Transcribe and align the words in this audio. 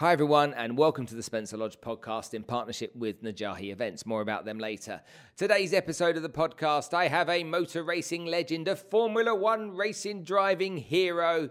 Hi, 0.00 0.12
everyone, 0.12 0.54
and 0.54 0.78
welcome 0.78 1.06
to 1.06 1.16
the 1.16 1.24
Spencer 1.24 1.56
Lodge 1.56 1.80
podcast 1.80 2.32
in 2.32 2.44
partnership 2.44 2.94
with 2.94 3.20
Najahi 3.20 3.72
Events. 3.72 4.06
More 4.06 4.20
about 4.20 4.44
them 4.44 4.60
later. 4.60 5.00
Today's 5.36 5.74
episode 5.74 6.16
of 6.16 6.22
the 6.22 6.28
podcast, 6.28 6.94
I 6.94 7.08
have 7.08 7.28
a 7.28 7.42
motor 7.42 7.82
racing 7.82 8.24
legend, 8.24 8.68
a 8.68 8.76
Formula 8.76 9.34
One 9.34 9.74
racing 9.74 10.22
driving 10.22 10.76
hero, 10.76 11.50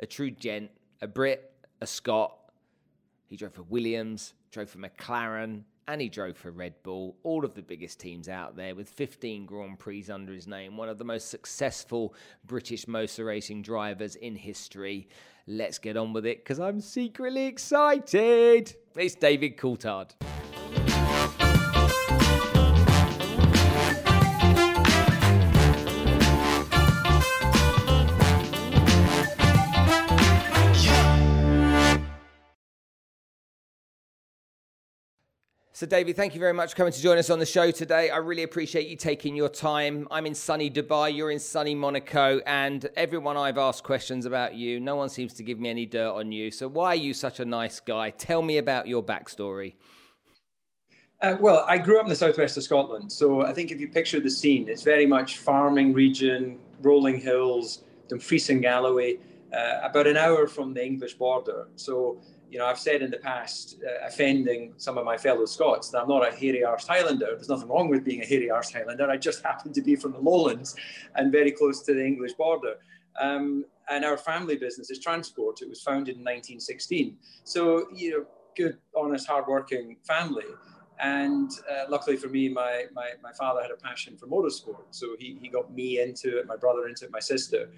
a 0.00 0.06
true 0.06 0.30
gent, 0.30 0.70
a 1.02 1.06
Brit, 1.06 1.52
a 1.82 1.86
Scot. 1.86 2.34
He 3.26 3.36
drove 3.36 3.52
for 3.52 3.64
Williams, 3.64 4.32
drove 4.50 4.70
for 4.70 4.78
McLaren, 4.78 5.64
and 5.88 6.00
he 6.00 6.08
drove 6.08 6.36
for 6.36 6.50
Red 6.50 6.74
Bull, 6.82 7.16
all 7.22 7.44
of 7.44 7.54
the 7.54 7.62
biggest 7.62 8.00
teams 8.00 8.28
out 8.28 8.56
there, 8.56 8.74
with 8.74 8.88
15 8.88 9.46
Grand 9.46 9.78
Prix 9.78 10.06
under 10.10 10.32
his 10.32 10.46
name, 10.46 10.76
one 10.76 10.88
of 10.88 10.98
the 10.98 11.04
most 11.04 11.28
successful 11.28 12.14
British 12.46 12.88
motor 12.88 13.24
racing 13.24 13.62
drivers 13.62 14.16
in 14.16 14.34
history. 14.36 15.08
Let's 15.46 15.78
get 15.78 15.96
on 15.96 16.12
with 16.12 16.26
it 16.26 16.38
because 16.38 16.58
I'm 16.60 16.80
secretly 16.80 17.46
excited. 17.46 18.74
It's 18.96 19.14
David 19.14 19.56
Coulthard. 19.56 20.12
So, 35.76 35.86
David, 35.86 36.14
thank 36.14 36.34
you 36.34 36.38
very 36.38 36.52
much 36.52 36.70
for 36.70 36.76
coming 36.76 36.92
to 36.92 37.02
join 37.02 37.18
us 37.18 37.30
on 37.30 37.40
the 37.40 37.46
show 37.46 37.72
today. 37.72 38.08
I 38.08 38.18
really 38.18 38.44
appreciate 38.44 38.86
you 38.86 38.94
taking 38.94 39.34
your 39.34 39.48
time. 39.48 40.06
I'm 40.08 40.24
in 40.24 40.32
sunny 40.32 40.70
Dubai, 40.70 41.12
you're 41.12 41.32
in 41.32 41.40
sunny 41.40 41.74
Monaco, 41.74 42.40
and 42.46 42.88
everyone 42.96 43.36
I've 43.36 43.58
asked 43.58 43.82
questions 43.82 44.24
about 44.24 44.54
you, 44.54 44.78
no 44.78 44.94
one 44.94 45.08
seems 45.08 45.34
to 45.34 45.42
give 45.42 45.58
me 45.58 45.68
any 45.68 45.84
dirt 45.84 46.12
on 46.12 46.30
you. 46.30 46.52
So, 46.52 46.68
why 46.68 46.90
are 46.90 46.94
you 46.94 47.12
such 47.12 47.40
a 47.40 47.44
nice 47.44 47.80
guy? 47.80 48.10
Tell 48.10 48.40
me 48.40 48.58
about 48.58 48.86
your 48.86 49.02
backstory. 49.02 49.74
Uh, 51.20 51.38
well, 51.40 51.64
I 51.66 51.78
grew 51.78 51.98
up 51.98 52.04
in 52.04 52.08
the 52.08 52.14
southwest 52.14 52.56
of 52.56 52.62
Scotland, 52.62 53.10
so 53.10 53.44
I 53.44 53.52
think 53.52 53.72
if 53.72 53.80
you 53.80 53.88
picture 53.88 54.20
the 54.20 54.30
scene, 54.30 54.68
it's 54.68 54.82
very 54.84 55.06
much 55.06 55.38
farming 55.38 55.92
region, 55.92 56.60
rolling 56.82 57.18
hills, 57.18 57.82
Dumfries 58.06 58.48
and 58.48 58.62
Galloway, 58.62 59.18
uh, 59.52 59.80
about 59.82 60.06
an 60.06 60.16
hour 60.16 60.46
from 60.46 60.72
the 60.72 60.86
English 60.86 61.14
border. 61.14 61.66
So 61.74 62.20
you 62.50 62.58
know, 62.58 62.66
I've 62.66 62.78
said 62.78 63.02
in 63.02 63.10
the 63.10 63.18
past, 63.18 63.76
uh, 63.84 64.06
offending 64.06 64.74
some 64.76 64.98
of 64.98 65.04
my 65.04 65.16
fellow 65.16 65.44
Scots, 65.44 65.90
that 65.90 66.02
I'm 66.02 66.08
not 66.08 66.26
a 66.26 66.30
hairy 66.30 66.62
arsed 66.66 66.86
Highlander. 66.86 67.34
There's 67.34 67.48
nothing 67.48 67.68
wrong 67.68 67.88
with 67.88 68.04
being 68.04 68.22
a 68.22 68.26
hairy 68.26 68.48
arsed 68.48 68.72
Highlander. 68.72 69.10
I 69.10 69.16
just 69.16 69.42
happen 69.44 69.72
to 69.72 69.82
be 69.82 69.96
from 69.96 70.12
the 70.12 70.20
lowlands 70.20 70.76
and 71.16 71.32
very 71.32 71.50
close 71.50 71.82
to 71.82 71.94
the 71.94 72.04
English 72.04 72.34
border. 72.34 72.74
Um, 73.20 73.64
and 73.88 74.04
our 74.04 74.16
family 74.16 74.56
business 74.56 74.90
is 74.90 74.98
transport. 74.98 75.62
It 75.62 75.68
was 75.68 75.82
founded 75.82 76.16
in 76.16 76.22
1916. 76.22 77.16
So, 77.44 77.86
you 77.94 78.10
know, 78.10 78.26
good, 78.56 78.78
honest, 78.96 79.26
hardworking 79.26 79.96
family. 80.04 80.44
And 81.00 81.50
uh, 81.70 81.84
luckily 81.88 82.16
for 82.16 82.28
me, 82.28 82.48
my, 82.48 82.84
my, 82.94 83.10
my 83.22 83.32
father 83.32 83.62
had 83.62 83.70
a 83.70 83.76
passion 83.76 84.16
for 84.16 84.26
motorsport. 84.26 84.84
So 84.90 85.16
he, 85.18 85.36
he 85.40 85.48
got 85.48 85.72
me 85.72 86.00
into 86.00 86.38
it, 86.38 86.46
my 86.46 86.56
brother 86.56 86.86
into 86.88 87.04
it, 87.04 87.10
my 87.10 87.20
sister 87.20 87.68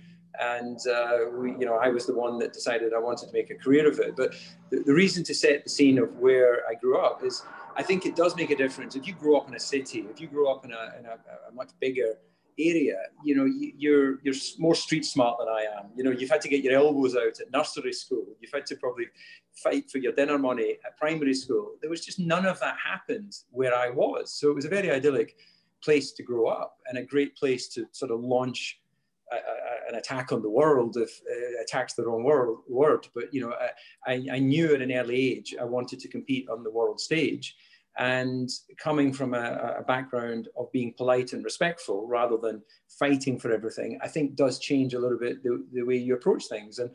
and 0.41 0.79
uh, 0.87 1.19
we, 1.33 1.51
you 1.53 1.67
know, 1.67 1.77
I 1.77 1.89
was 1.89 2.07
the 2.07 2.15
one 2.15 2.39
that 2.39 2.53
decided 2.53 2.93
I 2.93 2.99
wanted 2.99 3.27
to 3.29 3.33
make 3.33 3.51
a 3.51 3.55
career 3.55 3.89
of 3.89 3.99
it. 3.99 4.17
But 4.17 4.35
the, 4.71 4.81
the, 4.81 4.95
reason 4.95 5.25
to 5.25 5.35
set 5.35 5.65
the 5.65 5.71
scene 5.71 5.99
of 5.99 6.17
where 6.17 6.63
I 6.69 6.75
grew 6.75 6.99
up 6.99 7.23
is 7.25 7.43
I 7.77 7.83
think 7.83 8.07
it 8.07 8.17
does 8.17 8.37
make 8.37 8.51
a 8.51 8.57
difference. 8.57 8.97
If 8.97 9.07
you 9.07 9.15
grow 9.15 9.37
up 9.37 9.49
in 9.49 9.55
a 9.55 9.61
city, 9.61 10.07
if 10.11 10.21
you 10.21 10.29
grow 10.29 10.51
up 10.53 10.65
in 10.65 10.73
a, 10.73 10.99
in 10.99 11.07
a, 11.07 11.19
a 11.49 11.53
much 11.53 11.71
bigger 11.81 12.19
area, 12.59 12.97
you 13.25 13.35
know, 13.35 13.45
you're 13.45 14.19
you're 14.23 14.35
more 14.59 14.75
street 14.75 15.05
smart 15.05 15.39
than 15.39 15.49
I 15.49 15.67
am. 15.79 15.91
You 15.95 16.05
know, 16.05 16.11
you've 16.11 16.31
had 16.31 16.41
to 16.43 16.49
get 16.49 16.63
your 16.63 16.75
elbows 16.75 17.15
out 17.15 17.41
at 17.41 17.51
nursery 17.53 17.93
school. 17.93 18.27
You've 18.41 18.53
had 18.53 18.67
to 18.67 18.77
probably 18.77 19.07
fight 19.63 19.91
for 19.91 19.99
your 19.99 20.13
dinner 20.13 20.39
money 20.39 20.77
at 20.85 20.97
primary 20.97 21.35
school. 21.35 21.73
There 21.81 21.91
was 21.91 22.05
just 22.05 22.19
none 22.19 22.47
of 22.47 22.59
that 22.61 22.77
happened 22.85 23.33
where 23.51 23.75
I 23.75 23.91
was. 23.91 24.33
So 24.33 24.51
it 24.51 24.55
was 24.55 24.65
a 24.65 24.71
very 24.71 24.91
idyllic 24.91 25.37
place 25.83 26.13
to 26.13 26.23
grow 26.23 26.47
up 26.47 26.79
and 26.89 26.99
a 26.99 27.03
great 27.03 27.37
place 27.37 27.69
to 27.69 27.87
sort 27.93 28.11
of 28.11 28.21
launch 28.21 28.81
a, 29.33 29.37
a, 29.37 29.89
an 29.89 29.95
attack 29.97 30.33
on 30.33 30.43
the 30.43 30.51
world 30.51 30.97
if 30.97 31.21
uh, 31.31 31.63
attacks 31.63 31.95
the 31.95 32.05
wrong 32.05 32.23
word, 32.23 32.57
word 32.69 33.07
but 33.15 33.33
you 33.33 33.41
know 33.41 33.55
I, 34.07 34.25
I 34.31 34.39
knew 34.39 34.75
at 34.75 34.83
an 34.83 34.93
early 34.93 35.33
age 35.33 35.55
i 35.61 35.65
wanted 35.65 36.01
to 36.01 36.09
compete 36.09 36.49
on 36.49 36.63
the 36.63 36.71
world 36.71 37.01
stage. 37.01 37.57
And 37.99 38.51
coming 38.77 39.11
from 39.11 39.33
a, 39.33 39.79
a, 39.79 39.83
background 39.83 40.49
of 40.59 40.71
being 40.71 40.93
polite 40.99 41.33
and 41.33 41.43
respectful 41.43 42.07
rather 42.07 42.37
than 42.37 42.63
fighting 42.99 43.39
for 43.39 43.51
everything 43.51 43.99
i 44.03 44.09
think 44.09 44.37
does 44.37 44.59
change 44.59 44.95
a 44.95 44.99
little 44.99 45.19
bit 45.19 45.43
the, 45.43 45.65
the 45.73 45.83
way 45.83 45.97
you 45.97 46.15
approach 46.15 46.45
things. 46.47 46.79
And 46.79 46.91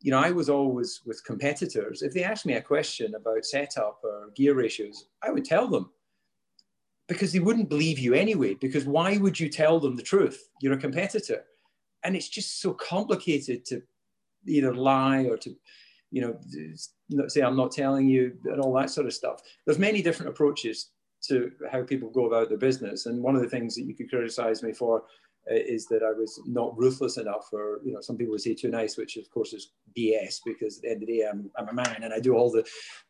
you 0.00 0.10
know 0.10 0.18
i 0.18 0.30
was 0.30 0.48
always 0.48 1.00
with 1.04 1.24
competitors. 1.24 2.02
If 2.02 2.14
they 2.14 2.24
asked 2.24 2.46
me 2.46 2.54
a 2.54 2.62
question 2.62 3.14
about 3.14 3.44
setup 3.44 3.98
or 4.04 4.30
gear 4.36 4.54
ratios 4.54 5.06
i 5.22 5.30
would 5.30 5.44
tell 5.44 5.68
them. 5.68 5.90
Because 7.06 7.34
they 7.34 7.40
wouldn't 7.40 7.68
believe 7.68 7.98
you 7.98 8.14
anyway 8.14 8.54
because 8.54 8.86
why 8.86 9.18
would 9.18 9.38
you 9.38 9.50
tell 9.50 9.78
them 9.78 9.94
the 9.94 10.02
truth? 10.02 10.48
You're 10.62 10.72
a 10.72 10.78
competitor 10.78 11.44
and 12.04 12.14
it's 12.14 12.28
just 12.28 12.60
so 12.60 12.72
complicated 12.72 13.64
to 13.66 13.82
either 14.46 14.74
lie 14.74 15.24
or 15.24 15.36
to 15.38 15.54
you 16.10 16.20
know 16.20 17.26
say 17.28 17.40
i'm 17.40 17.56
not 17.56 17.72
telling 17.72 18.06
you 18.06 18.36
and 18.44 18.60
all 18.60 18.72
that 18.74 18.90
sort 18.90 19.06
of 19.06 19.12
stuff. 19.12 19.40
There's 19.64 19.78
many 19.78 20.02
different 20.02 20.30
approaches 20.30 20.90
to 21.28 21.50
how 21.72 21.82
people 21.82 22.10
go 22.10 22.26
about 22.26 22.50
their 22.50 22.58
business. 22.58 23.06
And 23.06 23.22
one 23.22 23.34
of 23.34 23.40
the 23.40 23.48
things 23.48 23.74
that 23.74 23.84
you 23.84 23.94
could 23.94 24.10
criticize 24.10 24.62
me 24.62 24.72
for 24.72 25.04
uh, 25.50 25.54
is 25.54 25.86
that 25.86 26.02
i 26.02 26.10
was 26.10 26.40
not 26.46 26.76
ruthless 26.78 27.18
enough 27.18 27.50
or 27.52 27.80
you 27.84 27.92
know 27.92 28.00
some 28.00 28.16
people 28.16 28.32
would 28.32 28.40
say 28.40 28.54
too 28.54 28.70
nice 28.70 28.96
which 28.96 29.18
of 29.18 29.28
course 29.28 29.52
is 29.52 29.72
bs 29.94 30.40
because 30.46 30.78
at 30.78 30.82
the 30.82 30.88
end 30.88 31.02
of 31.02 31.06
the 31.06 31.18
day 31.18 31.28
i'm, 31.30 31.50
I'm 31.58 31.68
a 31.68 31.74
man 31.74 31.98
and 32.02 32.14
i 32.14 32.18
do 32.18 32.34
all 32.34 32.50
the, 32.50 32.66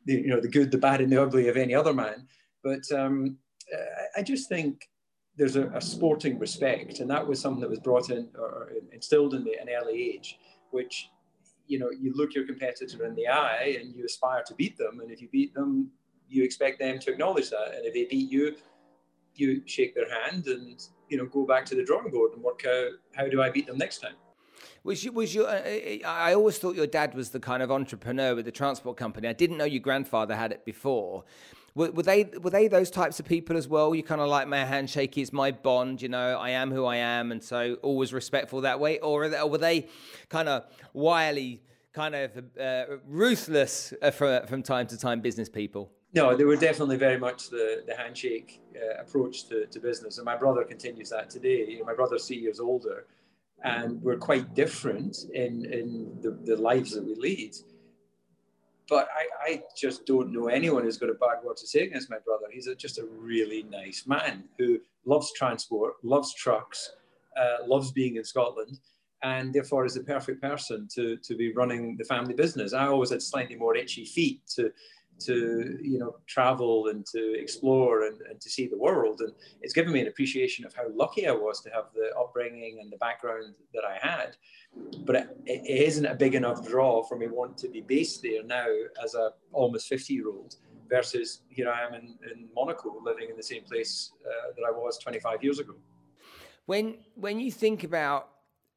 the 0.06 0.14
you 0.14 0.26
know 0.26 0.40
the 0.40 0.48
good 0.48 0.72
the 0.72 0.78
bad 0.78 1.00
and 1.00 1.12
the 1.12 1.22
ugly 1.22 1.46
of 1.46 1.56
any 1.56 1.76
other 1.76 1.94
man. 1.94 2.26
But 2.64 2.82
um, 2.92 3.36
i 4.16 4.22
just 4.22 4.48
think 4.48 4.88
there's 5.36 5.56
a, 5.56 5.68
a, 5.68 5.80
sporting 5.80 6.38
respect, 6.38 7.00
and 7.00 7.10
that 7.10 7.26
was 7.26 7.40
something 7.40 7.60
that 7.60 7.70
was 7.70 7.80
brought 7.80 8.10
in 8.10 8.28
or 8.38 8.70
instilled 8.92 9.34
in 9.34 9.44
me 9.44 9.56
at 9.56 9.68
an 9.68 9.74
early 9.74 10.14
age, 10.14 10.38
which 10.70 11.10
you 11.66 11.78
know 11.78 11.90
you 11.90 12.12
look 12.14 12.34
your 12.34 12.46
competitor 12.46 13.04
in 13.04 13.14
the 13.14 13.26
eye 13.26 13.76
and 13.80 13.94
you 13.94 14.04
aspire 14.04 14.42
to 14.46 14.54
beat 14.54 14.76
them, 14.76 15.00
and 15.00 15.10
if 15.10 15.20
you 15.20 15.28
beat 15.32 15.54
them, 15.54 15.90
you 16.28 16.44
expect 16.44 16.78
them 16.78 16.98
to 17.00 17.10
acknowledge 17.12 17.50
that, 17.50 17.74
and 17.74 17.84
if 17.84 17.94
they 17.94 18.04
beat 18.04 18.30
you, 18.30 18.54
you 19.34 19.62
shake 19.66 19.94
their 19.94 20.08
hand 20.22 20.46
and 20.46 20.86
you 21.08 21.18
know 21.18 21.26
go 21.26 21.44
back 21.44 21.64
to 21.66 21.74
the 21.74 21.84
drawing 21.84 22.10
board 22.10 22.32
and 22.32 22.42
work 22.42 22.64
out 22.66 22.92
how 23.14 23.28
do 23.28 23.42
I 23.42 23.50
beat 23.50 23.66
them 23.66 23.78
next 23.78 23.98
time. 23.98 24.14
Was 24.84 25.04
you, 25.04 25.12
was 25.12 25.34
your? 25.34 25.48
Uh, 25.48 25.60
uh, 26.04 26.06
I 26.06 26.34
always 26.34 26.58
thought 26.58 26.74
your 26.74 26.86
dad 26.86 27.14
was 27.14 27.30
the 27.30 27.40
kind 27.40 27.62
of 27.62 27.70
entrepreneur 27.70 28.34
with 28.34 28.44
the 28.44 28.52
transport 28.52 28.96
company. 28.96 29.28
I 29.28 29.32
didn't 29.32 29.56
know 29.56 29.64
your 29.64 29.80
grandfather 29.80 30.36
had 30.36 30.52
it 30.52 30.64
before. 30.64 31.24
Were, 31.76 31.90
were, 31.90 32.04
they 32.04 32.24
were 32.40 32.50
they 32.50 32.68
those 32.68 32.90
types 32.90 33.18
of 33.18 33.26
people 33.26 33.56
as 33.56 33.66
well? 33.66 33.94
You 33.94 34.04
kind 34.04 34.20
of 34.20 34.28
like 34.28 34.46
my 34.46 34.64
handshake 34.64 35.18
is 35.18 35.32
my 35.32 35.50
bond. 35.50 36.00
You 36.02 36.08
know, 36.08 36.38
I 36.38 36.50
am 36.50 36.70
who 36.70 36.84
I 36.84 36.96
am, 36.96 37.32
and 37.32 37.42
so 37.42 37.76
always 37.82 38.12
respectful 38.12 38.60
that 38.60 38.78
way. 38.78 39.00
Or, 39.00 39.28
they, 39.28 39.40
or 39.40 39.50
were 39.50 39.58
they 39.58 39.88
kind 40.28 40.48
of 40.48 40.66
wily, 40.92 41.62
kind 41.92 42.14
of 42.14 42.30
uh, 42.60 42.84
ruthless 43.06 43.92
uh, 44.00 44.12
from 44.12 44.46
from 44.46 44.62
time 44.62 44.86
to 44.86 44.96
time 44.96 45.20
business 45.20 45.48
people? 45.48 45.90
No, 46.14 46.36
they 46.36 46.44
were 46.44 46.54
definitely 46.54 46.96
very 46.96 47.18
much 47.18 47.50
the, 47.50 47.82
the 47.88 47.96
handshake 47.96 48.60
uh, 48.76 49.00
approach 49.00 49.48
to, 49.48 49.66
to 49.66 49.80
business. 49.80 50.18
And 50.18 50.24
my 50.24 50.36
brother 50.36 50.62
continues 50.62 51.10
that 51.10 51.28
today. 51.28 51.66
You 51.68 51.80
know, 51.80 51.84
my 51.84 51.94
brother's 51.94 52.24
three 52.28 52.36
years 52.36 52.60
older, 52.60 53.06
and 53.64 54.00
we're 54.00 54.16
quite 54.16 54.54
different 54.54 55.24
in, 55.32 55.64
in 55.64 56.16
the, 56.22 56.38
the 56.44 56.56
lives 56.56 56.92
that 56.92 57.04
we 57.04 57.16
lead. 57.16 57.56
But 58.88 59.08
I, 59.16 59.50
I 59.50 59.62
just 59.76 60.04
don't 60.04 60.32
know 60.32 60.48
anyone 60.48 60.82
who's 60.82 60.98
got 60.98 61.08
a 61.08 61.14
bad 61.14 61.42
word 61.42 61.56
to 61.58 61.66
say 61.66 61.84
against 61.84 62.10
my 62.10 62.18
brother. 62.18 62.46
He's 62.52 62.66
a, 62.66 62.74
just 62.74 62.98
a 62.98 63.06
really 63.06 63.62
nice 63.62 64.06
man 64.06 64.44
who 64.58 64.78
loves 65.06 65.32
transport, 65.32 65.94
loves 66.02 66.34
trucks, 66.34 66.92
uh, 67.36 67.66
loves 67.66 67.92
being 67.92 68.16
in 68.16 68.24
Scotland, 68.24 68.78
and 69.22 69.54
therefore 69.54 69.86
is 69.86 69.94
the 69.94 70.02
perfect 70.02 70.42
person 70.42 70.86
to, 70.94 71.16
to 71.16 71.34
be 71.34 71.52
running 71.54 71.96
the 71.96 72.04
family 72.04 72.34
business. 72.34 72.74
I 72.74 72.86
always 72.86 73.10
had 73.10 73.22
slightly 73.22 73.56
more 73.56 73.74
itchy 73.74 74.04
feet 74.04 74.42
to 74.56 74.70
to 75.20 75.78
you 75.82 75.98
know 75.98 76.16
travel 76.26 76.88
and 76.88 77.06
to 77.06 77.38
explore 77.38 78.06
and, 78.06 78.20
and 78.22 78.40
to 78.40 78.50
see 78.50 78.66
the 78.66 78.78
world. 78.78 79.20
And 79.20 79.32
it's 79.62 79.72
given 79.72 79.92
me 79.92 80.00
an 80.00 80.08
appreciation 80.08 80.64
of 80.64 80.74
how 80.74 80.84
lucky 80.94 81.26
i 81.26 81.32
was 81.32 81.60
to 81.62 81.70
have 81.70 81.86
the 81.94 82.10
upbringing 82.18 82.78
and 82.80 82.92
the 82.92 82.96
background 82.98 83.54
that 83.72 83.84
i 83.84 83.98
had. 84.00 84.36
But 85.04 85.16
it, 85.16 85.28
it 85.46 85.82
isn't 85.88 86.06
a 86.06 86.14
big 86.14 86.34
enough 86.34 86.66
draw 86.66 87.02
for 87.02 87.16
me 87.16 87.28
want 87.28 87.56
to 87.58 87.68
be 87.68 87.80
based 87.80 88.22
there 88.22 88.42
now 88.42 88.66
as 89.02 89.14
a 89.14 89.30
almost 89.52 89.88
50 89.88 90.14
year 90.14 90.28
old 90.28 90.56
versus 90.88 91.40
here 91.48 91.70
i 91.70 91.82
am 91.82 91.94
in, 91.94 92.14
in 92.30 92.46
monaco 92.54 93.00
living 93.02 93.30
in 93.30 93.36
the 93.36 93.42
same 93.42 93.64
place 93.64 94.12
uh, 94.26 94.52
that 94.54 94.64
i 94.68 94.70
was 94.70 94.98
25 94.98 95.42
years 95.42 95.58
ago. 95.58 95.74
When 96.66 96.98
when 97.14 97.40
you 97.40 97.50
think 97.50 97.84
about 97.84 98.33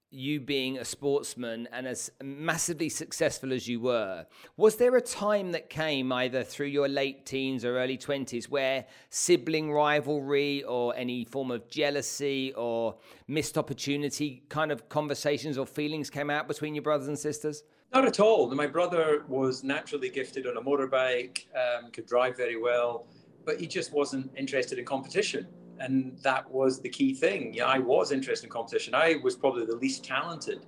you 0.10 0.40
being 0.40 0.78
a 0.78 0.86
sportsman 0.86 1.68
and 1.72 1.86
as 1.86 2.10
massively 2.24 2.88
successful 2.90 3.52
as 3.52 3.68
you 3.68 3.80
were, 3.80 4.26
was 4.56 4.78
there 4.78 4.96
a 4.96 5.02
time 5.02 5.52
that 5.52 5.70
came 5.70 6.12
either 6.12 6.44
through 6.44 6.68
your 6.68 6.88
late 6.88 7.26
teens 7.26 7.66
or 7.66 7.78
early 7.78 7.98
20s 7.98 8.46
where 8.46 8.86
sibling 9.10 9.72
rivalry 9.72 10.64
or 10.64 10.96
any 10.96 11.26
form 11.26 11.52
of 11.52 11.68
jealousy 11.70 12.54
or 12.56 12.96
missed 13.28 13.58
opportunity 13.58 14.44
kind 14.50 14.72
of 14.72 14.88
conversations 14.88 15.58
or 15.58 15.66
feelings 15.66 16.10
came 16.10 16.30
out 16.30 16.48
between 16.48 16.74
your 16.74 16.84
brothers 16.84 17.10
and 17.10 17.20
sisters? 17.20 17.64
Not 17.94 18.06
at 18.06 18.20
all. 18.20 18.54
My 18.54 18.68
brother 18.68 19.24
was 19.28 19.64
naturally 19.64 20.10
gifted 20.10 20.48
on 20.48 20.58
a 20.58 20.62
motorbike, 20.62 21.46
um, 21.56 21.92
could 21.92 22.06
drive 22.06 22.38
very 22.38 22.60
well, 22.60 23.08
but 23.46 23.60
he 23.60 23.68
just 23.68 23.94
wasn't 23.94 24.32
interested 24.38 24.78
in 24.80 24.86
competition. 24.86 25.48
And 25.80 26.18
that 26.24 26.50
was 26.50 26.82
the 26.82 26.90
key 26.90 27.14
thing. 27.14 27.54
Yeah, 27.54 27.66
I 27.66 27.80
was 27.80 28.12
interested 28.12 28.46
in 28.46 28.52
competition. 28.52 28.96
I 28.96 29.16
was 29.24 29.36
probably 29.36 29.66
the 29.66 29.76
least 29.76 30.04
talented 30.04 30.66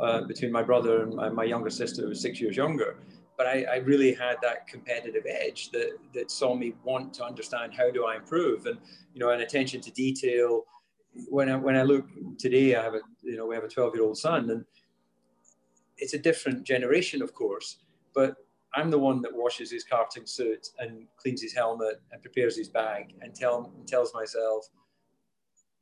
uh, 0.00 0.22
between 0.22 0.52
my 0.52 0.62
brother 0.62 1.02
and 1.02 1.14
my, 1.14 1.28
my, 1.28 1.44
younger 1.44 1.70
sister, 1.70 2.02
who 2.02 2.08
was 2.08 2.20
six 2.20 2.40
years 2.40 2.56
younger. 2.56 2.98
But 3.36 3.46
I, 3.46 3.64
I, 3.64 3.76
really 3.76 4.14
had 4.14 4.36
that 4.42 4.66
competitive 4.66 5.24
edge 5.28 5.70
that, 5.70 5.98
that 6.14 6.30
saw 6.30 6.54
me 6.54 6.74
want 6.84 7.14
to 7.14 7.24
understand 7.24 7.72
how 7.74 7.90
do 7.90 8.04
I 8.04 8.16
improve 8.16 8.66
and, 8.66 8.78
you 9.12 9.20
know, 9.20 9.30
an 9.30 9.40
attention 9.40 9.80
to 9.80 9.90
detail. 9.90 10.64
When 11.28 11.48
I, 11.50 11.56
when 11.56 11.76
I 11.76 11.82
look 11.82 12.06
today, 12.38 12.76
I 12.76 12.82
have 12.82 12.94
a, 12.94 13.00
you 13.22 13.36
know, 13.36 13.46
we 13.46 13.54
have 13.54 13.64
a 13.64 13.68
12 13.68 13.94
year 13.94 14.04
old 14.04 14.18
son 14.18 14.50
and 14.50 14.64
it's 15.96 16.14
a 16.14 16.18
different 16.18 16.64
generation, 16.64 17.22
of 17.22 17.34
course, 17.34 17.78
but 18.14 18.36
I'm 18.74 18.90
the 18.90 18.98
one 18.98 19.22
that 19.22 19.34
washes 19.34 19.70
his 19.70 19.84
karting 19.84 20.28
suit 20.28 20.68
and 20.78 21.06
cleans 21.16 21.42
his 21.42 21.54
helmet 21.54 22.00
and 22.12 22.20
prepares 22.20 22.56
his 22.56 22.68
bag 22.68 23.14
and 23.22 23.34
tell, 23.34 23.72
tells 23.86 24.12
myself, 24.14 24.68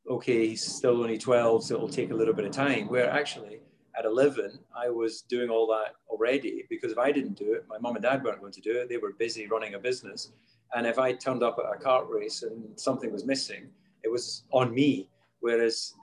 okay, 0.09 0.49
he's 0.49 0.65
still 0.65 1.03
only 1.03 1.19
12, 1.19 1.65
so 1.65 1.75
it'll 1.75 1.89
take 1.89 2.11
a 2.11 2.15
little 2.15 2.35
bit 2.35 2.45
of 2.45 2.53
time. 2.53 2.89
Where 2.89 3.11
actually, 3.11 3.61
at 3.99 4.05
11, 4.05 4.59
I 4.77 4.89
was 4.89 5.23
doing 5.23 5.51
all 5.51 5.67
that 5.69 5.95
already 6.09 6.65
because 6.71 6.93
if 6.93 6.99
I 6.99 7.11
didn't 7.11 7.37
do 7.37 7.55
it, 7.55 7.65
my 7.69 7.79
mom 7.79 7.97
and 7.97 8.03
dad 8.03 8.23
weren't 8.23 8.41
going 8.41 8.53
to 8.53 8.61
do 8.61 8.79
it. 8.79 8.89
They 8.89 8.99
were 8.99 9.13
busy 9.15 9.47
running 9.47 9.75
a 9.75 9.79
business. 9.79 10.33
And 10.75 10.87
if 10.87 10.99
I 10.99 11.13
turned 11.13 11.43
up 11.43 11.59
at 11.59 11.65
a 11.65 11.83
kart 11.83 12.09
race 12.09 12.43
and 12.43 12.79
something 12.79 13.13
was 13.13 13.25
missing, 13.25 13.69
it 14.05 14.11
was 14.11 14.45
on 14.53 14.75
me. 14.75 15.09
Whereas 15.41 15.95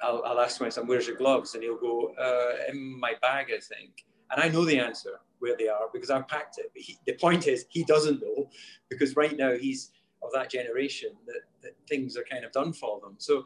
I'll, 0.00 0.22
I'll 0.24 0.40
ask 0.40 0.60
my 0.60 0.68
son, 0.68 0.86
where's 0.86 1.06
your 1.06 1.16
gloves? 1.16 1.54
And 1.54 1.62
he'll 1.62 1.78
go, 1.78 2.12
uh, 2.20 2.70
in 2.70 2.98
my 2.98 3.14
bag, 3.20 3.46
I 3.54 3.60
think. 3.60 4.04
And 4.30 4.42
I 4.42 4.48
know 4.48 4.64
the 4.64 4.78
answer 4.78 5.20
where 5.38 5.56
they 5.56 5.68
are 5.68 5.88
because 5.92 6.10
I've 6.10 6.28
packed 6.28 6.58
it. 6.58 6.70
He, 6.74 6.98
the 7.06 7.14
point 7.14 7.46
is, 7.46 7.66
he 7.68 7.84
doesn't 7.84 8.20
know 8.20 8.48
because 8.88 9.16
right 9.16 9.36
now 9.36 9.52
he's 9.52 9.92
of 10.22 10.32
that 10.32 10.50
generation 10.50 11.10
that, 11.26 11.42
that 11.62 11.72
things 11.88 12.16
are 12.16 12.24
kind 12.30 12.44
of 12.44 12.52
done 12.52 12.72
for 12.72 13.00
them. 13.00 13.14
So, 13.18 13.44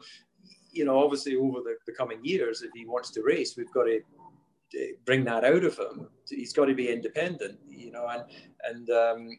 you 0.71 0.85
know, 0.85 1.03
obviously 1.03 1.35
over 1.35 1.59
the, 1.59 1.75
the 1.85 1.93
coming 1.93 2.19
years, 2.23 2.61
if 2.61 2.71
he 2.73 2.85
wants 2.85 3.11
to 3.11 3.23
race, 3.23 3.55
we've 3.57 3.71
got 3.73 3.83
to 3.83 3.99
bring 5.05 5.25
that 5.25 5.43
out 5.43 5.63
of 5.63 5.77
him. 5.77 6.07
He's 6.29 6.53
got 6.53 6.65
to 6.65 6.73
be 6.73 6.89
independent, 6.89 7.59
you 7.67 7.91
know, 7.91 8.07
and, 8.07 8.23
and, 8.63 8.89
um, 8.89 9.29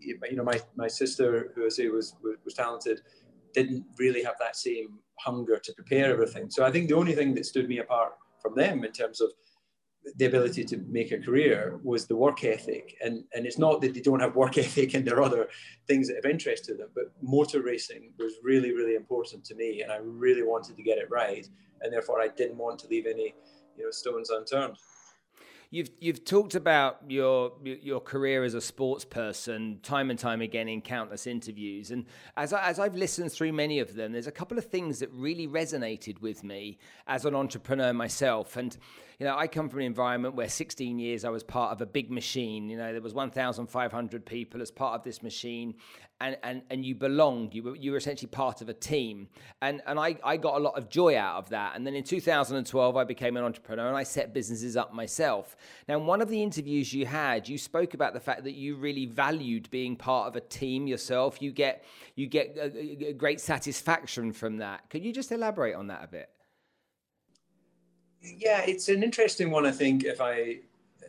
you 0.00 0.36
know, 0.36 0.44
my, 0.44 0.60
my 0.76 0.88
sister, 0.88 1.52
who 1.54 1.66
I 1.66 1.68
say 1.68 1.88
was, 1.88 2.16
was, 2.22 2.36
was 2.44 2.54
talented, 2.54 3.02
didn't 3.52 3.84
really 3.98 4.22
have 4.22 4.36
that 4.40 4.56
same 4.56 4.98
hunger 5.18 5.58
to 5.58 5.72
prepare 5.74 6.12
everything. 6.12 6.50
So 6.50 6.64
I 6.64 6.70
think 6.70 6.88
the 6.88 6.96
only 6.96 7.14
thing 7.14 7.34
that 7.34 7.46
stood 7.46 7.68
me 7.68 7.78
apart 7.78 8.14
from 8.40 8.54
them 8.54 8.84
in 8.84 8.92
terms 8.92 9.20
of 9.20 9.32
the 10.16 10.24
ability 10.24 10.64
to 10.64 10.78
make 10.88 11.12
a 11.12 11.18
career 11.18 11.78
was 11.82 12.06
the 12.06 12.16
work 12.16 12.44
ethic. 12.44 12.96
And, 13.02 13.24
and 13.34 13.46
it's 13.46 13.58
not 13.58 13.80
that 13.80 13.94
they 13.94 14.00
don't 14.00 14.20
have 14.20 14.34
work 14.34 14.58
ethic 14.66 14.94
and 14.94 15.06
there 15.06 15.16
are 15.18 15.22
other 15.22 15.48
things 15.86 16.08
that 16.08 16.16
have 16.16 16.30
interest 16.30 16.64
to 16.66 16.74
them, 16.74 16.88
but 16.94 17.12
motor 17.22 17.62
racing 17.62 18.12
was 18.18 18.34
really, 18.42 18.72
really 18.72 18.94
important 18.94 19.44
to 19.46 19.54
me. 19.54 19.82
And 19.82 19.92
I 19.92 19.98
really 20.02 20.42
wanted 20.42 20.76
to 20.76 20.82
get 20.82 20.98
it 20.98 21.10
right. 21.10 21.46
And 21.82 21.92
therefore 21.92 22.20
I 22.20 22.28
didn't 22.28 22.56
want 22.56 22.78
to 22.80 22.88
leave 22.88 23.06
any, 23.06 23.34
you 23.76 23.84
know, 23.84 23.90
stones 23.90 24.30
unturned. 24.30 24.76
You've 25.72 25.90
you've 26.00 26.24
talked 26.24 26.56
about 26.56 26.98
your 27.06 27.52
your 27.62 28.00
career 28.00 28.42
as 28.42 28.54
a 28.54 28.60
sports 28.60 29.04
person 29.04 29.78
time 29.84 30.10
and 30.10 30.18
time 30.18 30.40
again 30.40 30.68
in 30.68 30.80
countless 30.80 31.28
interviews, 31.28 31.92
and 31.92 32.06
as 32.36 32.52
I, 32.52 32.68
as 32.68 32.80
I've 32.80 32.96
listened 32.96 33.30
through 33.30 33.52
many 33.52 33.78
of 33.78 33.94
them, 33.94 34.10
there's 34.10 34.26
a 34.26 34.32
couple 34.32 34.58
of 34.58 34.64
things 34.64 34.98
that 34.98 35.12
really 35.12 35.46
resonated 35.46 36.20
with 36.20 36.42
me 36.42 36.78
as 37.06 37.24
an 37.24 37.36
entrepreneur 37.36 37.92
myself, 37.92 38.56
and 38.56 38.76
you 39.20 39.26
know, 39.26 39.36
I 39.36 39.48
come 39.48 39.68
from 39.68 39.80
an 39.80 39.84
environment 39.84 40.34
where 40.34 40.48
16 40.48 40.98
years 40.98 41.26
I 41.26 41.28
was 41.28 41.42
part 41.42 41.72
of 41.72 41.82
a 41.82 41.86
big 41.86 42.10
machine. 42.10 42.70
You 42.70 42.78
know, 42.78 42.90
there 42.90 43.02
was 43.02 43.12
1,500 43.12 44.24
people 44.24 44.62
as 44.62 44.70
part 44.70 44.98
of 44.98 45.04
this 45.04 45.22
machine, 45.22 45.74
and 46.22 46.38
and 46.42 46.62
and 46.70 46.86
you 46.86 46.94
belonged. 46.94 47.54
You 47.54 47.64
were 47.64 47.76
you 47.76 47.90
were 47.90 47.98
essentially 47.98 48.30
part 48.30 48.62
of 48.62 48.70
a 48.70 48.72
team, 48.72 49.28
and 49.60 49.82
and 49.86 50.00
I 50.00 50.16
I 50.24 50.38
got 50.38 50.56
a 50.56 50.58
lot 50.58 50.78
of 50.78 50.88
joy 50.88 51.18
out 51.18 51.36
of 51.36 51.50
that. 51.50 51.76
And 51.76 51.86
then 51.86 51.94
in 51.94 52.02
2012, 52.02 52.96
I 52.96 53.04
became 53.04 53.36
an 53.36 53.44
entrepreneur 53.44 53.88
and 53.88 53.96
I 53.96 54.04
set 54.04 54.32
businesses 54.32 54.74
up 54.74 54.94
myself. 54.94 55.54
Now, 55.86 55.98
in 55.98 56.06
one 56.06 56.22
of 56.22 56.30
the 56.30 56.42
interviews 56.42 56.94
you 56.94 57.04
had, 57.04 57.46
you 57.46 57.58
spoke 57.58 57.92
about 57.92 58.14
the 58.14 58.20
fact 58.20 58.44
that 58.44 58.54
you 58.54 58.76
really 58.76 59.04
valued 59.04 59.68
being 59.70 59.96
part 59.96 60.28
of 60.28 60.36
a 60.36 60.40
team 60.40 60.86
yourself. 60.86 61.42
You 61.42 61.52
get 61.52 61.84
you 62.14 62.26
get 62.26 62.56
a, 62.56 63.08
a 63.08 63.12
great 63.12 63.38
satisfaction 63.38 64.32
from 64.32 64.56
that. 64.58 64.88
Could 64.88 65.04
you 65.04 65.12
just 65.12 65.30
elaborate 65.30 65.74
on 65.74 65.88
that 65.88 66.04
a 66.04 66.08
bit? 66.08 66.30
Yeah, 68.22 68.62
it's 68.66 68.88
an 68.88 69.02
interesting 69.02 69.50
one. 69.50 69.66
I 69.66 69.72
think 69.72 70.04
if 70.04 70.20
I, 70.20 70.60
uh, 71.02 71.06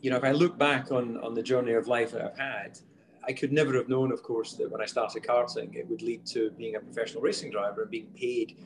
you 0.00 0.10
know, 0.10 0.16
if 0.16 0.24
I 0.24 0.32
look 0.32 0.58
back 0.58 0.92
on 0.92 1.16
on 1.18 1.34
the 1.34 1.42
journey 1.42 1.72
of 1.72 1.88
life 1.88 2.12
that 2.12 2.24
I've 2.24 2.38
had, 2.38 2.78
I 3.26 3.32
could 3.32 3.52
never 3.52 3.74
have 3.74 3.88
known, 3.88 4.12
of 4.12 4.22
course, 4.22 4.54
that 4.54 4.70
when 4.70 4.80
I 4.80 4.86
started 4.86 5.22
karting, 5.22 5.74
it 5.74 5.88
would 5.88 6.02
lead 6.02 6.26
to 6.26 6.50
being 6.52 6.76
a 6.76 6.80
professional 6.80 7.22
racing 7.22 7.50
driver 7.50 7.82
and 7.82 7.90
being 7.90 8.10
paid 8.16 8.56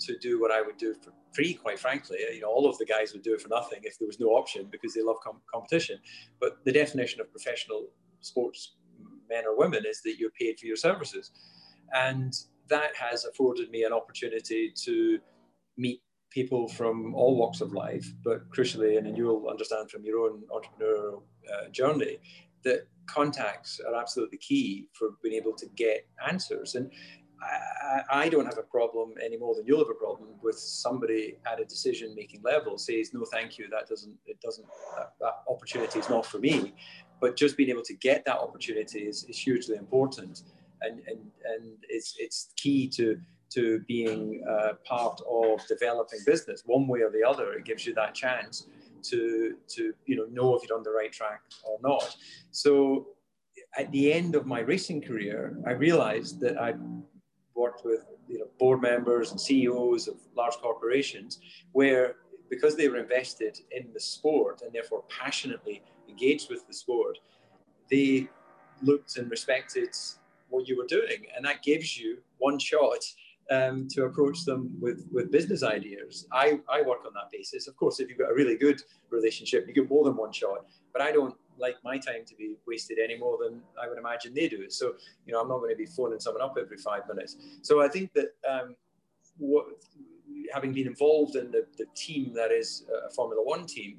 to 0.00 0.16
do 0.18 0.40
what 0.40 0.50
I 0.50 0.62
would 0.62 0.76
do 0.76 0.94
for 0.94 1.12
free. 1.32 1.54
Quite 1.54 1.78
frankly, 1.78 2.18
uh, 2.28 2.32
you 2.32 2.40
know, 2.40 2.48
all 2.48 2.68
of 2.68 2.78
the 2.78 2.86
guys 2.86 3.12
would 3.12 3.22
do 3.22 3.34
it 3.34 3.40
for 3.40 3.48
nothing 3.48 3.80
if 3.82 3.98
there 3.98 4.06
was 4.06 4.20
no 4.20 4.28
option 4.28 4.68
because 4.70 4.94
they 4.94 5.02
love 5.02 5.16
com- 5.22 5.42
competition. 5.52 5.98
But 6.40 6.64
the 6.64 6.72
definition 6.72 7.20
of 7.20 7.30
professional 7.30 7.88
sports 8.20 8.76
men 9.28 9.44
or 9.44 9.56
women 9.56 9.84
is 9.86 10.02
that 10.02 10.16
you're 10.18 10.30
paid 10.30 10.58
for 10.58 10.66
your 10.66 10.76
services, 10.76 11.32
and 11.94 12.32
that 12.68 12.94
has 12.96 13.24
afforded 13.24 13.70
me 13.70 13.84
an 13.84 13.92
opportunity 13.92 14.72
to 14.84 15.18
meet 15.76 16.02
people 16.30 16.68
from 16.68 17.14
all 17.14 17.36
walks 17.36 17.60
of 17.60 17.72
life, 17.72 18.12
but 18.22 18.48
crucially, 18.50 18.98
and 18.98 19.16
you'll 19.16 19.48
understand 19.48 19.90
from 19.90 20.04
your 20.04 20.20
own 20.20 20.42
entrepreneurial 20.50 21.22
uh, 21.52 21.68
journey, 21.70 22.18
that 22.64 22.86
contacts 23.06 23.80
are 23.86 23.94
absolutely 23.94 24.38
key 24.38 24.88
for 24.92 25.10
being 25.22 25.34
able 25.34 25.54
to 25.54 25.66
get 25.74 26.06
answers. 26.28 26.74
And 26.74 26.90
I, 27.40 28.24
I, 28.24 28.28
don't 28.28 28.46
have 28.46 28.58
a 28.58 28.62
problem 28.62 29.14
any 29.24 29.36
more 29.36 29.54
than 29.54 29.64
you'll 29.64 29.78
have 29.78 29.88
a 29.88 29.94
problem 29.94 30.30
with 30.42 30.58
somebody 30.58 31.36
at 31.50 31.60
a 31.60 31.64
decision-making 31.64 32.42
level 32.42 32.78
says, 32.78 33.14
no, 33.14 33.24
thank 33.32 33.58
you, 33.58 33.68
that 33.70 33.88
doesn't, 33.88 34.14
it 34.26 34.40
doesn't, 34.40 34.66
that, 34.96 35.12
that 35.20 35.34
opportunity 35.48 36.00
is 36.00 36.10
not 36.10 36.26
for 36.26 36.38
me. 36.38 36.74
But 37.20 37.36
just 37.36 37.56
being 37.56 37.70
able 37.70 37.82
to 37.82 37.94
get 37.94 38.24
that 38.26 38.38
opportunity 38.38 39.00
is, 39.00 39.24
is 39.24 39.38
hugely 39.38 39.76
important. 39.76 40.42
And, 40.82 41.00
and, 41.06 41.18
and 41.44 41.76
it's, 41.88 42.16
it's 42.18 42.52
key 42.56 42.88
to 42.90 43.20
to 43.50 43.80
being 43.88 44.44
uh, 44.48 44.74
part 44.84 45.20
of 45.28 45.66
developing 45.66 46.20
business. 46.26 46.62
One 46.66 46.86
way 46.86 47.00
or 47.00 47.10
the 47.10 47.24
other 47.26 47.52
it 47.52 47.64
gives 47.64 47.86
you 47.86 47.94
that 47.94 48.14
chance 48.14 48.66
to 49.04 49.56
to 49.68 49.94
you 50.06 50.16
know 50.16 50.26
know 50.30 50.56
if 50.56 50.68
you're 50.68 50.76
on 50.76 50.84
the 50.84 50.90
right 50.90 51.12
track 51.12 51.42
or 51.64 51.78
not. 51.82 52.16
So 52.50 53.08
at 53.76 53.90
the 53.92 54.12
end 54.12 54.34
of 54.34 54.46
my 54.46 54.60
racing 54.60 55.02
career 55.02 55.58
i 55.66 55.72
realized 55.72 56.40
that 56.40 56.56
i 56.58 56.72
worked 57.54 57.84
with 57.84 58.06
you 58.26 58.38
know 58.38 58.46
board 58.58 58.80
members 58.80 59.30
and 59.30 59.38
ceos 59.38 60.08
of 60.08 60.14
large 60.34 60.54
corporations 60.54 61.38
where 61.72 62.14
because 62.48 62.76
they 62.76 62.88
were 62.88 62.96
invested 62.96 63.58
in 63.72 63.92
the 63.92 64.00
sport 64.00 64.62
and 64.62 64.72
therefore 64.72 65.04
passionately 65.10 65.82
engaged 66.08 66.48
with 66.48 66.66
the 66.66 66.72
sport 66.72 67.18
they 67.90 68.28
looked 68.82 69.16
and 69.16 69.30
respected 69.30 69.90
what 70.48 70.68
you 70.68 70.76
were 70.76 70.86
doing. 70.86 71.26
And 71.34 71.44
that 71.44 71.62
gives 71.62 71.98
you 71.98 72.18
one 72.38 72.58
shot 72.58 72.98
um, 73.50 73.88
to 73.88 74.04
approach 74.04 74.44
them 74.44 74.70
with, 74.80 75.06
with 75.12 75.30
business 75.30 75.62
ideas. 75.62 76.26
I, 76.32 76.60
I 76.68 76.82
work 76.82 77.04
on 77.06 77.12
that 77.14 77.30
basis. 77.32 77.66
Of 77.66 77.76
course, 77.76 78.00
if 78.00 78.08
you've 78.08 78.18
got 78.18 78.30
a 78.30 78.34
really 78.34 78.56
good 78.56 78.82
relationship, 79.10 79.66
you 79.66 79.74
get 79.74 79.88
more 79.88 80.04
than 80.04 80.16
one 80.16 80.32
shot. 80.32 80.66
But 80.92 81.02
I 81.02 81.12
don't 81.12 81.34
like 81.58 81.76
my 81.82 81.98
time 81.98 82.24
to 82.26 82.34
be 82.36 82.56
wasted 82.66 82.98
any 83.02 83.18
more 83.18 83.38
than 83.42 83.60
I 83.82 83.88
would 83.88 83.98
imagine 83.98 84.34
they 84.34 84.48
do. 84.48 84.68
So, 84.70 84.94
you 85.26 85.32
know, 85.32 85.40
I'm 85.40 85.48
not 85.48 85.58
going 85.58 85.70
to 85.70 85.76
be 85.76 85.86
phoning 85.86 86.20
someone 86.20 86.42
up 86.42 86.56
every 86.60 86.78
five 86.78 87.02
minutes. 87.08 87.36
So 87.62 87.82
I 87.82 87.88
think 87.88 88.12
that 88.12 88.28
um, 88.48 88.76
what, 89.38 89.66
having 90.52 90.72
been 90.72 90.86
involved 90.86 91.36
in 91.36 91.50
the, 91.50 91.66
the 91.78 91.86
team 91.94 92.32
that 92.34 92.52
is 92.52 92.84
a 93.06 93.10
Formula 93.10 93.42
One 93.42 93.66
team 93.66 93.98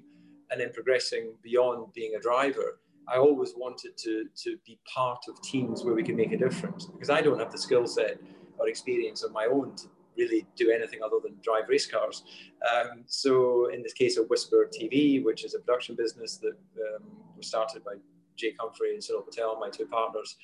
and 0.51 0.59
then 0.59 0.71
progressing 0.73 1.33
beyond 1.43 1.93
being 1.93 2.15
a 2.15 2.19
driver, 2.19 2.79
I 3.07 3.17
always 3.17 3.53
wanted 3.57 3.97
to, 3.97 4.25
to 4.43 4.57
be 4.65 4.79
part 4.85 5.25
of 5.27 5.41
teams 5.41 5.83
where 5.83 5.95
we 5.95 6.03
can 6.03 6.15
make 6.15 6.31
a 6.31 6.37
difference 6.37 6.85
because 6.85 7.09
I 7.09 7.21
don't 7.21 7.39
have 7.39 7.51
the 7.51 7.57
skill 7.57 7.87
set 7.87 8.19
or 8.59 8.67
experience 8.67 9.23
of 9.23 9.31
my 9.31 9.45
own 9.45 9.75
to 9.77 9.87
really 10.17 10.45
do 10.55 10.69
anything 10.69 10.99
other 11.03 11.17
than 11.23 11.35
drive 11.41 11.69
race 11.69 11.87
cars. 11.87 12.23
Um, 12.71 13.03
so 13.07 13.69
in 13.69 13.81
this 13.81 13.93
case 13.93 14.17
of 14.17 14.29
Whisper 14.29 14.69
TV, 14.77 15.23
which 15.23 15.45
is 15.45 15.55
a 15.55 15.59
production 15.59 15.95
business 15.95 16.37
that 16.37 16.57
um, 16.77 17.03
was 17.37 17.47
started 17.47 17.83
by 17.83 17.93
Jake 18.35 18.55
Humphrey 18.59 18.93
and 18.93 19.01
Sunil 19.01 19.25
Patel, 19.25 19.57
my 19.59 19.69
two 19.69 19.85
partners, 19.85 20.35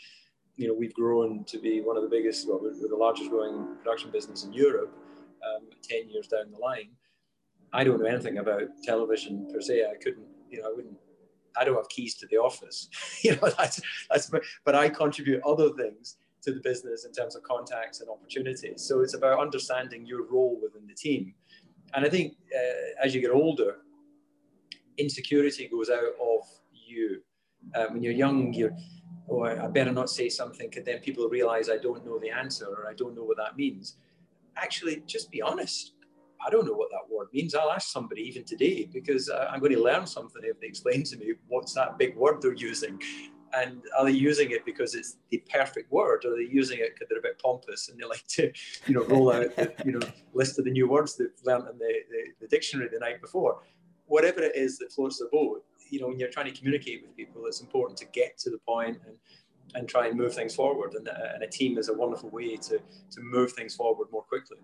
you 0.55 0.67
know, 0.67 0.73
we've 0.73 0.93
grown 0.93 1.43
to 1.45 1.57
be 1.57 1.81
one 1.81 1.97
of 1.97 2.03
the 2.03 2.09
biggest, 2.09 2.47
well, 2.47 2.59
we're, 2.61 2.73
the 2.73 2.95
largest 2.95 3.29
growing 3.29 3.75
production 3.83 4.09
business 4.11 4.45
in 4.45 4.53
Europe, 4.53 4.93
um, 5.45 5.67
10 5.83 6.09
years 6.09 6.27
down 6.27 6.51
the 6.51 6.57
line. 6.57 6.89
I 7.73 7.83
don't 7.83 7.99
know 7.99 8.05
anything 8.05 8.37
about 8.37 8.61
television 8.83 9.49
per 9.51 9.59
se. 9.59 9.83
I 9.83 9.95
couldn't, 10.01 10.25
you 10.49 10.61
know, 10.61 10.69
I 10.69 10.73
wouldn't, 10.73 10.97
I 11.57 11.65
don't 11.65 11.75
have 11.75 11.89
keys 11.89 12.15
to 12.15 12.27
the 12.27 12.37
office, 12.37 12.89
you 13.21 13.35
know, 13.35 13.49
that's, 13.57 13.81
that's, 14.09 14.31
but 14.63 14.75
I 14.75 14.87
contribute 14.87 15.41
other 15.43 15.69
things 15.71 16.17
to 16.45 16.53
the 16.53 16.59
business 16.61 17.05
in 17.05 17.11
terms 17.11 17.35
of 17.35 17.43
contacts 17.43 17.99
and 18.01 18.09
opportunities. 18.09 18.81
So 18.81 19.01
it's 19.01 19.15
about 19.15 19.39
understanding 19.39 20.05
your 20.05 20.23
role 20.25 20.59
within 20.61 20.87
the 20.87 20.93
team. 20.93 21.33
And 21.93 22.05
I 22.05 22.09
think 22.09 22.35
uh, 22.55 23.03
as 23.05 23.13
you 23.13 23.21
get 23.21 23.31
older, 23.31 23.77
insecurity 24.97 25.67
goes 25.67 25.89
out 25.89 26.13
of 26.21 26.41
you. 26.71 27.21
Um, 27.73 27.93
when 27.93 28.03
you're 28.03 28.13
young, 28.13 28.53
you're, 28.53 28.75
oh, 29.29 29.43
I 29.43 29.67
better 29.67 29.91
not 29.91 30.09
say 30.09 30.29
something 30.29 30.69
because 30.69 30.85
then 30.85 30.99
people 30.99 31.27
realize 31.27 31.69
I 31.69 31.77
don't 31.77 32.05
know 32.05 32.19
the 32.19 32.29
answer 32.29 32.67
or 32.67 32.87
I 32.87 32.93
don't 32.93 33.15
know 33.15 33.23
what 33.23 33.37
that 33.37 33.57
means. 33.57 33.97
Actually, 34.55 35.03
just 35.07 35.31
be 35.31 35.41
honest. 35.41 35.93
I 36.45 36.51
don't 36.51 36.65
know 36.67 36.73
what 36.73 36.89
that 36.91 37.11
word 37.11 37.27
means. 37.33 37.55
I'll 37.55 37.71
ask 37.71 37.89
somebody 37.89 38.21
even 38.21 38.43
today 38.43 38.87
because 38.93 39.29
uh, 39.29 39.49
I'm 39.51 39.59
going 39.59 39.71
to 39.71 39.81
learn 39.81 40.05
something 40.05 40.41
if 40.43 40.59
they 40.59 40.67
explain 40.67 41.03
to 41.05 41.17
me 41.17 41.33
what's 41.47 41.73
that 41.73 41.97
big 41.97 42.15
word 42.15 42.41
they're 42.41 42.53
using. 42.53 43.01
And 43.55 43.81
are 43.97 44.05
they 44.05 44.11
using 44.11 44.51
it 44.51 44.65
because 44.65 44.95
it's 44.95 45.17
the 45.29 45.41
perfect 45.49 45.91
word, 45.91 46.25
or 46.25 46.33
are 46.33 46.37
they 46.37 46.49
using 46.51 46.79
it 46.79 46.93
because 46.93 47.07
they're 47.09 47.19
a 47.19 47.21
bit 47.21 47.39
pompous 47.41 47.89
and 47.89 47.99
they 47.99 48.05
like 48.05 48.25
to, 48.27 48.51
you 48.87 48.93
know, 48.93 49.05
roll 49.05 49.31
out 49.31 49.55
the 49.55 49.73
you 49.85 49.93
know 49.93 50.07
list 50.33 50.59
of 50.59 50.65
the 50.65 50.71
new 50.71 50.87
words 50.87 51.15
they've 51.15 51.27
learned 51.43 51.67
in 51.69 51.77
the, 51.77 51.93
the, 52.09 52.23
the 52.41 52.47
dictionary 52.47 52.89
the 52.91 52.99
night 52.99 53.21
before? 53.21 53.61
Whatever 54.07 54.41
it 54.41 54.55
is 54.55 54.77
that 54.79 54.91
floats 54.91 55.19
their 55.19 55.29
boat, 55.29 55.63
you 55.89 55.99
know, 55.99 56.07
when 56.07 56.19
you're 56.19 56.29
trying 56.29 56.51
to 56.51 56.57
communicate 56.57 57.01
with 57.01 57.15
people, 57.15 57.45
it's 57.45 57.61
important 57.61 57.97
to 57.99 58.05
get 58.05 58.37
to 58.39 58.49
the 58.49 58.59
point 58.59 58.97
and 59.05 59.15
and 59.73 59.89
try 59.89 60.07
and 60.07 60.17
move 60.17 60.33
things 60.33 60.55
forward. 60.55 60.93
And, 60.93 61.07
uh, 61.09 61.33
and 61.33 61.43
a 61.43 61.47
team 61.47 61.77
is 61.77 61.89
a 61.89 61.93
wonderful 61.93 62.29
way 62.29 62.55
to 62.55 62.77
to 62.77 63.21
move 63.21 63.53
things 63.53 63.75
forward 63.75 64.07
more 64.11 64.23
quickly 64.23 64.57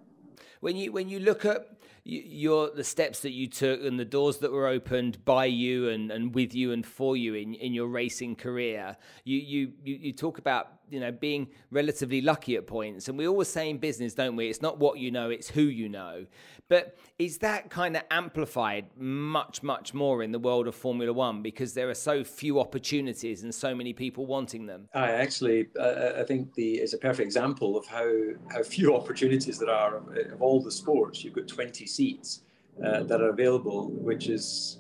when 0.60 0.76
you 0.76 0.92
when 0.92 1.10
you 1.10 1.20
look 1.20 1.46
at 1.46 1.68
your 2.04 2.72
the 2.72 2.84
steps 2.84 3.20
that 3.20 3.32
you 3.32 3.48
took 3.48 3.84
and 3.84 4.00
the 4.00 4.06
doors 4.06 4.40
that 4.40 4.52
were 4.52 4.68
opened 4.68 5.24
by 5.24 5.46
you 5.46 5.90
and, 5.90 6.12
and 6.12 6.34
with 6.34 6.56
you 6.56 6.72
and 6.72 6.86
for 6.86 7.16
you 7.16 7.36
in, 7.36 7.54
in 7.54 7.74
your 7.74 7.88
racing 7.88 8.36
career, 8.36 8.96
you, 9.24 9.38
you 9.38 9.72
you 9.84 10.12
talk 10.14 10.40
about 10.40 10.68
you 10.90 11.00
know 11.00 11.12
being 11.12 11.48
relatively 11.70 12.22
lucky 12.22 12.56
at 12.56 12.66
points, 12.66 13.08
and 13.08 13.18
we 13.18 13.28
always 13.28 13.48
say 13.48 13.70
in 13.70 13.78
business, 13.78 14.14
don't 14.14 14.36
we? 14.36 14.50
It's 14.50 14.62
not 14.62 14.80
what 14.80 14.98
you 14.98 15.12
know, 15.12 15.30
it's 15.30 15.50
who 15.50 15.62
you 15.62 15.90
know. 15.90 16.26
But 16.70 16.98
is 17.20 17.40
that 17.40 17.70
kind 17.70 17.96
of 17.96 18.04
amplified 18.10 18.86
much 18.98 19.62
much 19.62 19.94
more 19.94 20.24
in 20.24 20.32
the 20.32 20.40
world 20.40 20.68
of 20.68 20.76
Formula 20.76 21.14
One 21.14 21.42
because 21.42 21.74
there 21.74 21.90
are 21.90 21.94
so 21.96 22.24
few 22.24 22.60
opportunities 22.60 23.44
and 23.44 23.54
so 23.54 23.76
many 23.76 23.94
people 23.94 24.26
wanting 24.26 24.66
them? 24.66 24.88
I 24.94 25.12
actually 25.12 25.68
uh, 25.80 26.14
I 26.18 26.24
think 26.24 26.54
the 26.56 26.80
is 26.80 26.94
a 26.94 26.98
perfect 26.98 27.26
example 27.26 27.78
of 27.78 27.86
how 27.86 28.10
how 28.50 28.64
few 28.64 28.96
opportunities 29.00 29.60
there 29.60 29.70
are 29.70 29.98
of, 30.26 30.34
of 30.34 30.42
all 30.42 30.62
the 30.62 30.72
sports. 30.72 31.24
You've 31.24 31.36
got 31.36 31.48
twenty 31.48 31.86
seats 31.86 32.44
uh, 32.84 33.04
that 33.04 33.22
are 33.22 33.30
available, 33.30 33.90
which 33.92 34.28
is 34.28 34.80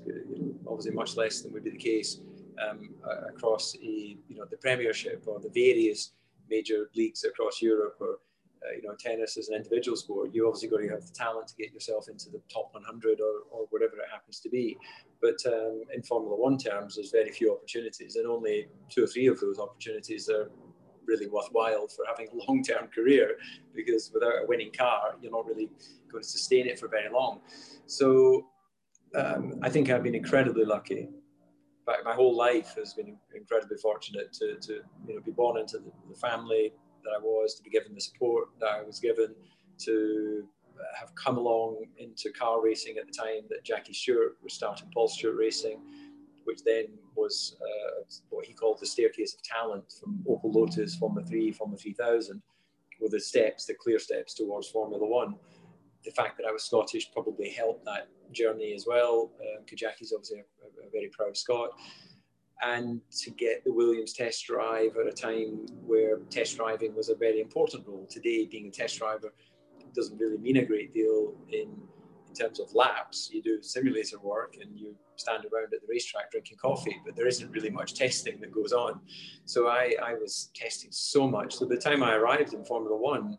obviously 0.67 0.91
much 0.91 1.17
less 1.17 1.41
than 1.41 1.51
would 1.53 1.63
be 1.63 1.71
the 1.71 1.77
case 1.77 2.19
um, 2.62 2.89
across 3.27 3.75
a, 3.75 4.17
you 4.27 4.36
know 4.36 4.45
the 4.50 4.57
Premiership 4.57 5.24
or 5.27 5.39
the 5.39 5.50
various 5.50 6.12
major 6.50 6.89
leagues 6.95 7.24
across 7.24 7.62
Europe 7.62 7.98
or 8.00 8.19
uh, 8.63 8.75
you 8.75 8.83
know 8.83 8.95
tennis 9.00 9.38
as 9.38 9.50
an 9.50 9.55
individual 9.55 9.98
sport. 9.98 10.29
You 10.33 10.48
obviously 10.48 10.69
got 10.69 10.77
to 10.77 10.89
have 10.89 11.05
the 11.05 11.13
talent 11.13 11.48
to 11.50 11.55
get 11.55 11.74
yourself 11.74 12.07
into 12.10 12.29
the 12.29 12.41
top 12.51 12.69
100 12.74 13.19
or, 13.19 13.41
or 13.51 13.67
whatever 13.69 13.93
it 13.98 14.10
happens 14.12 14.39
to 14.41 14.50
be. 14.50 14.77
But 15.21 15.38
um, 15.48 15.83
in 15.93 16.01
Formula 16.03 16.36
One 16.36 16.57
terms, 16.57 16.95
there's 16.95 17.12
very 17.12 17.31
few 17.31 17.53
opportunities, 17.53 18.15
and 18.15 18.27
only 18.27 18.67
two 18.89 19.03
or 19.03 19.07
three 19.07 19.27
of 19.27 19.39
those 19.39 19.60
opportunities 19.60 20.29
are 20.29 20.50
really 21.11 21.27
worthwhile 21.27 21.87
for 21.95 22.03
having 22.11 22.27
a 22.33 22.37
long-term 22.45 22.85
career 22.97 23.27
because 23.79 24.03
without 24.13 24.35
a 24.43 24.45
winning 24.51 24.71
car 24.83 25.03
you're 25.21 25.35
not 25.39 25.45
really 25.45 25.67
going 26.11 26.23
to 26.23 26.29
sustain 26.37 26.65
it 26.71 26.79
for 26.79 26.87
very 26.97 27.11
long. 27.19 27.33
So 27.85 28.05
um, 29.21 29.43
i 29.61 29.69
think 29.73 29.89
i've 29.89 30.05
been 30.09 30.19
incredibly 30.23 30.65
lucky. 30.75 31.03
But 31.89 31.97
my 32.09 32.13
whole 32.13 32.35
life 32.47 32.75
has 32.77 32.93
been 32.93 33.17
incredibly 33.35 33.77
fortunate 33.87 34.31
to, 34.39 34.47
to 34.67 34.73
you 35.07 35.13
know 35.15 35.21
be 35.29 35.35
born 35.41 35.55
into 35.61 35.77
the, 35.85 35.91
the 36.11 36.17
family 36.27 36.65
that 37.03 37.11
i 37.17 37.19
was 37.19 37.55
to 37.57 37.63
be 37.63 37.71
given 37.77 37.93
the 37.93 38.05
support 38.09 38.45
that 38.61 38.71
i 38.79 38.81
was 38.89 38.97
given 39.07 39.29
to 39.85 39.95
have 40.99 41.13
come 41.15 41.37
along 41.37 41.69
into 41.97 42.31
car 42.31 42.57
racing 42.63 42.95
at 42.99 43.05
the 43.09 43.13
time 43.13 43.43
that 43.51 43.63
Jackie 43.63 43.93
Stewart 43.93 44.37
was 44.43 44.53
starting 44.53 44.87
Paul 44.93 45.07
Stewart 45.07 45.37
Racing 45.45 45.79
which 46.45 46.63
then 46.63 46.85
was 47.15 47.57
uh, 47.61 48.03
what 48.29 48.45
he 48.45 48.53
called 48.53 48.79
the 48.79 48.85
staircase 48.85 49.33
of 49.33 49.41
talent 49.43 49.83
from 49.99 50.23
Opel 50.27 50.53
Lotus, 50.53 50.95
Formula 50.95 51.25
3, 51.27 51.51
Formula 51.51 51.77
3000, 51.77 52.41
were 52.99 53.09
the 53.09 53.19
steps, 53.19 53.65
the 53.65 53.73
clear 53.73 53.99
steps 53.99 54.33
towards 54.33 54.69
Formula 54.69 55.05
1. 55.05 55.35
The 56.03 56.11
fact 56.11 56.37
that 56.37 56.47
I 56.47 56.51
was 56.51 56.63
Scottish 56.63 57.11
probably 57.11 57.49
helped 57.49 57.85
that 57.85 58.07
journey 58.31 58.73
as 58.73 58.85
well. 58.87 59.31
Um, 59.39 59.65
Jackie's 59.75 60.13
obviously 60.13 60.39
a, 60.39 60.87
a, 60.87 60.91
very 60.91 61.09
proud 61.09 61.35
Scot. 61.37 61.69
And 62.63 63.01
to 63.23 63.31
get 63.31 63.63
the 63.63 63.73
Williams 63.73 64.13
test 64.13 64.45
drive 64.45 64.95
at 64.97 65.07
a 65.07 65.11
time 65.11 65.65
where 65.85 66.17
test 66.29 66.57
driving 66.57 66.95
was 66.95 67.09
a 67.09 67.15
very 67.15 67.41
important 67.41 67.87
role. 67.87 68.07
Today, 68.09 68.45
being 68.45 68.67
a 68.67 68.71
test 68.71 68.99
driver 68.99 69.33
doesn't 69.95 70.17
really 70.19 70.37
mean 70.37 70.57
a 70.57 70.65
great 70.65 70.93
deal 70.93 71.33
in 71.51 71.75
in 72.31 72.35
terms 72.35 72.59
of 72.59 72.73
laps. 72.73 73.29
You 73.31 73.41
do 73.41 73.61
simulator 73.61 74.17
work 74.19 74.55
and 74.61 74.79
you 74.79 74.95
stand 75.21 75.45
around 75.45 75.73
at 75.73 75.81
the 75.81 75.87
racetrack 75.89 76.31
drinking 76.31 76.57
coffee, 76.57 76.97
but 77.05 77.15
there 77.15 77.27
isn't 77.27 77.51
really 77.51 77.69
much 77.69 77.93
testing 77.93 78.39
that 78.41 78.51
goes 78.51 78.73
on. 78.73 78.99
So 79.45 79.67
I, 79.67 79.95
I 80.03 80.13
was 80.15 80.51
testing 80.53 80.91
so 80.91 81.27
much. 81.27 81.55
So 81.55 81.65
the 81.65 81.77
time 81.77 82.03
I 82.03 82.15
arrived 82.15 82.53
in 82.53 82.65
Formula 82.65 82.95
One, 82.95 83.37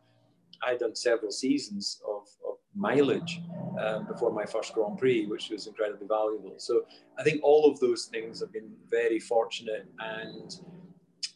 I'd 0.64 0.78
done 0.78 0.94
several 0.94 1.32
seasons 1.32 2.00
of, 2.08 2.28
of 2.48 2.56
mileage 2.74 3.40
um, 3.80 4.06
before 4.06 4.32
my 4.32 4.44
first 4.44 4.72
Grand 4.74 4.98
Prix, 4.98 5.26
which 5.26 5.50
was 5.50 5.66
incredibly 5.66 6.06
valuable. 6.06 6.54
So 6.58 6.82
I 7.18 7.22
think 7.22 7.42
all 7.42 7.70
of 7.70 7.80
those 7.80 8.06
things 8.06 8.40
have 8.40 8.52
been 8.52 8.70
very 8.90 9.18
fortunate 9.18 9.86
and 9.98 10.56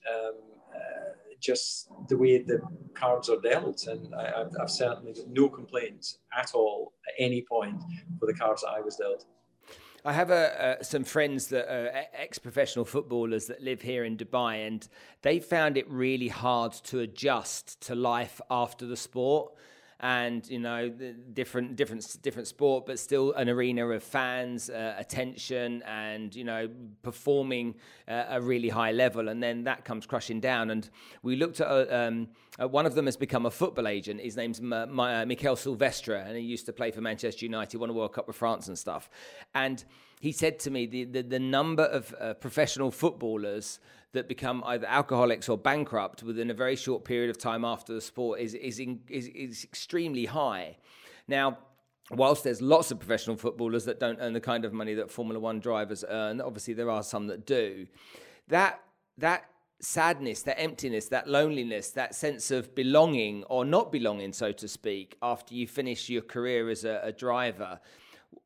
um, 0.09 0.35
uh, 0.75 1.13
just 1.41 1.89
the 2.09 2.17
way 2.17 2.39
the 2.39 2.61
cards 2.95 3.29
are 3.29 3.41
dealt. 3.41 3.87
And 3.87 4.15
I, 4.15 4.39
have 4.39 4.53
I've 4.61 4.71
certainly 4.71 5.13
got 5.13 5.29
no 5.29 5.49
complaints 5.49 6.19
at 6.37 6.53
all 6.55 6.93
at 7.09 7.15
any 7.19 7.43
point 7.43 7.83
for 8.19 8.27
the 8.27 8.35
cards 8.35 8.63
that 8.63 8.71
I 8.71 8.81
was 8.81 8.97
dealt. 8.97 9.25
I 10.07 10.13
have 10.13 10.31
a, 10.31 10.79
uh, 10.79 10.83
some 10.85 11.03
friends 11.03 11.49
that 11.49 11.69
are 11.69 11.91
ex-professional 12.15 12.85
footballers 12.85 13.47
that 13.47 13.61
live 13.61 13.83
here 13.83 14.05
in 14.05 14.17
Dubai, 14.17 14.65
and 14.65 14.87
they 15.23 15.41
found 15.41 15.77
it 15.77 15.91
really 15.91 16.29
hard 16.29 16.75
to 16.85 17.01
adjust 17.01 17.81
to 17.89 17.97
life 17.97 18.41
after 18.49 18.87
the 18.87 18.97
sport 18.97 19.53
and 20.01 20.47
you 20.49 20.59
know 20.59 20.91
different 21.33 21.75
different 21.75 22.19
different 22.23 22.47
sport 22.47 22.85
but 22.85 22.99
still 22.99 23.33
an 23.33 23.49
arena 23.49 23.87
of 23.89 24.03
fans 24.03 24.69
uh, 24.69 24.95
attention 24.99 25.83
and 25.87 26.35
you 26.35 26.45
know 26.45 26.69
performing 27.03 27.75
uh, 28.09 28.25
a 28.29 28.41
really 28.41 28.69
high 28.69 28.93
level 28.93 29.29
and 29.29 29.43
then 29.43 29.65
that 29.65 29.85
comes 29.85 30.07
crushing 30.07 30.41
down. 30.41 30.71
And 30.71 30.89
we 31.23 31.37
looked 31.37 31.61
at 31.61 31.69
uh, 31.69 31.87
um, 31.91 32.29
uh, 32.61 32.69
one 32.69 32.87
of 32.87 32.95
them 32.95 33.07
has 33.07 33.17
become 33.17 33.47
a 33.47 33.51
football 33.51 33.89
agent. 33.89 34.21
His 34.21 34.37
name's 34.37 34.61
Ma- 34.61 34.87
Ma- 34.87 35.05
uh, 35.05 35.25
Mikaël 35.25 35.59
Silvestre 35.59 36.17
and 36.17 36.37
he 36.37 36.43
used 36.43 36.67
to 36.67 36.73
play 36.73 36.91
for 36.91 37.01
Manchester 37.01 37.45
United 37.45 37.79
won 37.79 37.91
a 37.91 37.93
World 37.93 38.13
Cup 38.13 38.27
with 38.27 38.37
France 38.37 38.69
and 38.69 38.79
stuff. 38.79 39.11
And 39.55 39.85
he 40.21 40.33
said 40.33 40.59
to 40.61 40.71
me 40.71 40.87
the, 40.87 41.05
the, 41.05 41.23
the 41.23 41.39
number 41.39 41.85
of 41.85 42.15
uh, 42.21 42.35
professional 42.35 42.91
footballers 42.91 43.79
that 44.13 44.29
become 44.29 44.63
either 44.65 44.87
alcoholics 44.87 45.49
or 45.49 45.59
bankrupt 45.59 46.23
within 46.23 46.51
a 46.51 46.55
very 46.55 46.77
short 46.77 47.05
period 47.05 47.31
of 47.31 47.39
time 47.39 47.65
after 47.65 47.93
the 47.93 48.01
sport 48.01 48.41
is 48.41 48.55
is 48.55 48.79
in, 48.79 49.01
is, 49.09 49.29
is 49.29 49.65
extremely 49.65 50.27
high. 50.27 50.77
Now, 51.29 51.59
whilst 52.11 52.45
there's 52.45 52.63
lots 52.63 52.91
of 52.91 52.99
professional 52.99 53.37
footballers 53.37 53.85
that 53.85 54.01
don't 54.01 54.19
earn 54.21 54.33
the 54.33 54.41
kind 54.41 54.65
of 54.65 54.73
money 54.73 54.95
that 54.95 55.11
Formula 55.11 55.41
One 55.41 55.61
drivers 55.61 56.05
earn, 56.09 56.41
obviously 56.41 56.75
there 56.75 56.91
are 56.91 57.03
some 57.03 57.27
that 57.27 57.47
do. 57.47 57.87
That 58.49 58.81
that 59.19 59.45
sadness, 59.81 60.43
that 60.43 60.59
emptiness, 60.61 61.09
that 61.09 61.29
loneliness, 61.29 61.91
that 61.91 62.15
sense 62.15 62.51
of 62.51 62.75
belonging 62.75 63.45
or 63.45 63.65
not 63.65 63.93
belonging, 63.93 64.33
so 64.33 64.53
to 64.53 64.69
speak, 64.69 65.17
after 65.21 65.55
you 65.55 65.67
finish 65.67 66.09
your 66.09 66.23
career 66.23 66.71
as 66.71 66.85
a, 66.85 67.01
a 67.03 67.13
driver. 67.13 67.81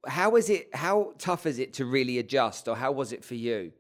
How 0.07 0.37
is 0.37 0.51
it? 0.51 0.75
How 0.75 1.15
tough 1.19 1.47
is 1.47 1.59
it 1.59 1.73
to 1.75 1.85
really 1.85 2.19
adjust, 2.19 2.69
or 2.69 2.77
how 2.77 2.93
was 2.93 3.13
it 3.13 3.25
for 3.25 3.35
you? 3.35 3.73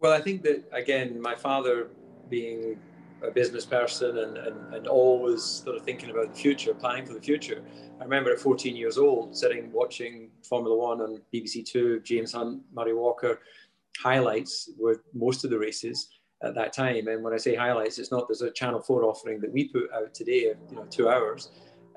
Well, 0.00 0.12
I 0.12 0.20
think 0.20 0.42
that 0.42 0.64
again, 0.72 1.20
my 1.20 1.34
father 1.34 1.88
being 2.28 2.78
a 3.22 3.30
business 3.30 3.66
person 3.66 4.18
and, 4.18 4.38
and, 4.38 4.74
and 4.74 4.86
always 4.86 5.42
sort 5.42 5.76
of 5.76 5.82
thinking 5.82 6.10
about 6.10 6.34
the 6.34 6.40
future, 6.40 6.72
planning 6.72 7.04
for 7.04 7.12
the 7.12 7.20
future. 7.20 7.62
I 8.00 8.04
remember 8.04 8.32
at 8.32 8.40
14 8.40 8.74
years 8.74 8.96
old 8.96 9.36
sitting 9.36 9.70
watching 9.72 10.30
Formula 10.42 10.74
One 10.74 11.02
on 11.02 11.20
BBC 11.34 11.66
Two, 11.66 12.00
James 12.00 12.32
Hunt, 12.32 12.62
Murray 12.72 12.94
Walker, 12.94 13.40
highlights 13.98 14.70
with 14.78 15.00
most 15.12 15.44
of 15.44 15.50
the 15.50 15.58
races 15.58 16.08
at 16.42 16.54
that 16.54 16.72
time. 16.72 17.08
And 17.08 17.22
when 17.22 17.34
I 17.34 17.36
say 17.36 17.54
highlights, 17.54 17.98
it's 17.98 18.10
not 18.10 18.26
there's 18.26 18.40
a 18.40 18.50
Channel 18.50 18.80
4 18.80 19.04
offering 19.04 19.40
that 19.40 19.52
we 19.52 19.68
put 19.68 19.92
out 19.92 20.14
today, 20.14 20.54
you 20.70 20.76
know, 20.76 20.86
two 20.88 21.10
hours. 21.10 21.50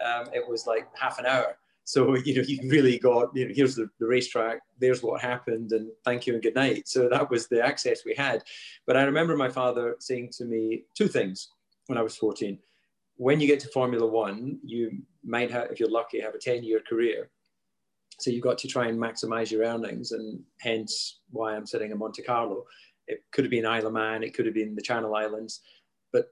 Um, 0.06 0.26
it 0.34 0.46
was 0.46 0.68
like 0.68 0.90
half 0.94 1.20
an 1.20 1.26
hour. 1.26 1.58
So, 1.86 2.16
you 2.26 2.36
know, 2.36 2.44
you 2.46 2.70
really 2.70 2.98
got, 2.98 3.36
you 3.36 3.48
know, 3.48 3.54
here's 3.56 3.76
the, 3.76 3.90
the 4.00 4.08
racetrack, 4.08 4.60
there's 4.80 5.04
what 5.04 5.22
happened, 5.22 5.72
and 5.72 5.90
thank 6.06 6.28
you 6.28 6.34
and 6.34 6.44
good 6.44 6.56
night. 6.56 6.88
So 6.88 7.10
that 7.10 7.30
was 7.30 7.48
the 7.48 7.64
access 7.64 8.06
we 8.06 8.16
had. 8.16 8.44
But 8.86 8.98
I 8.98 9.04
remember 9.04 9.36
my 9.36 9.50
father 9.50 9.96
saying 10.00 10.30
to 10.38 10.46
me 10.46 10.84
two 10.96 11.08
things 11.08 11.50
when 11.88 11.98
I 11.98 12.02
was 12.02 12.16
14. 12.16 12.58
When 13.18 13.40
you 13.40 13.48
get 13.48 13.60
to 13.62 13.68
Formula 13.70 14.06
One, 14.06 14.60
you 14.64 15.04
might 15.24 15.52
have, 15.52 15.72
if 15.72 15.80
you're 15.80 15.90
lucky, 15.90 16.20
have 16.20 16.36
a 16.36 16.40
10 16.40 16.64
year 16.64 16.82
career. 16.88 17.30
So 18.20 18.32
you've 18.32 18.44
got 18.44 18.58
to 18.60 18.68
try 18.68 18.88
and 18.88 19.00
maximize 19.00 19.52
your 19.52 19.64
earnings, 19.64 20.12
and 20.12 20.42
hence 20.60 21.22
why 21.32 21.56
I'm 21.56 21.66
sitting 21.66 21.92
in 21.92 21.98
Monte 21.98 22.22
Carlo. 22.22 22.64
It 23.08 23.24
could 23.32 23.44
have 23.44 23.52
been 23.52 23.66
Isle 23.66 23.88
of 23.88 23.94
Man, 23.94 24.24
it 24.24 24.34
could 24.34 24.46
have 24.46 24.56
been 24.56 24.76
the 24.76 24.82
Channel 24.82 25.16
Islands. 25.16 25.62
But 26.14 26.32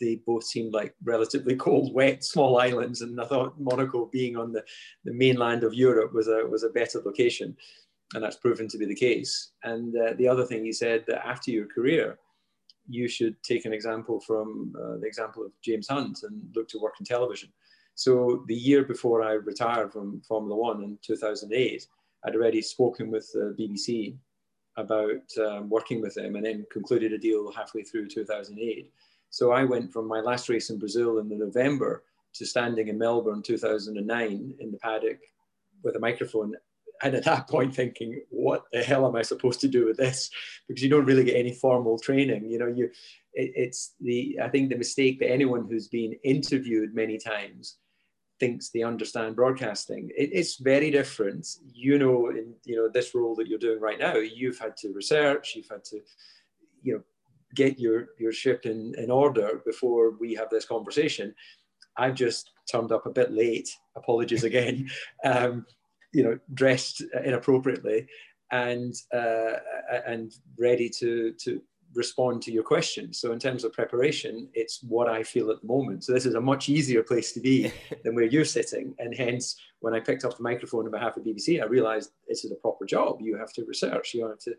they 0.00 0.16
both 0.26 0.42
seemed 0.42 0.72
like 0.72 0.94
relatively 1.04 1.54
cold, 1.54 1.94
wet, 1.94 2.24
small 2.24 2.58
islands. 2.58 3.02
And 3.02 3.20
I 3.20 3.26
thought 3.26 3.60
Monaco, 3.60 4.06
being 4.06 4.36
on 4.36 4.52
the, 4.52 4.64
the 5.04 5.12
mainland 5.12 5.62
of 5.62 5.74
Europe, 5.74 6.12
was 6.12 6.26
a 6.26 6.44
was 6.48 6.64
a 6.64 6.70
better 6.70 7.00
location, 7.04 7.54
and 8.14 8.24
that's 8.24 8.36
proven 8.36 8.66
to 8.68 8.78
be 8.78 8.86
the 8.86 8.94
case. 8.94 9.52
And 9.62 9.94
uh, 9.96 10.14
the 10.16 10.26
other 10.26 10.44
thing 10.44 10.64
he 10.64 10.72
said 10.72 11.04
that 11.06 11.24
after 11.26 11.50
your 11.50 11.66
career, 11.66 12.18
you 12.88 13.06
should 13.06 13.40
take 13.42 13.64
an 13.64 13.72
example 13.72 14.18
from 14.20 14.72
uh, 14.76 14.96
the 14.98 15.06
example 15.06 15.44
of 15.44 15.52
James 15.62 15.88
Hunt 15.88 16.20
and 16.24 16.42
look 16.56 16.68
to 16.68 16.80
work 16.80 16.94
in 16.98 17.06
television. 17.06 17.50
So 17.94 18.44
the 18.48 18.54
year 18.54 18.84
before 18.84 19.22
I 19.22 19.32
retired 19.32 19.92
from 19.92 20.22
Formula 20.26 20.56
One 20.56 20.82
in 20.82 20.98
2008, 21.06 21.86
I'd 22.24 22.34
already 22.34 22.62
spoken 22.62 23.10
with 23.10 23.30
the 23.32 23.54
BBC 23.58 24.16
about 24.76 25.22
um, 25.40 25.68
working 25.68 26.00
with 26.00 26.14
them 26.14 26.36
and 26.36 26.44
then 26.44 26.66
concluded 26.70 27.12
a 27.12 27.18
deal 27.18 27.52
halfway 27.52 27.82
through 27.82 28.08
2008. 28.08 28.90
So 29.30 29.52
I 29.52 29.64
went 29.64 29.92
from 29.92 30.06
my 30.06 30.20
last 30.20 30.48
race 30.48 30.70
in 30.70 30.78
Brazil 30.78 31.18
in 31.18 31.28
the 31.28 31.36
November 31.36 32.04
to 32.34 32.46
standing 32.46 32.88
in 32.88 32.98
Melbourne 32.98 33.42
2009 33.42 34.54
in 34.58 34.70
the 34.70 34.78
paddock 34.78 35.18
with 35.82 35.96
a 35.96 36.00
microphone. 36.00 36.54
And 37.02 37.14
at 37.14 37.24
that 37.24 37.48
point, 37.48 37.74
thinking, 37.74 38.22
what 38.30 38.64
the 38.72 38.82
hell 38.82 39.06
am 39.06 39.16
I 39.16 39.22
supposed 39.22 39.60
to 39.62 39.68
do 39.68 39.86
with 39.86 39.96
this? 39.96 40.30
Because 40.68 40.82
you 40.82 40.88
don't 40.88 41.04
really 41.04 41.24
get 41.24 41.36
any 41.36 41.52
formal 41.52 41.98
training. 41.98 42.48
You 42.48 42.58
know, 42.58 42.68
you 42.68 42.90
it, 43.34 43.52
it's 43.54 43.94
the 44.00 44.38
I 44.42 44.48
think 44.48 44.68
the 44.68 44.76
mistake 44.76 45.18
that 45.20 45.30
anyone 45.30 45.66
who's 45.68 45.88
been 45.88 46.14
interviewed 46.22 46.94
many 46.94 47.18
times 47.18 47.76
thinks 48.42 48.70
they 48.70 48.82
understand 48.82 49.36
broadcasting. 49.36 50.10
It, 50.16 50.30
it's 50.32 50.56
very 50.56 50.90
different. 50.90 51.46
You 51.72 51.96
know, 51.96 52.30
in 52.30 52.54
you 52.64 52.74
know 52.76 52.88
this 52.92 53.14
role 53.14 53.36
that 53.36 53.46
you're 53.46 53.66
doing 53.66 53.80
right 53.80 54.00
now, 54.00 54.16
you've 54.16 54.58
had 54.58 54.76
to 54.78 54.92
research, 54.92 55.54
you've 55.54 55.68
had 55.70 55.84
to, 55.84 56.00
you 56.82 56.94
know, 56.94 57.02
get 57.54 57.78
your 57.78 58.08
your 58.18 58.32
ship 58.32 58.66
in, 58.66 58.94
in 58.98 59.12
order 59.12 59.62
before 59.64 60.14
we 60.18 60.34
have 60.34 60.50
this 60.50 60.64
conversation. 60.64 61.32
I've 61.96 62.16
just 62.16 62.50
turned 62.70 62.90
up 62.90 63.06
a 63.06 63.16
bit 63.20 63.30
late. 63.30 63.70
Apologies 63.96 64.44
again. 64.44 64.90
Um, 65.24 65.66
you 66.12 66.24
know, 66.24 66.38
dressed 66.52 67.02
inappropriately 67.24 68.06
and 68.50 68.92
uh, 69.14 69.56
and 70.06 70.34
ready 70.58 70.88
to 70.98 71.32
to 71.44 71.62
respond 71.94 72.42
to 72.42 72.52
your 72.52 72.62
question. 72.62 73.12
So 73.12 73.32
in 73.32 73.38
terms 73.38 73.64
of 73.64 73.72
preparation, 73.72 74.48
it's 74.54 74.82
what 74.82 75.08
I 75.08 75.22
feel 75.22 75.50
at 75.50 75.60
the 75.60 75.66
moment. 75.66 76.04
So 76.04 76.12
this 76.12 76.26
is 76.26 76.34
a 76.34 76.40
much 76.40 76.68
easier 76.68 77.02
place 77.02 77.32
to 77.32 77.40
be 77.40 77.72
than 78.04 78.14
where 78.14 78.24
you're 78.24 78.44
sitting. 78.44 78.94
And 78.98 79.14
hence, 79.14 79.56
when 79.80 79.94
I 79.94 80.00
picked 80.00 80.24
up 80.24 80.36
the 80.36 80.42
microphone 80.42 80.84
on 80.84 80.90
behalf 80.90 81.16
of 81.16 81.24
BBC, 81.24 81.60
I 81.60 81.66
realized 81.66 82.10
this 82.28 82.44
is 82.44 82.52
a 82.52 82.56
proper 82.56 82.84
job. 82.84 83.20
You 83.20 83.36
have 83.36 83.52
to 83.54 83.64
research. 83.64 84.14
You 84.14 84.28
have 84.28 84.38
to, 84.40 84.54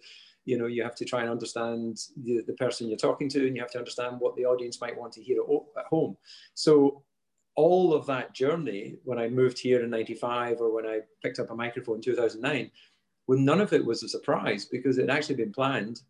you 0.46 0.58
know, 0.58 0.68
you 0.68 0.84
have 0.84 0.96
to 0.96 1.06
try 1.06 1.22
and 1.22 1.30
understand 1.30 1.98
the, 2.24 2.42
the 2.46 2.54
person 2.54 2.88
you're 2.88 2.98
talking 2.98 3.30
to, 3.30 3.48
and 3.48 3.56
you 3.56 3.62
have 3.62 3.72
to 3.72 3.80
understand 3.80 4.20
what 4.20 4.36
the 4.36 4.46
audience 4.46 4.82
might 4.82 4.98
want 4.98 5.14
to 5.14 5.24
hear 5.24 5.42
at, 5.42 5.80
at 5.80 5.86
home. 5.86 6.18
So 6.54 7.04
all 7.56 7.94
of 7.94 8.06
that 8.08 8.34
journey, 8.34 8.98
when 9.04 9.20
I 9.20 9.30
moved 9.30 9.60
here 9.60 9.84
in 9.84 9.90
95 9.90 10.60
or 10.60 10.74
when 10.74 10.86
I 10.86 11.02
picked 11.22 11.40
up 11.40 11.52
a 11.52 11.56
microphone 11.56 11.98
in 11.98 12.02
2009, 12.02 12.72
well, 13.28 13.40
none 13.40 13.62
of 13.62 13.74
it 13.74 13.86
was 13.86 14.04
a 14.04 14.10
surprise 14.10 14.66
because 14.66 14.98
it 14.98 15.08
had 15.08 15.18
actually 15.18 15.36
been 15.36 15.54
planned 15.54 16.02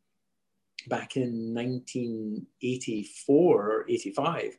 back 0.87 1.17
in 1.17 1.53
1984 1.53 3.71
or 3.71 3.85
85. 3.89 4.57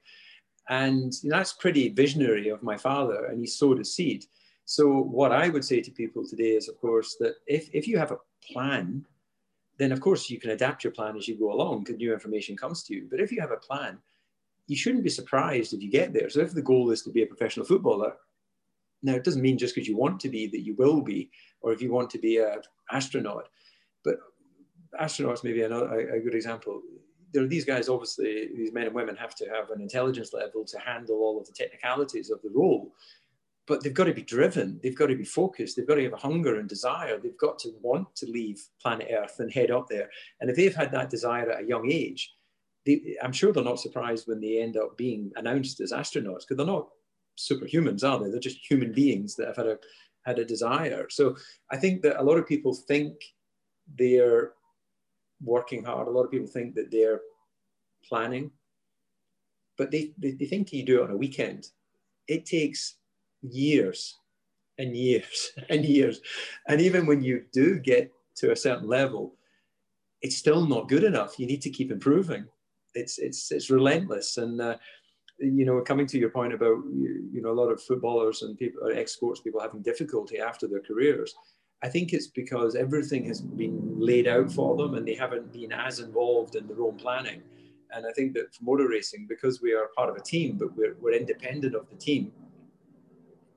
And 0.69 1.13
you 1.23 1.31
know, 1.31 1.37
that's 1.37 1.53
pretty 1.53 1.91
visionary 1.91 2.49
of 2.49 2.63
my 2.63 2.77
father, 2.77 3.27
and 3.27 3.39
he 3.39 3.47
sowed 3.47 3.81
a 3.81 3.85
seed. 3.85 4.25
So, 4.65 4.89
what 4.89 5.33
I 5.33 5.51
would 5.51 5.65
say 5.65 5.83
to 5.83 5.91
people 5.91 6.27
today 6.27 6.57
is, 6.57 6.69
of 6.69 6.81
course, 6.81 7.17
that 7.21 7.35
if, 7.47 7.69
if 7.75 7.87
you 7.87 7.99
have 7.99 8.13
a 8.13 8.19
plan, 8.51 9.05
then 9.77 9.93
of 9.93 10.01
course 10.01 10.31
you 10.31 10.41
can 10.41 10.51
adapt 10.51 10.85
your 10.85 10.93
plan 10.93 11.17
as 11.17 11.29
you 11.29 11.37
go 11.37 11.53
along 11.53 11.81
because 11.81 11.97
new 11.97 12.15
information 12.15 12.57
comes 12.57 12.83
to 12.85 12.95
you. 12.95 13.07
But 13.11 13.21
if 13.21 13.31
you 13.31 13.41
have 13.41 13.51
a 13.51 13.57
plan, 13.57 13.99
you 14.67 14.77
shouldn't 14.77 15.05
be 15.05 15.11
surprised 15.11 15.75
if 15.75 15.83
you 15.83 15.91
get 15.91 16.15
there. 16.15 16.31
So, 16.31 16.41
if 16.41 16.55
the 16.55 16.63
goal 16.63 16.91
is 16.91 17.03
to 17.03 17.11
be 17.11 17.23
a 17.23 17.27
professional 17.27 17.67
footballer, 17.67 18.15
now 19.03 19.15
it 19.15 19.25
doesn't 19.25 19.43
mean 19.43 19.59
just 19.59 19.75
because 19.75 19.87
you 19.87 19.99
want 19.99 20.19
to 20.21 20.31
be 20.31 20.47
that 20.47 20.65
you 20.65 20.75
will 20.77 21.03
be, 21.03 21.31
or 21.61 21.73
if 21.73 21.83
you 21.83 21.93
want 21.93 22.09
to 22.11 22.19
be 22.19 22.39
an 22.39 22.63
astronaut. 22.91 23.49
But 24.03 24.17
astronauts 25.01 25.45
maybe 25.45 25.63
another 25.63 25.87
a, 25.99 26.17
a 26.17 26.21
good 26.21 26.35
example. 26.35 26.83
There 27.33 27.43
are 27.43 27.49
these 27.49 27.65
guys, 27.65 27.89
obviously, 27.89 28.51
these 28.55 28.73
men 28.73 28.87
and 28.87 28.95
women 28.95 29.17
have 29.17 29.35
to 29.37 29.47
have 29.47 29.71
an 29.71 29.81
intelligence 29.81 30.33
level 30.33 30.65
to 30.65 30.79
handle 30.79 31.17
all 31.17 31.39
of 31.41 31.47
the 31.47 31.53
technicalities 31.53 32.31
of 32.31 32.41
the 32.43 32.51
role, 32.51 32.95
but 33.67 33.83
they've 33.83 33.95
got 33.95 34.05
to 34.05 34.15
be 34.15 34.23
driven, 34.23 34.79
they've 34.83 34.97
got 34.97 35.07
to 35.07 35.17
be 35.17 35.25
focused, 35.25 35.77
they've 35.77 35.87
got 35.87 35.97
to 35.97 36.05
have 36.05 36.13
a 36.13 36.17
hunger 36.17 36.59
and 36.61 36.69
desire, 36.69 37.19
they've 37.19 37.39
got 37.39 37.59
to 37.61 37.71
want 37.83 38.15
to 38.17 38.27
leave 38.27 38.63
planet 38.81 39.09
Earth 39.11 39.41
and 39.41 39.53
head 39.53 39.71
up 39.71 39.89
there. 39.89 40.11
And 40.41 40.49
if 40.49 40.57
they've 40.57 40.75
had 40.75 40.93
that 40.93 41.11
desire 41.11 41.51
at 41.51 41.65
a 41.65 41.67
young 41.67 41.91
age, 41.91 42.33
they, 42.87 43.17
I'm 43.23 43.33
sure 43.33 43.53
they're 43.53 43.65
not 43.65 43.81
surprised 43.81 44.29
when 44.29 44.41
they 44.41 44.61
end 44.61 44.77
up 44.77 44.97
being 44.97 45.33
announced 45.37 45.81
as 45.81 45.93
astronauts 45.93 46.41
because 46.41 46.57
they're 46.57 46.67
not 46.67 46.89
superhumans, 47.39 48.05
are 48.05 48.23
they? 48.23 48.31
They're 48.31 48.39
just 48.39 48.71
human 48.71 48.93
beings 48.93 49.35
that 49.37 49.49
have 49.49 49.57
had 49.57 49.67
a 49.67 49.79
had 50.25 50.39
a 50.39 50.45
desire. 50.45 51.07
So 51.11 51.37
I 51.71 51.77
think 51.77 52.03
that 52.03 52.21
a 52.21 52.25
lot 52.25 52.39
of 52.39 52.47
people 52.47 52.75
think 52.75 53.15
they're 53.99 54.53
working 55.45 55.85
hard. 55.85 56.09
A 56.09 56.11
lot 56.11 56.25
of 56.25 56.31
people 56.31 56.47
think 56.47 56.75
that 56.75 56.91
they're 56.91 57.21
planning, 58.09 58.51
but 59.77 59.91
they, 59.91 60.13
they, 60.19 60.33
they 60.33 60.47
think 60.47 60.73
you 60.73 60.85
do 60.85 61.01
it 61.01 61.05
on 61.05 61.11
a 61.11 61.17
weekend. 61.17 61.69
It 62.29 62.47
takes 62.47 62.97
years 63.43 64.19
and 64.79 64.97
years 64.97 65.53
and 65.69 65.85
years. 65.85 66.21
And 66.69 66.81
even 66.81 67.07
when 67.07 67.23
you 67.23 67.45
do 67.53 67.79
get 67.79 68.13
to 68.37 68.53
a 68.53 68.57
certain 68.57 68.89
level, 68.89 69.35
it's 70.23 70.37
still 70.37 70.67
not 70.67 70.89
good 70.89 71.05
enough. 71.05 71.39
You 71.39 71.47
need 71.47 71.63
to 71.63 71.71
keep 71.71 71.91
improving. 71.91 72.47
It's, 72.95 73.19
it's, 73.19 73.53
it's 73.53 73.71
relentless. 73.71 74.39
And, 74.39 74.61
uh, 74.61 74.77
you 75.39 75.67
know, 75.67 75.81
coming 75.83 76.07
to 76.07 76.19
your 76.19 76.31
point 76.31 76.55
about, 76.55 76.79
you 76.93 77.41
know, 77.43 77.51
a 77.51 77.61
lot 77.61 77.69
of 77.69 77.83
footballers 77.83 78.43
and 78.43 78.57
people, 78.57 78.89
ex-sports 78.95 79.41
people 79.41 79.61
having 79.61 79.83
difficulty 79.83 80.39
after 80.39 80.67
their 80.67 80.81
careers, 80.81 81.35
I 81.85 81.89
think 81.89 82.15
it's 82.15 82.29
because 82.29 82.75
everything 82.75 83.27
has 83.27 83.43
been 83.43 83.79
laid 84.01 84.27
out 84.27 84.51
for 84.51 84.75
them 84.75 84.95
and 84.95 85.07
they 85.07 85.15
haven't 85.15 85.53
been 85.53 85.71
as 85.71 85.99
involved 85.99 86.57
in 86.57 86.67
their 86.67 86.81
own 86.81 86.97
planning. 86.97 87.43
And 87.95 88.07
I 88.07 88.13
think 88.13 88.33
that 88.33 88.55
for 88.55 88.65
motor 88.65 88.89
racing, 88.89 89.27
because 89.29 89.61
we 89.61 89.75
are 89.75 89.91
part 89.95 90.09
of 90.09 90.17
a 90.17 90.23
team, 90.23 90.57
but 90.57 90.75
we're, 90.75 90.97
we're 90.99 91.13
independent 91.13 91.75
of 91.75 91.87
the 91.91 91.97
team, 91.97 92.33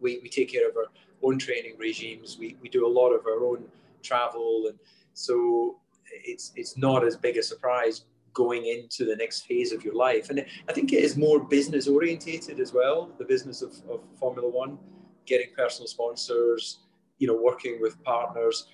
we, 0.01 0.19
we 0.21 0.27
take 0.27 0.51
care 0.51 0.69
of 0.69 0.75
our 0.75 0.87
own 1.23 1.39
training 1.39 1.75
regimes. 1.79 2.37
We, 2.37 2.57
we 2.61 2.67
do 2.67 2.85
a 2.85 2.93
lot 2.99 3.11
of 3.11 3.25
our 3.25 3.45
own 3.45 3.63
travel. 4.03 4.65
And 4.67 4.77
so 5.13 5.79
it's, 6.11 6.51
it's 6.57 6.77
not 6.77 7.05
as 7.05 7.15
big 7.15 7.37
a 7.37 7.43
surprise 7.43 8.03
going 8.33 8.65
into 8.65 9.05
the 9.05 9.15
next 9.15 9.45
phase 9.45 9.71
of 9.71 9.85
your 9.85 9.95
life. 9.95 10.31
And 10.31 10.45
I 10.67 10.73
think 10.73 10.91
it 10.91 11.01
is 11.01 11.15
more 11.15 11.39
business 11.39 11.87
orientated 11.87 12.59
as 12.59 12.73
well, 12.73 13.09
the 13.19 13.25
business 13.25 13.61
of, 13.61 13.71
of 13.89 14.01
Formula 14.19 14.49
One, 14.49 14.77
getting 15.25 15.47
personal 15.55 15.87
sponsors, 15.87 16.79
you 17.17 17.27
know, 17.27 17.39
working 17.41 17.79
with 17.81 18.01
partners. 18.03 18.67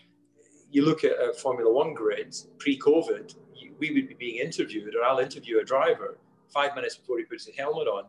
You 0.71 0.85
look 0.85 1.03
at 1.03 1.11
a 1.11 1.33
Formula 1.33 1.71
One 1.71 1.93
grid 1.93 2.35
pre-COVID, 2.57 3.35
we 3.79 3.91
would 3.91 4.07
be 4.07 4.15
being 4.15 4.37
interviewed, 4.37 4.95
or 4.95 5.03
I'll 5.03 5.19
interview 5.19 5.59
a 5.59 5.63
driver 5.63 6.17
five 6.53 6.75
minutes 6.75 6.95
before 6.95 7.17
he 7.17 7.25
puts 7.25 7.45
his 7.45 7.55
helmet 7.55 7.87
on. 7.87 8.05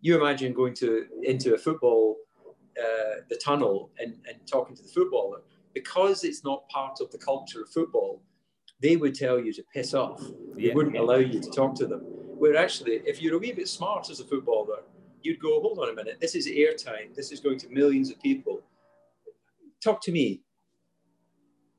You 0.00 0.20
imagine 0.20 0.52
going 0.52 0.74
to 0.74 1.06
into 1.22 1.54
a 1.54 1.58
football, 1.58 2.16
uh, 2.78 3.22
the 3.28 3.36
tunnel, 3.36 3.90
and, 3.98 4.14
and 4.28 4.46
talking 4.46 4.76
to 4.76 4.82
the 4.82 4.88
footballer 4.88 5.40
because 5.72 6.24
it's 6.24 6.44
not 6.44 6.68
part 6.68 7.00
of 7.00 7.10
the 7.10 7.18
culture 7.18 7.62
of 7.62 7.68
football. 7.68 8.22
They 8.80 8.96
would 8.96 9.14
tell 9.14 9.40
you 9.40 9.52
to 9.54 9.62
piss 9.74 9.94
off. 9.94 10.20
They 10.56 10.64
yeah. 10.64 10.74
wouldn't 10.74 10.96
allow 10.96 11.16
you 11.16 11.40
to 11.40 11.50
talk 11.50 11.74
to 11.76 11.86
them. 11.86 12.00
Where 12.00 12.56
actually, 12.56 13.00
if 13.06 13.22
you're 13.22 13.36
a 13.36 13.38
wee 13.38 13.52
bit 13.52 13.68
smart 13.68 14.10
as 14.10 14.20
a 14.20 14.24
footballer, 14.24 14.82
you'd 15.22 15.40
go, 15.40 15.60
hold 15.60 15.78
on 15.78 15.88
a 15.88 15.94
minute, 15.94 16.18
this 16.20 16.34
is 16.34 16.46
airtime. 16.46 17.14
This 17.14 17.32
is 17.32 17.40
going 17.40 17.58
to 17.60 17.68
millions 17.68 18.10
of 18.10 18.20
people 18.20 18.62
talk 19.84 20.00
to 20.02 20.12
me. 20.12 20.42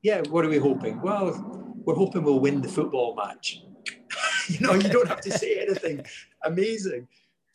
Yeah, 0.01 0.21
what 0.29 0.45
are 0.45 0.49
we 0.49 0.57
hoping? 0.57 1.01
Well, 1.01 1.73
we're 1.83 1.95
hoping 1.95 2.23
we'll 2.23 2.39
win 2.39 2.61
the 2.61 2.67
football 2.67 3.15
match. 3.15 3.63
you 4.47 4.59
know, 4.59 4.73
you 4.73 4.89
don't 4.89 5.07
have 5.07 5.21
to 5.21 5.31
say 5.31 5.59
anything 5.67 6.05
amazing. 6.43 7.07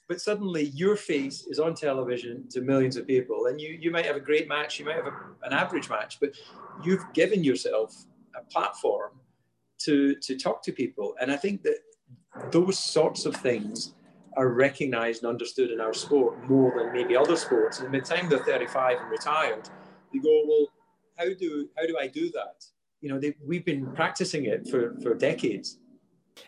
But 0.09 0.21
suddenly 0.21 0.65
your 0.75 0.97
face 0.97 1.47
is 1.47 1.61
on 1.61 1.75
television 1.75 2.49
to 2.51 2.61
millions 2.61 2.97
of 2.97 3.07
people, 3.07 3.47
and 3.47 3.61
you, 3.61 3.79
you 3.81 3.93
might 3.93 4.05
have 4.07 4.17
a 4.17 4.21
great 4.21 4.49
match, 4.49 4.81
you 4.81 4.85
might 4.85 4.97
have 4.97 5.07
a, 5.07 5.15
an 5.45 5.53
average 5.53 5.89
match, 5.89 6.19
but 6.19 6.33
you've 6.83 7.05
given 7.15 7.45
yourself 7.45 7.95
a 8.35 8.43
platform 8.43 9.13
to, 9.79 10.17
to 10.17 10.37
talk 10.37 10.65
to 10.65 10.73
people. 10.73 11.15
And 11.21 11.31
I 11.31 11.37
think 11.37 11.63
that 11.63 11.77
those 12.51 12.77
sorts 12.77 13.25
of 13.25 13.37
things 13.37 13.95
are 14.37 14.49
recognized 14.49 15.23
and 15.23 15.31
understood 15.31 15.71
in 15.71 15.81
our 15.81 15.95
sport 15.95 16.43
more 16.49 16.73
than 16.77 16.93
maybe 16.93 17.17
other 17.17 17.37
sports. 17.37 17.79
And 17.79 17.93
by 17.93 18.01
the 18.01 18.05
time 18.05 18.29
they're 18.29 18.45
35 18.45 18.99
and 19.01 19.11
retired, 19.11 19.69
you 20.13 20.23
go, 20.23 20.43
well, 20.47 20.67
how 21.17 21.35
do 21.35 21.69
how 21.77 21.87
do 21.87 21.97
I 21.99 22.07
do 22.07 22.31
that? 22.33 22.65
You 23.01 23.09
know, 23.11 23.19
they, 23.19 23.35
we've 23.47 23.65
been 23.65 23.93
practicing 23.95 24.45
it 24.45 24.69
for 24.69 24.95
for 25.03 25.15
decades. 25.15 25.79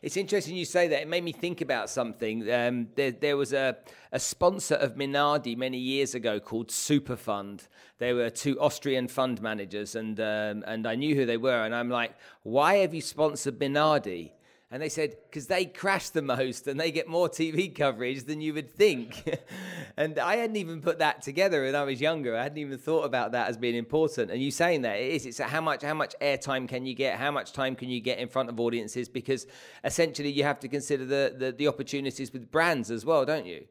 It's 0.00 0.16
interesting 0.16 0.56
you 0.56 0.64
say 0.64 0.88
that. 0.88 1.02
It 1.02 1.08
made 1.08 1.24
me 1.24 1.32
think 1.32 1.60
about 1.60 1.90
something. 1.90 2.50
Um, 2.50 2.88
there, 2.94 3.10
there, 3.10 3.36
was 3.36 3.52
a, 3.52 3.76
a 4.10 4.18
sponsor 4.18 4.76
of 4.76 4.94
Minardi 4.94 5.56
many 5.56 5.76
years 5.76 6.14
ago 6.14 6.40
called 6.40 6.68
Superfund. 6.68 7.68
They 7.98 8.12
were 8.12 8.30
two 8.30 8.58
Austrian 8.60 9.08
fund 9.08 9.42
managers, 9.42 9.94
and 9.94 10.18
um, 10.18 10.64
and 10.66 10.86
I 10.86 10.94
knew 10.94 11.14
who 11.14 11.26
they 11.26 11.36
were. 11.36 11.64
And 11.64 11.74
I'm 11.74 11.90
like, 11.90 12.14
why 12.42 12.76
have 12.76 12.94
you 12.94 13.02
sponsored 13.02 13.58
Minardi? 13.58 14.30
And 14.72 14.80
they 14.80 14.88
said, 14.88 15.18
because 15.28 15.48
they 15.48 15.66
crash 15.66 16.08
the 16.08 16.22
most 16.22 16.66
and 16.66 16.80
they 16.80 16.90
get 16.90 17.06
more 17.06 17.28
TV 17.28 17.72
coverage 17.74 18.24
than 18.24 18.40
you 18.40 18.54
would 18.54 18.70
think. 18.70 19.22
and 19.98 20.18
I 20.18 20.36
hadn't 20.36 20.56
even 20.56 20.80
put 20.80 21.00
that 21.00 21.20
together 21.20 21.64
when 21.64 21.76
I 21.76 21.82
was 21.82 22.00
younger. 22.00 22.34
I 22.34 22.44
hadn't 22.44 22.56
even 22.56 22.78
thought 22.78 23.04
about 23.04 23.32
that 23.32 23.50
as 23.50 23.58
being 23.58 23.74
important. 23.74 24.30
And 24.30 24.40
you 24.40 24.50
saying 24.50 24.80
that 24.82 24.98
it 24.98 25.12
is, 25.12 25.26
it's 25.26 25.38
how 25.38 25.60
much, 25.60 25.82
how 25.82 25.92
much 25.92 26.14
airtime 26.22 26.66
can 26.66 26.86
you 26.86 26.94
get? 26.94 27.18
How 27.18 27.30
much 27.30 27.52
time 27.52 27.76
can 27.76 27.90
you 27.90 28.00
get 28.00 28.18
in 28.18 28.28
front 28.28 28.48
of 28.48 28.58
audiences? 28.58 29.10
Because 29.10 29.46
essentially 29.84 30.30
you 30.30 30.44
have 30.44 30.58
to 30.60 30.68
consider 30.68 31.04
the, 31.04 31.36
the, 31.38 31.52
the 31.52 31.68
opportunities 31.68 32.32
with 32.32 32.50
brands 32.50 32.90
as 32.90 33.04
well, 33.04 33.26
don't 33.26 33.44
you? 33.44 33.66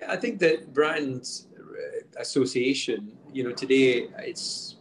Yeah, 0.00 0.12
I 0.12 0.16
think 0.16 0.38
that 0.38 0.72
brands 0.72 1.48
uh, 1.58 2.20
association, 2.20 3.18
you 3.32 3.42
know, 3.42 3.50
today 3.50 4.06
it's 4.18 4.76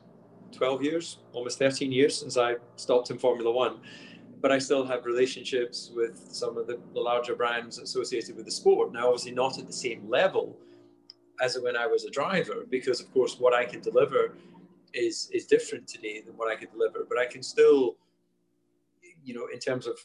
12 0.52 0.84
years, 0.84 1.18
almost 1.32 1.58
13 1.58 1.92
years 1.92 2.16
since 2.16 2.38
I 2.38 2.58
stopped 2.76 3.10
in 3.10 3.18
Formula 3.18 3.52
One 3.52 3.80
but 4.44 4.52
I 4.52 4.60
still 4.60 4.86
have 4.86 5.06
relationships 5.06 5.90
with 5.96 6.18
some 6.30 6.58
of 6.58 6.68
the, 6.68 6.78
the 6.94 7.00
larger 7.00 7.34
brands 7.34 7.80
associated 7.80 8.36
with 8.36 8.44
the 8.44 8.52
sport. 8.52 8.92
Now, 8.92 9.08
obviously, 9.08 9.32
not 9.32 9.58
at 9.58 9.66
the 9.66 9.74
same 9.74 10.08
level 10.10 10.60
as 11.42 11.58
when 11.58 11.78
I 11.78 11.88
was 11.88 12.04
a 12.04 12.10
driver, 12.10 12.68
because 12.70 13.00
of 13.00 13.12
course, 13.14 13.40
what 13.40 13.54
I 13.54 13.64
can 13.64 13.80
deliver 13.80 14.36
is 14.94 15.30
is 15.32 15.46
different 15.46 15.88
today 15.88 16.22
than 16.26 16.36
what 16.36 16.52
I 16.52 16.58
could 16.58 16.72
deliver. 16.72 17.06
But 17.08 17.18
I 17.18 17.26
can 17.26 17.42
still, 17.42 17.96
you 19.24 19.34
know, 19.34 19.48
in 19.52 19.60
terms 19.60 19.88
of 19.88 19.98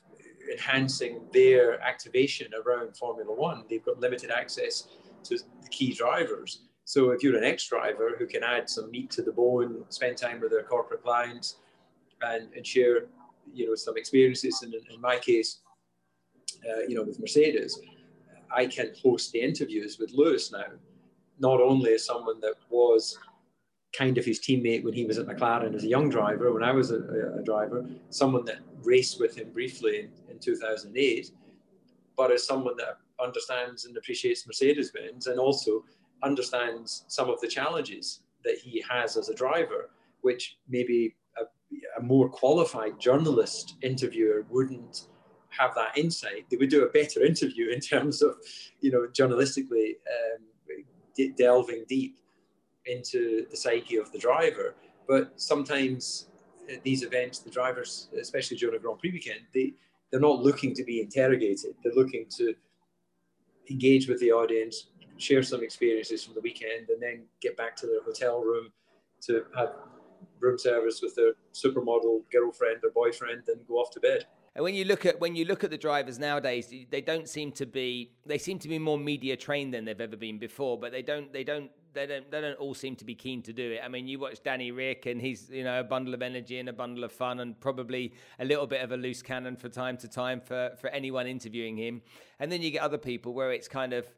enhancing 0.52 1.20
their 1.32 1.80
activation 1.80 2.46
around 2.54 2.96
Formula 2.96 3.34
One, 3.34 3.64
they've 3.68 3.84
got 3.84 3.98
limited 3.98 4.30
access 4.30 4.86
to 5.24 5.36
the 5.36 5.68
key 5.68 5.92
drivers. 5.92 6.62
So 6.84 7.10
if 7.10 7.24
you're 7.24 7.36
an 7.36 7.44
ex-driver 7.44 8.14
who 8.16 8.26
can 8.26 8.44
add 8.44 8.70
some 8.70 8.90
meat 8.92 9.10
to 9.10 9.22
the 9.22 9.32
bone, 9.32 9.84
spend 9.88 10.16
time 10.16 10.40
with 10.40 10.52
their 10.52 10.62
corporate 10.62 11.02
clients, 11.02 11.56
and, 12.22 12.48
and 12.54 12.64
share 12.66 13.08
you 13.52 13.66
know 13.66 13.74
some 13.74 13.96
experiences. 13.96 14.62
And 14.62 14.74
in, 14.74 14.80
in 14.92 15.00
my 15.00 15.18
case 15.18 15.60
uh, 16.64 16.82
you 16.88 16.94
know 16.94 17.02
with 17.02 17.20
mercedes 17.20 17.80
i 18.54 18.66
can 18.66 18.92
host 19.02 19.32
the 19.32 19.40
interviews 19.40 19.98
with 19.98 20.12
lewis 20.12 20.52
now. 20.52 20.64
Not 21.40 21.60
only 21.60 21.92
as 21.92 22.04
someone 22.04 22.40
that 22.40 22.54
was 22.68 23.16
kind 23.96 24.18
of 24.18 24.24
his 24.24 24.40
teammate 24.40 24.84
when 24.84 24.92
he 24.92 25.04
was 25.04 25.18
at 25.18 25.26
mclaren 25.26 25.74
as 25.74 25.84
a 25.84 25.88
young 25.88 26.08
driver 26.10 26.52
when 26.52 26.62
i 26.62 26.72
was 26.72 26.90
a, 26.90 27.00
a 27.38 27.42
driver 27.42 27.88
someone 28.10 28.44
that 28.44 28.58
raced 28.82 29.18
with 29.18 29.36
him 29.38 29.50
briefly 29.50 30.00
in, 30.00 30.10
in 30.30 30.38
2008 30.38 31.30
but 32.16 32.30
as 32.30 32.44
someone 32.44 32.76
that 32.76 32.98
understands 33.18 33.86
and 33.86 33.96
appreciates 33.96 34.46
mercedes 34.46 34.90
benz 34.90 35.26
and 35.26 35.38
also 35.38 35.84
understands 36.22 37.04
some 37.08 37.30
of 37.30 37.40
the 37.40 37.48
challenges 37.48 38.20
that 38.44 38.58
he 38.58 38.84
has 38.88 39.16
as 39.16 39.30
a 39.30 39.34
driver 39.34 39.90
which 40.20 40.58
maybe 40.68 41.14
a 41.98 42.02
more 42.02 42.28
qualified 42.28 42.98
journalist 43.00 43.76
interviewer 43.82 44.46
wouldn't 44.48 45.08
have 45.50 45.74
that 45.74 45.96
insight. 45.96 46.46
They 46.50 46.56
would 46.56 46.70
do 46.70 46.84
a 46.84 46.88
better 46.88 47.24
interview 47.24 47.70
in 47.70 47.80
terms 47.80 48.22
of, 48.22 48.36
you 48.80 48.90
know, 48.90 49.06
journalistically 49.12 49.96
um, 50.16 50.44
de- 51.16 51.30
delving 51.30 51.84
deep 51.88 52.18
into 52.86 53.46
the 53.50 53.56
psyche 53.56 53.96
of 53.96 54.12
the 54.12 54.18
driver. 54.18 54.74
But 55.06 55.32
sometimes 55.40 56.28
at 56.72 56.82
these 56.82 57.02
events, 57.02 57.40
the 57.40 57.50
drivers, 57.50 58.08
especially 58.20 58.56
during 58.56 58.76
a 58.76 58.78
Grand 58.78 58.98
Prix 58.98 59.12
weekend, 59.12 59.40
they 59.54 59.74
they're 60.10 60.20
not 60.20 60.40
looking 60.40 60.74
to 60.74 60.84
be 60.84 61.00
interrogated. 61.02 61.74
They're 61.82 61.92
looking 61.94 62.26
to 62.38 62.54
engage 63.70 64.08
with 64.08 64.20
the 64.20 64.32
audience, 64.32 64.86
share 65.18 65.42
some 65.42 65.62
experiences 65.62 66.24
from 66.24 66.34
the 66.34 66.40
weekend, 66.40 66.88
and 66.88 67.02
then 67.02 67.24
get 67.42 67.58
back 67.58 67.76
to 67.76 67.86
their 67.86 68.02
hotel 68.02 68.40
room 68.40 68.72
to 69.26 69.44
have 69.54 69.74
room 70.40 70.58
service 70.58 71.00
with 71.02 71.14
their 71.14 71.32
supermodel 71.52 72.22
girlfriend 72.32 72.78
or 72.84 72.90
boyfriend 72.90 73.42
and 73.48 73.66
go 73.66 73.74
off 73.74 73.90
to 73.92 74.00
bed. 74.00 74.26
And 74.54 74.64
when 74.64 74.74
you 74.74 74.84
look 74.84 75.06
at 75.06 75.20
when 75.20 75.36
you 75.36 75.44
look 75.44 75.62
at 75.62 75.70
the 75.70 75.78
drivers 75.78 76.18
nowadays, 76.18 76.72
they 76.90 77.00
don't 77.00 77.28
seem 77.28 77.52
to 77.52 77.66
be 77.66 78.12
they 78.26 78.38
seem 78.38 78.58
to 78.58 78.68
be 78.68 78.78
more 78.78 78.98
media 78.98 79.36
trained 79.36 79.72
than 79.72 79.84
they've 79.84 80.00
ever 80.00 80.16
been 80.16 80.38
before. 80.38 80.78
But 80.78 80.90
they 80.90 81.02
don't 81.02 81.32
they 81.32 81.44
don't 81.44 81.70
they 81.92 82.06
don't 82.06 82.30
they 82.30 82.40
don't 82.40 82.58
all 82.58 82.74
seem 82.74 82.96
to 82.96 83.04
be 83.04 83.14
keen 83.14 83.42
to 83.42 83.52
do 83.52 83.72
it. 83.72 83.80
I 83.84 83.88
mean, 83.88 84.08
you 84.08 84.18
watch 84.18 84.42
Danny 84.42 84.70
Ric, 84.70 85.06
and 85.06 85.20
he's 85.20 85.48
you 85.50 85.64
know 85.64 85.80
a 85.80 85.84
bundle 85.84 86.14
of 86.14 86.22
energy 86.22 86.58
and 86.58 86.68
a 86.68 86.72
bundle 86.72 87.04
of 87.04 87.12
fun, 87.12 87.40
and 87.40 87.58
probably 87.60 88.14
a 88.38 88.44
little 88.44 88.66
bit 88.66 88.82
of 88.82 88.92
a 88.92 88.96
loose 88.96 89.22
cannon 89.22 89.56
for 89.56 89.68
time 89.68 89.96
to 89.98 90.08
time 90.08 90.40
for 90.40 90.72
for 90.80 90.88
anyone 90.90 91.26
interviewing 91.26 91.76
him. 91.76 92.02
And 92.40 92.50
then 92.50 92.62
you 92.62 92.70
get 92.70 92.82
other 92.82 92.98
people 92.98 93.34
where 93.34 93.52
it's 93.52 93.68
kind 93.68 93.92
of 93.92 94.08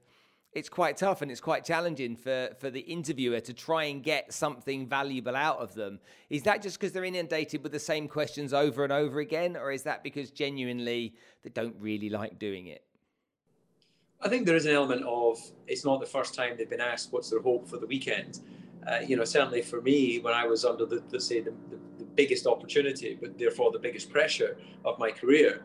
it's 0.53 0.69
quite 0.69 0.97
tough 0.97 1.23
and 1.23 1.31
it's 1.31 1.41
quite 1.41 1.65
challenging 1.65 2.17
for, 2.17 2.51
for 2.59 2.71
the 2.71 2.81
interviewer 2.81 3.41
to 3.41 3.53
try 3.53 3.85
and 3.85 4.03
get 4.03 4.33
something 4.33 4.87
valuable 4.87 5.37
out 5.37 5.59
of 5.59 5.75
them. 5.75 6.01
Is 6.29 6.43
that 6.43 6.63
just 6.63 6.79
because 6.79 6.93
they're 6.93 7.05
inundated 7.05 7.63
with 7.63 7.73
the 7.73 7.79
same 7.79 8.09
questions 8.09 8.53
over 8.53 8.83
and 8.83 8.93
over 8.93 9.21
again, 9.21 9.57
or 9.57 9.71
is 9.71 9.85
that 9.85 10.03
because 10.03 10.31
genuinely 10.31 11.15
they 11.43 11.51
don't 11.51 11.77
really 11.79 12.11
like 12.11 12.39
doing 12.39 12.67
it? 12.67 12.85
I 14.23 14.29
think 14.29 14.45
there 14.45 14.57
is 14.57 14.67
an 14.67 14.73
element 14.73 15.05
of 15.07 15.39
it's 15.67 15.85
not 15.85 16.01
the 16.01 16.07
first 16.07 16.35
time 16.35 16.57
they've 16.59 16.69
been 16.69 16.81
asked 16.81 17.13
what's 17.13 17.31
their 17.31 17.41
hope 17.41 17.69
for 17.69 17.79
the 17.79 17.87
weekend. 17.87 18.41
Uh, 18.87 18.99
you 19.07 19.17
know, 19.17 19.25
certainly 19.25 19.63
for 19.63 19.81
me, 19.81 20.19
when 20.19 20.35
I 20.35 20.47
was 20.47 20.65
under 20.65 20.85
the, 20.85 21.03
let's 21.11 21.27
say, 21.27 21.41
the, 21.41 21.53
the, 21.71 21.79
the 21.99 22.05
biggest 22.05 22.47
opportunity, 22.47 23.17
but 23.21 23.39
therefore 23.39 23.71
the 23.71 23.79
biggest 23.79 24.11
pressure 24.11 24.59
of 24.85 24.99
my 24.99 25.11
career, 25.11 25.63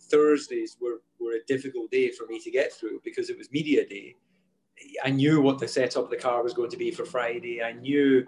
Thursdays 0.00 0.76
were, 0.80 1.00
were 1.20 1.32
a 1.32 1.44
difficult 1.46 1.90
day 1.90 2.10
for 2.10 2.26
me 2.26 2.40
to 2.40 2.50
get 2.50 2.72
through 2.72 3.00
because 3.04 3.30
it 3.30 3.38
was 3.38 3.50
media 3.50 3.86
day. 3.86 4.16
I 5.04 5.10
knew 5.10 5.40
what 5.40 5.58
the 5.58 5.68
setup 5.68 6.04
of 6.04 6.10
the 6.10 6.16
car 6.16 6.42
was 6.42 6.54
going 6.54 6.70
to 6.70 6.76
be 6.76 6.90
for 6.90 7.04
Friday. 7.04 7.62
I 7.62 7.72
knew 7.72 8.26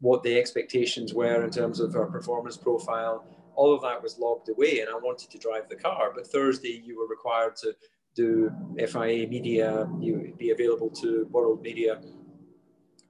what 0.00 0.22
the 0.22 0.38
expectations 0.38 1.14
were 1.14 1.44
in 1.44 1.50
terms 1.50 1.80
of 1.80 1.94
our 1.96 2.06
performance 2.06 2.56
profile. 2.56 3.24
All 3.54 3.74
of 3.74 3.82
that 3.82 4.02
was 4.02 4.18
logged 4.18 4.48
away, 4.48 4.80
and 4.80 4.90
I 4.90 4.94
wanted 4.94 5.30
to 5.30 5.38
drive 5.38 5.68
the 5.68 5.76
car. 5.76 6.12
But 6.14 6.26
Thursday, 6.26 6.82
you 6.84 6.98
were 6.98 7.06
required 7.06 7.56
to 7.56 7.74
do 8.14 8.50
FIA 8.76 9.26
media, 9.26 9.88
you 10.00 10.14
would 10.14 10.38
be 10.38 10.50
available 10.50 10.90
to 10.90 11.26
world 11.30 11.62
media. 11.62 12.00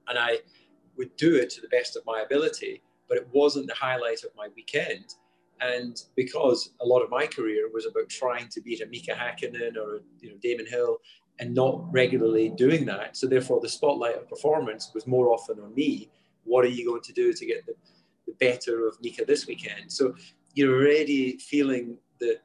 And 0.07 0.17
I 0.17 0.39
would 0.97 1.15
do 1.17 1.35
it 1.35 1.49
to 1.51 1.61
the 1.61 1.67
best 1.67 1.95
of 1.95 2.05
my 2.05 2.21
ability, 2.21 2.81
but 3.09 3.17
it 3.17 3.27
wasn't 3.31 3.67
the 3.67 3.73
highlight 3.73 4.23
of 4.23 4.31
my 4.35 4.47
weekend. 4.55 5.15
And 5.61 6.01
because 6.15 6.71
a 6.81 6.85
lot 6.85 7.01
of 7.01 7.09
my 7.09 7.25
career 7.25 7.69
was 7.73 7.85
about 7.85 8.09
trying 8.09 8.49
to 8.49 8.61
beat 8.61 8.81
a 8.81 8.85
Mika 8.87 9.11
Hakkinen 9.11 9.77
or 9.77 10.01
you 10.19 10.29
know 10.29 10.35
Damon 10.41 10.65
Hill 10.65 10.97
and 11.39 11.53
not 11.53 11.91
regularly 11.91 12.49
doing 12.49 12.85
that, 12.85 13.17
so 13.17 13.27
therefore 13.27 13.59
the 13.61 13.69
spotlight 13.69 14.15
of 14.15 14.29
performance 14.29 14.91
was 14.93 15.07
more 15.07 15.31
often 15.31 15.59
on 15.59 15.73
me. 15.73 16.09
What 16.43 16.65
are 16.65 16.69
you 16.69 16.85
going 16.85 17.01
to 17.01 17.13
do 17.13 17.33
to 17.33 17.45
get 17.45 17.65
the, 17.65 17.73
the 18.27 18.33
better 18.33 18.87
of 18.87 18.97
Mika 19.01 19.25
this 19.25 19.47
weekend? 19.47 19.91
So 19.91 20.13
you're 20.53 20.75
already 20.75 21.37
feeling 21.37 21.97
the, 22.19 22.37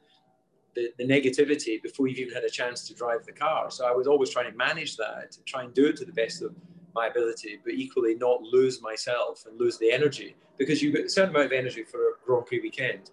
the, 0.75 0.91
the 0.97 1.05
negativity 1.05 1.83
before 1.83 2.07
you've 2.07 2.19
even 2.19 2.35
had 2.35 2.45
a 2.45 2.51
chance 2.51 2.87
to 2.89 2.95
drive 2.95 3.27
the 3.27 3.33
car. 3.33 3.71
So 3.71 3.87
I 3.87 3.93
was 3.93 4.07
always 4.07 4.31
trying 4.31 4.51
to 4.51 4.57
manage 4.57 4.97
that, 4.97 5.37
try 5.45 5.65
and 5.65 5.75
do 5.75 5.87
it 5.87 5.97
to 5.97 6.05
the 6.05 6.13
best 6.13 6.43
of 6.43 6.55
my 6.95 7.07
ability, 7.09 7.61
but 7.65 7.75
equally 7.75 8.15
not 8.15 8.43
lose 8.43 8.81
myself 8.83 9.45
and 9.47 9.59
lose 9.59 9.79
the 9.79 9.91
energy 9.91 10.37
because 10.57 10.83
you 10.83 10.93
get 10.93 11.07
a 11.07 11.09
certain 11.09 11.31
amount 11.31 11.47
of 11.47 11.53
energy 11.53 11.85
for 11.85 11.99
a 11.99 12.13
Grand 12.25 12.47
Prix 12.47 12.61
weekend 12.61 13.11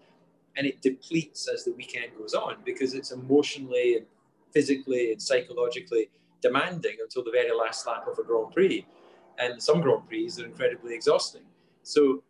and 0.58 0.66
it 0.66 0.82
depletes 0.82 1.48
as 1.48 1.64
the 1.64 1.72
weekend 1.74 2.12
goes 2.18 2.34
on 2.34 2.58
because 2.66 2.94
it's 2.94 3.12
emotionally 3.12 3.98
and 3.98 4.06
physically 4.54 5.12
and 5.12 5.22
psychologically 5.22 6.10
demanding 6.42 6.96
until 7.02 7.24
the 7.24 7.32
very 7.32 7.52
last 7.56 7.86
lap 7.88 8.08
of 8.08 8.18
a 8.20 8.24
Grand 8.24 8.52
Prix. 8.52 8.86
And 9.38 9.62
some 9.62 9.82
Grand 9.82 10.08
Prix 10.08 10.32
are 10.40 10.46
incredibly 10.46 10.96
exhausting. 10.96 11.42
So, 11.84 12.24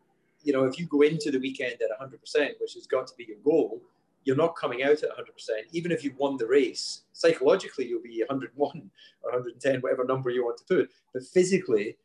you 0.43 0.53
know, 0.53 0.63
if 0.65 0.79
you 0.79 0.87
go 0.87 1.01
into 1.01 1.31
the 1.31 1.39
weekend 1.39 1.75
at 1.81 1.99
100%, 1.99 2.13
which 2.59 2.73
has 2.73 2.87
got 2.87 3.07
to 3.07 3.13
be 3.15 3.25
your 3.25 3.37
goal, 3.43 3.81
you're 4.25 4.35
not 4.35 4.55
coming 4.55 4.83
out 4.83 5.03
at 5.03 5.17
100%. 5.17 5.25
Even 5.71 5.91
if 5.91 6.03
you've 6.03 6.17
won 6.17 6.35
the 6.35 6.47
race, 6.47 7.03
psychologically, 7.13 7.87
you'll 7.87 8.01
be 8.01 8.23
101 8.27 8.91
or 9.21 9.31
110, 9.31 9.81
whatever 9.81 10.03
number 10.03 10.31
you 10.31 10.43
want 10.43 10.57
to 10.57 10.65
put. 10.65 10.89
But 11.13 11.23
physically, 11.23 11.97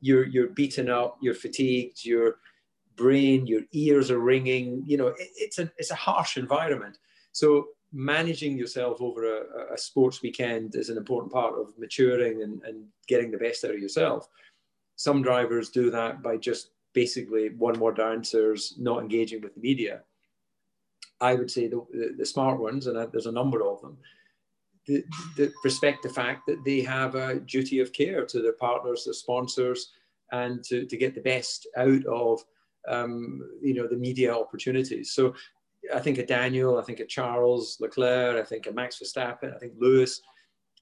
you're, 0.00 0.26
you're 0.26 0.48
beaten 0.48 0.90
up, 0.90 1.16
you're 1.22 1.34
fatigued, 1.34 2.04
your 2.04 2.36
brain, 2.96 3.46
your 3.46 3.62
ears 3.72 4.10
are 4.10 4.18
ringing. 4.18 4.82
You 4.86 4.96
know, 4.96 5.06
it, 5.06 5.28
it's, 5.36 5.58
a, 5.60 5.70
it's 5.78 5.92
a 5.92 5.96
harsh 5.96 6.36
environment. 6.36 6.98
So 7.30 7.68
managing 7.92 8.58
yourself 8.58 9.00
over 9.00 9.24
a, 9.24 9.74
a, 9.74 9.78
sports 9.78 10.20
weekend 10.22 10.74
is 10.74 10.88
an 10.88 10.96
important 10.96 11.32
part 11.32 11.54
of 11.54 11.78
maturing 11.78 12.42
and, 12.42 12.62
and 12.64 12.86
getting 13.06 13.30
the 13.30 13.38
best 13.38 13.64
out 13.64 13.70
of 13.74 13.80
yourself. 13.80 14.28
Some 14.96 15.22
drivers 15.22 15.70
do 15.70 15.90
that 15.90 16.22
by 16.22 16.36
just 16.38 16.70
basically 16.92 17.50
one 17.50 17.78
word 17.78 18.00
answers, 18.00 18.74
not 18.78 19.00
engaging 19.00 19.40
with 19.42 19.54
the 19.54 19.60
media. 19.60 20.02
I 21.22 21.34
would 21.34 21.50
say 21.50 21.68
the, 21.68 21.86
the, 21.92 22.14
the 22.18 22.26
smart 22.26 22.60
ones, 22.60 22.86
and 22.86 23.10
there's 23.12 23.26
a 23.26 23.32
number 23.32 23.64
of 23.64 23.80
them, 23.80 23.96
the, 24.86 25.04
the, 25.36 25.52
respect 25.64 26.02
the 26.02 26.08
fact 26.08 26.46
that 26.48 26.64
they 26.64 26.80
have 26.80 27.14
a 27.14 27.38
duty 27.40 27.78
of 27.78 27.92
care 27.92 28.26
to 28.26 28.42
their 28.42 28.54
partners, 28.54 29.04
their 29.04 29.14
sponsors, 29.14 29.92
and 30.32 30.64
to, 30.64 30.84
to 30.84 30.96
get 30.96 31.14
the 31.14 31.20
best 31.20 31.68
out 31.76 32.04
of 32.06 32.42
um, 32.88 33.40
you 33.62 33.74
know 33.74 33.86
the 33.86 33.96
media 33.96 34.34
opportunities. 34.34 35.12
So 35.12 35.34
I 35.94 36.00
think 36.00 36.18
of 36.18 36.26
Daniel, 36.26 36.78
I 36.78 36.82
think 36.82 37.00
of 37.00 37.08
Charles 37.08 37.76
Leclerc, 37.80 38.40
I 38.40 38.44
think 38.44 38.66
of 38.66 38.74
Max 38.74 39.00
Verstappen, 39.00 39.54
I 39.54 39.58
think 39.58 39.74
Lewis. 39.78 40.20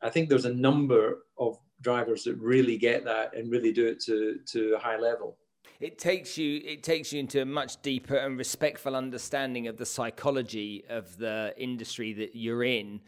I 0.03 0.09
think 0.09 0.29
there's 0.31 0.47
a 0.47 0.55
number 0.55 1.19
of 1.39 1.59
drivers 1.83 2.25
that 2.25 2.37
really 2.37 2.79
get 2.79 3.05
that 3.05 3.37
and 3.37 3.51
really 3.51 3.73
do 3.73 3.87
it 3.87 4.01
to, 4.05 4.39
to 4.47 4.75
a 4.75 4.79
high 4.79 4.99
level. 4.99 5.37
It 5.81 5.99
takes 5.99 6.37
you 6.37 6.61
it 6.65 6.83
takes 6.83 7.13
you 7.13 7.21
into 7.21 7.41
a 7.41 7.45
much 7.45 7.81
deeper 7.83 8.17
and 8.17 8.37
respectful 8.39 8.95
understanding 8.95 9.67
of 9.67 9.79
the 9.79 9.87
psychology 9.87 10.85
of 10.89 11.17
the 11.17 11.55
industry 11.57 12.13
that 12.13 12.37
you're 12.37 12.63
in 12.63 13.01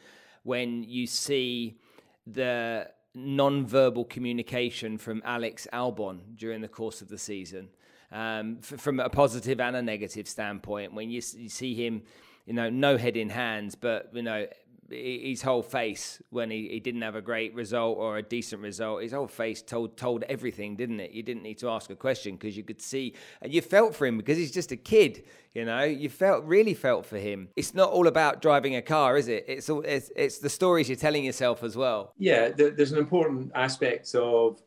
when 0.43 0.83
you 0.83 1.07
see 1.07 1.79
the 2.27 2.89
non-verbal 3.15 4.07
communication 4.07 4.97
from 4.97 5.23
Alex 5.25 5.67
Albon 5.73 6.21
during 6.35 6.61
the 6.61 6.69
course 6.69 7.03
of 7.03 7.09
the 7.09 7.19
season, 7.19 7.69
um, 8.11 8.59
f- 8.61 8.81
from 8.81 9.01
a 9.01 9.11
positive 9.11 9.61
and 9.61 9.77
a 9.77 9.83
negative 9.83 10.27
standpoint. 10.27 10.95
When 10.95 11.11
you, 11.11 11.21
you 11.37 11.49
see 11.49 11.75
him, 11.75 12.03
you 12.47 12.55
know, 12.55 12.71
no 12.71 12.97
head 12.97 13.17
in 13.17 13.29
hands, 13.29 13.75
but 13.75 14.11
you 14.15 14.23
know, 14.23 14.47
his 14.90 15.42
whole 15.42 15.62
face 15.62 16.21
when 16.31 16.51
he, 16.51 16.68
he 16.68 16.81
didn't 16.81 17.03
have 17.03 17.14
a 17.14 17.21
great 17.21 17.55
result 17.55 17.99
or 17.99 18.18
a 18.18 18.23
decent 18.23 18.62
result, 18.62 19.03
his 19.03 19.12
whole 19.12 19.27
face 19.27 19.62
told 19.62 19.97
told 19.97 20.23
everything, 20.25 20.77
didn't 20.77 21.01
it? 21.01 21.12
You 21.12 21.23
didn't 21.23 21.42
need 21.42 21.59
to 21.59 21.71
ask 21.71 21.90
a 21.90 21.97
question 21.97 22.37
because 22.37 22.57
you 22.57 22.62
could 22.62 22.81
see 22.81 23.14
and 23.40 23.53
you 23.53 23.61
felt 23.61 23.95
for 23.95 24.07
him 24.07 24.16
because 24.16 24.37
he's 24.37 24.53
just 24.53 24.73
a 24.73 24.77
kid, 24.77 25.25
you 25.55 25.64
know. 25.64 25.83
You 25.83 26.09
felt 26.09 26.45
really 26.45 26.75
felt 26.75 27.07
for 27.07 27.18
him. 27.18 27.49
It's 27.57 27.75
not 27.75 27.90
all 27.90 28.07
about 28.07 28.42
driving 28.42 28.77
a 28.77 28.83
car, 28.83 29.16
is 29.16 29.29
it? 29.29 29.45
It's 29.49 29.71
all 29.71 29.83
it's, 29.83 30.11
it's 30.16 30.38
the 30.38 30.51
stories 30.51 30.88
you're 30.88 30.97
telling 30.97 31.25
yourself 31.25 31.62
as 31.62 31.77
well. 31.77 32.14
Yeah, 32.18 32.51
there's 32.51 32.92
an 32.92 32.99
important 32.99 33.53
aspect 33.55 34.14
of 34.14 34.61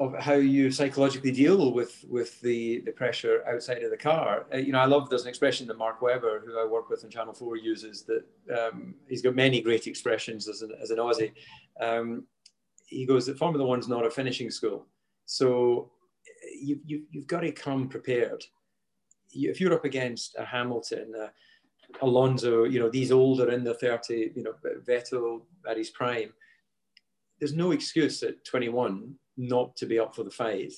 of 0.00 0.14
how 0.14 0.34
you 0.34 0.70
psychologically 0.70 1.32
deal 1.32 1.72
with 1.72 2.04
with 2.08 2.40
the 2.40 2.80
the 2.80 2.92
pressure 2.92 3.42
outside 3.48 3.82
of 3.82 3.90
the 3.90 3.96
car. 3.96 4.46
Uh, 4.52 4.58
you 4.58 4.72
know, 4.72 4.78
I 4.78 4.84
love 4.84 5.08
there's 5.08 5.22
an 5.22 5.28
expression 5.28 5.66
that 5.66 5.78
Mark 5.78 6.00
Webber, 6.00 6.42
who 6.44 6.58
I 6.58 6.64
work 6.64 6.88
with 6.88 7.04
on 7.04 7.10
Channel 7.10 7.34
Four, 7.34 7.56
uses 7.56 8.04
that 8.04 8.24
um, 8.56 8.94
he's 9.08 9.22
got 9.22 9.34
many 9.34 9.60
great 9.60 9.86
expressions 9.86 10.48
as 10.48 10.62
an 10.62 10.72
as 10.80 10.90
an 10.90 10.98
Aussie. 10.98 11.32
Um, 11.80 12.24
he 12.86 13.06
goes 13.06 13.26
that 13.26 13.38
Formula 13.38 13.66
One's 13.66 13.88
not 13.88 14.06
a 14.06 14.10
finishing 14.10 14.50
school, 14.50 14.86
so 15.26 15.90
you, 16.54 16.78
you 16.84 17.02
you've 17.10 17.26
got 17.26 17.40
to 17.40 17.52
come 17.52 17.88
prepared. 17.88 18.44
You, 19.30 19.50
if 19.50 19.60
you're 19.60 19.74
up 19.74 19.84
against 19.84 20.36
a 20.38 20.44
Hamilton, 20.44 21.12
Alonso, 22.02 22.64
you 22.64 22.78
know 22.78 22.88
these 22.88 23.10
older 23.10 23.50
in 23.50 23.64
the 23.64 23.74
30, 23.74 24.32
you 24.36 24.42
know 24.44 24.54
Vettel 24.86 25.42
at 25.68 25.76
his 25.76 25.90
prime. 25.90 26.32
There's 27.40 27.54
no 27.54 27.72
excuse 27.72 28.22
at 28.22 28.44
21 28.44 29.14
not 29.38 29.76
to 29.76 29.86
be 29.86 29.98
up 29.98 30.14
for 30.14 30.24
the 30.24 30.30
fight. 30.30 30.72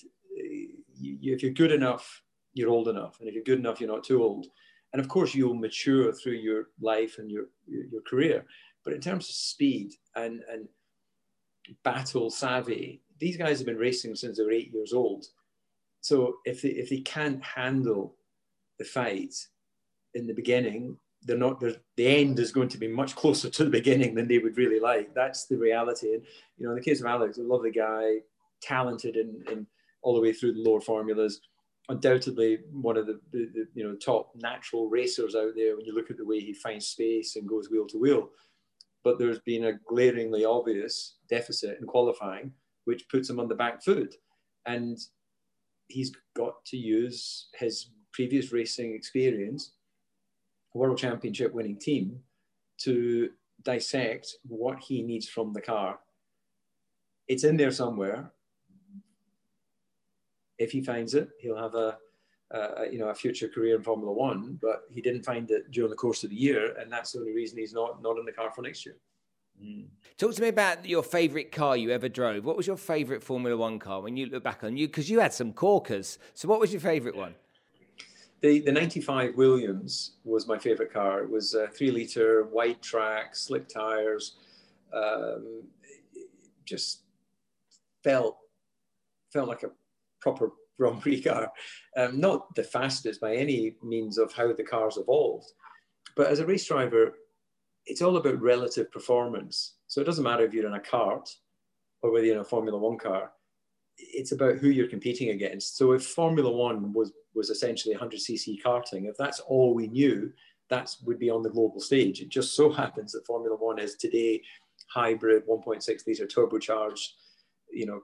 You, 0.95 1.35
if 1.35 1.43
you're 1.43 1.53
good 1.53 1.73
enough, 1.73 2.23
you're 2.55 2.71
old 2.71 2.89
enough, 2.89 3.19
and 3.19 3.29
if 3.29 3.35
you're 3.35 3.43
good 3.43 3.59
enough, 3.59 3.81
you're 3.81 3.91
not 3.91 4.05
too 4.05 4.23
old. 4.23 4.47
And 4.93 5.01
of 5.01 5.09
course, 5.09 5.35
you'll 5.35 5.55
mature 5.55 6.13
through 6.13 6.35
your 6.35 6.69
life 6.81 7.19
and 7.19 7.31
your 7.31 7.47
your 7.67 8.03
career. 8.03 8.45
But 8.85 8.93
in 8.93 9.01
terms 9.01 9.29
of 9.29 9.35
speed 9.35 9.95
and 10.15 10.43
and 10.53 10.69
battle 11.83 12.31
savvy, 12.31 13.03
these 13.19 13.37
guys 13.37 13.59
have 13.59 13.67
been 13.67 13.77
racing 13.77 14.15
since 14.15 14.39
they 14.39 14.45
were 14.45 14.53
eight 14.53 14.73
years 14.73 14.93
old. 14.93 15.27
So 16.01 16.37
if 16.45 16.63
they 16.63 16.71
if 16.71 16.91
they 16.91 17.01
can't 17.01 17.43
handle 17.43 18.17
the 18.79 18.85
fight 18.85 19.35
in 20.15 20.27
the 20.27 20.35
beginning, 20.35 20.97
they're 21.23 21.37
not 21.37 21.61
they're, 21.61 21.77
the 21.97 22.07
end 22.07 22.39
is 22.39 22.53
going 22.53 22.69
to 22.71 22.79
be 22.79 22.89
much 22.89 23.15
closer 23.15 23.49
to 23.51 23.65
the 23.65 23.71
beginning 23.71 24.15
than 24.15 24.27
they 24.27 24.39
would 24.39 24.57
really 24.57 24.81
like. 24.81 25.15
That's 25.15 25.47
the 25.47 25.57
reality. 25.57 26.15
And 26.15 26.23
you 26.57 26.65
know, 26.65 26.71
in 26.71 26.77
the 26.77 26.85
case 26.85 27.01
of 27.01 27.07
Alex, 27.07 27.39
a 27.39 27.43
lovely 27.43 27.71
guy, 27.71 28.21
talented 28.61 29.17
in, 29.17 29.43
in 29.51 29.67
all 30.03 30.15
the 30.15 30.21
way 30.21 30.33
through 30.33 30.55
the 30.55 30.63
lower 30.63 30.81
formulas. 30.81 31.41
Undoubtedly, 31.89 32.59
one 32.73 32.97
of 32.97 33.07
the, 33.07 33.21
the, 33.33 33.51
the, 33.53 33.67
you 33.75 33.85
know 33.85 33.97
top 33.97 34.31
natural 34.37 34.89
racers 34.89 35.35
out 35.35 35.53
there. 35.57 35.77
When 35.77 35.85
you 35.85 35.95
look 35.95 36.11
at 36.11 36.17
the 36.17 36.25
way 36.25 36.41
he 36.41 36.55
finds 36.55 36.87
space 36.87 37.37
and 37.37 37.49
goes 37.49 37.69
wheel 37.71 37.87
to 37.89 37.99
wheel, 37.99 38.29
but 39.03 39.19
there's 39.19 39.41
been 39.41 39.65
a 39.65 39.79
glaringly 39.89 40.45
obvious 40.45 41.17
deficit 41.29 41.79
in 41.81 41.87
qualifying, 41.87 42.53
which 42.85 43.09
puts 43.09 43.29
him 43.29 43.41
on 43.41 43.49
the 43.49 43.55
back 43.55 43.83
foot, 43.83 44.15
and 44.67 44.99
he's 45.89 46.13
got 46.37 46.65
to 46.67 46.77
use 46.77 47.49
his 47.55 47.91
previous 48.13 48.53
racing 48.53 48.95
experience, 48.95 49.73
world 50.75 50.99
championship 50.99 51.53
winning 51.53 51.79
team, 51.79 52.21
to 52.79 53.31
dissect 53.63 54.37
what 54.47 54.79
he 54.79 55.03
needs 55.03 55.29
from 55.29 55.53
the 55.53 55.61
car. 55.61 55.99
It's 57.27 57.45
in 57.45 57.57
there 57.57 57.71
somewhere 57.71 58.33
if 60.61 60.71
he 60.71 60.83
finds 60.83 61.15
it, 61.15 61.31
he'll 61.41 61.57
have 61.57 61.75
a, 61.75 61.97
a, 62.53 62.87
you 62.93 62.99
know 62.99 63.09
a 63.09 63.15
future 63.15 63.49
career 63.49 63.75
in 63.75 63.83
Formula 63.83 64.13
One. 64.13 64.59
But 64.63 64.83
he 64.91 65.01
didn't 65.01 65.25
find 65.25 65.51
it 65.51 65.71
during 65.73 65.91
the 65.91 65.97
course 65.97 66.23
of 66.23 66.31
the 66.31 66.37
year, 66.37 66.77
and 66.79 66.93
that's 66.93 67.13
the 67.13 67.19
only 67.19 67.33
reason 67.33 67.59
he's 67.59 67.73
not 67.73 68.01
not 68.03 68.19
in 68.19 68.25
the 68.25 68.33
car 68.33 68.53
for 68.53 68.63
next 68.63 68.87
year. 68.87 68.97
Mm. 69.61 69.87
Talk 70.17 70.35
to 70.35 70.43
me 70.43 70.49
about 70.49 70.87
your 70.87 71.03
favourite 71.03 71.51
car 71.51 71.77
you 71.77 71.91
ever 71.91 72.09
drove. 72.09 72.45
What 72.45 72.57
was 72.57 72.67
your 72.67 72.77
favourite 72.77 73.23
Formula 73.25 73.57
One 73.57 73.79
car 73.79 74.03
when 74.03 74.17
you 74.17 74.27
look 74.27 74.45
back 74.45 74.63
on 74.63 74.77
you? 74.77 74.87
Because 74.87 75.11
you 75.11 75.19
had 75.19 75.33
some 75.33 75.53
corkers. 75.53 76.19
So 76.35 76.47
what 76.47 76.61
was 76.61 76.73
your 76.73 76.81
favourite 76.81 77.17
one? 77.17 77.35
The 78.43 78.61
the 78.61 78.73
'95 78.73 79.37
Williams 79.37 80.13
was 80.25 80.47
my 80.47 80.59
favourite 80.59 80.93
car. 80.93 81.23
It 81.23 81.31
was 81.31 81.55
a 81.55 81.69
three 81.69 81.91
litre, 81.91 82.45
wide 82.45 82.83
track, 82.83 83.35
slick 83.35 83.67
tyres. 83.67 84.37
Um, 84.93 85.63
just 86.65 87.01
felt 88.03 88.37
felt 89.33 89.49
like 89.49 89.63
a 89.63 89.71
proper 90.21 90.51
Grand 90.79 91.03
Prix 91.03 91.21
car. 91.21 91.53
Um, 91.97 92.21
not 92.21 92.55
the 92.55 92.65
fastest 92.65 93.21
by 93.21 93.37
any 93.37 93.77
means 93.83 94.17
of 94.17 94.33
how 94.33 94.53
the 94.53 94.65
car's 94.65 94.97
evolved, 94.97 95.53
but 96.17 96.29
as 96.29 96.39
a 96.39 96.47
race 96.47 96.67
driver, 96.67 97.15
it's 97.87 98.03
all 98.03 98.17
about 98.17 98.41
relative 98.41 98.91
performance. 98.91 99.75
So 99.89 100.01
it 100.01 100.05
doesn't 100.05 100.25
matter 100.25 100.45
if 100.45 100.55
you're 100.55 100.67
in 100.67 100.75
a 100.75 100.81
kart 100.81 101.29
or 102.03 102.13
whether 102.13 102.25
you're 102.25 102.37
in 102.37 102.41
a 102.41 102.45
Formula 102.45 102.79
One 102.79 102.99
car. 102.99 103.33
It's 103.99 104.33
about 104.33 104.57
who 104.57 104.69
you're 104.71 104.87
competing 104.87 105.31
against. 105.31 105.77
So 105.77 105.93
if 105.93 106.05
Formula 106.07 106.51
One 106.51 106.93
was 106.93 107.13
was 107.35 107.51
essentially 107.51 107.95
100cc 107.95 108.61
karting, 108.65 109.09
if 109.09 109.17
that's 109.17 109.41
all 109.41 109.73
we 109.73 109.87
knew, 109.87 110.33
that 110.69 110.95
would 111.05 111.19
be 111.19 111.31
on 111.31 111.43
the 111.43 111.51
global 111.51 111.81
stage. 111.81 112.21
It 112.21 112.29
just 112.29 112.55
so 112.55 112.71
happens 112.83 113.13
that 113.13 113.27
Formula 113.27 113.57
One 113.57 113.79
is 113.79 113.97
today 113.97 114.43
hybrid, 114.89 115.47
1.6 115.47 116.07
liter 116.07 116.27
turbocharged, 116.27 117.07
you 117.73 117.87
know, 117.87 118.03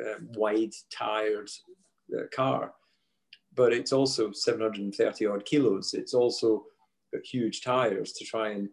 uh, 0.00 0.18
wide 0.34 0.72
tired 0.90 1.50
uh, 2.16 2.24
car, 2.34 2.74
but 3.54 3.72
it's 3.72 3.92
also 3.92 4.32
730 4.32 5.26
odd 5.26 5.44
kilos. 5.44 5.94
It's 5.94 6.14
also 6.14 6.64
got 7.12 7.24
huge 7.24 7.62
tires 7.62 8.12
to 8.12 8.24
try 8.24 8.50
and 8.50 8.68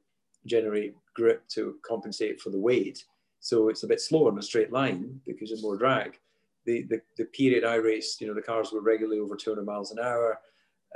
generate 0.46 0.96
grip 1.16 1.48
to 1.50 1.76
compensate 1.86 2.42
for 2.42 2.50
the 2.50 2.60
weight. 2.60 3.04
So 3.40 3.70
it's 3.70 3.84
a 3.84 3.88
bit 3.88 4.02
slower 4.02 4.32
in 4.32 4.38
a 4.38 4.42
straight 4.42 4.72
line 4.72 5.20
because 5.26 5.52
of 5.52 5.62
more 5.62 5.78
drag. 5.78 6.20
The, 6.66 6.84
the, 6.84 7.02
the 7.18 7.26
period 7.26 7.66
I 7.66 7.76
raced, 7.76 8.22
you 8.22 8.28
know, 8.28 8.34
the 8.34 8.42
cars 8.42 8.72
were 8.72 8.82
regularly 8.82 9.20
over 9.20 9.36
200 9.36 9.66
miles 9.66 9.92
an 9.92 10.00
hour, 10.00 10.40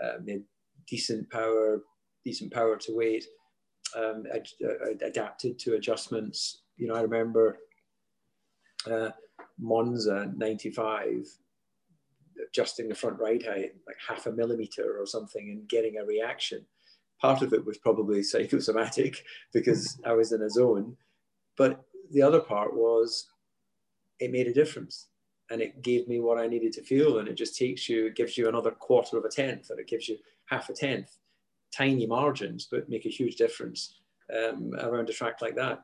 uh, 0.02 0.14
made 0.24 0.44
decent 0.88 1.30
power, 1.30 1.82
decent 2.24 2.54
power 2.54 2.78
to 2.78 2.96
weight, 2.96 3.26
um, 3.96 4.24
ad, 4.34 4.48
uh, 4.64 4.92
adapted 5.06 5.60
to 5.60 5.76
adjustments. 5.76 6.62
You 6.78 6.88
know, 6.88 6.96
I 6.96 7.02
remember 7.02 7.60
uh, 8.90 9.10
Monza 9.60 10.32
95, 10.36 11.28
adjusting 12.48 12.88
the 12.88 12.96
front 12.96 13.20
ride 13.20 13.44
height 13.44 13.74
like 13.86 13.98
half 14.08 14.26
a 14.26 14.32
millimeter 14.32 15.00
or 15.00 15.06
something 15.06 15.50
and 15.50 15.68
getting 15.68 15.98
a 15.98 16.06
reaction. 16.06 16.66
Part 17.20 17.42
of 17.42 17.54
it 17.54 17.66
was 17.66 17.78
probably 17.78 18.24
psychosomatic 18.24 19.24
because 19.54 19.98
I 20.06 20.14
was 20.14 20.32
in 20.32 20.42
a 20.42 20.50
zone, 20.50 20.98
but 21.58 21.84
the 22.12 22.22
other 22.22 22.40
part 22.40 22.76
was 22.76 23.28
it 24.20 24.32
made 24.32 24.48
a 24.48 24.54
difference 24.54 25.08
and 25.50 25.62
it 25.62 25.82
gave 25.82 26.08
me 26.08 26.20
what 26.20 26.38
I 26.38 26.48
needed 26.48 26.74
to 26.74 26.84
feel. 26.84 27.20
And 27.20 27.28
it 27.28 27.36
just 27.36 27.58
takes 27.58 27.88
you, 27.88 28.08
it 28.08 28.16
gives 28.16 28.38
you 28.38 28.50
another 28.50 28.72
quarter 28.72 29.18
of 29.18 29.26
a 29.26 29.30
tenth, 29.30 29.72
or 29.72 29.80
it 29.80 29.88
gives 29.88 30.10
you 30.10 30.18
half 30.46 30.70
a 30.70 30.74
tenth. 30.74 31.18
Tiny 31.72 32.06
margins, 32.08 32.68
but 32.70 32.90
make 32.90 33.06
a 33.06 33.10
huge 33.10 33.36
difference 33.36 33.96
um, 34.36 34.74
around 34.80 35.10
a 35.10 35.14
track 35.14 35.42
like 35.42 35.56
that. 35.56 35.84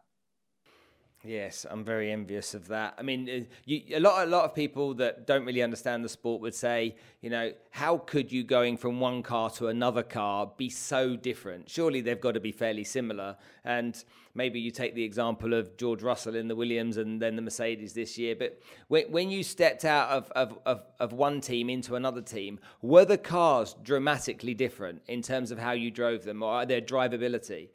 Yes, 1.25 1.65
I'm 1.69 1.86
very 1.86 2.12
envious 2.12 2.53
of 2.53 2.67
that. 2.67 2.95
I 2.97 3.01
mean, 3.01 3.29
uh, 3.29 3.45
you, 3.63 3.95
a 3.95 3.99
lot, 4.01 4.27
a 4.27 4.29
lot 4.29 4.43
of 4.43 4.53
people 4.53 4.93
that 4.95 5.25
don't 5.25 5.45
really 5.45 5.63
understand 5.63 6.03
the 6.03 6.09
sport 6.09 6.41
would 6.41 6.53
say, 6.53 6.97
you 7.21 7.29
know, 7.29 7.53
how 7.71 7.99
could 7.99 8.29
you 8.29 8.43
going 8.43 8.75
from 8.75 8.99
one 8.99 9.23
car 9.23 9.49
to 9.51 9.67
another 9.67 10.03
car 10.03 10.51
be 10.57 10.69
so 10.69 11.15
different? 11.15 11.69
Surely 11.69 12.01
they've 12.01 12.19
got 12.19 12.33
to 12.33 12.41
be 12.41 12.51
fairly 12.51 12.83
similar. 12.83 13.38
And 13.63 14.03
maybe 14.36 14.59
you 14.59 14.69
take 14.69 14.95
the 14.95 15.03
example 15.03 15.53
of 15.53 15.77
George 15.77 16.03
Russell 16.03 16.36
in 16.36 16.49
the 16.49 16.57
Williams 16.57 16.97
and 16.97 17.21
then 17.21 17.38
the 17.38 17.41
Mercedes 17.41 17.93
this 17.93 18.17
year. 18.17 18.36
But 18.36 18.62
when, 18.89 19.09
when 19.09 19.31
you 19.31 19.43
stepped 19.43 19.86
out 19.86 20.09
of, 20.09 20.29
of, 20.31 20.59
of, 20.65 20.83
of 20.99 21.13
one 21.13 21.39
team 21.39 21.69
into 21.69 21.95
another 21.95 22.21
team, 22.21 22.59
were 22.81 23.05
the 23.05 23.17
cars 23.17 23.77
dramatically 23.81 24.55
different 24.55 25.01
in 25.07 25.21
terms 25.21 25.51
of 25.51 25.57
how 25.59 25.71
you 25.71 25.89
drove 25.89 26.25
them 26.25 26.43
or 26.43 26.65
their 26.65 26.81
drivability? 26.81 27.69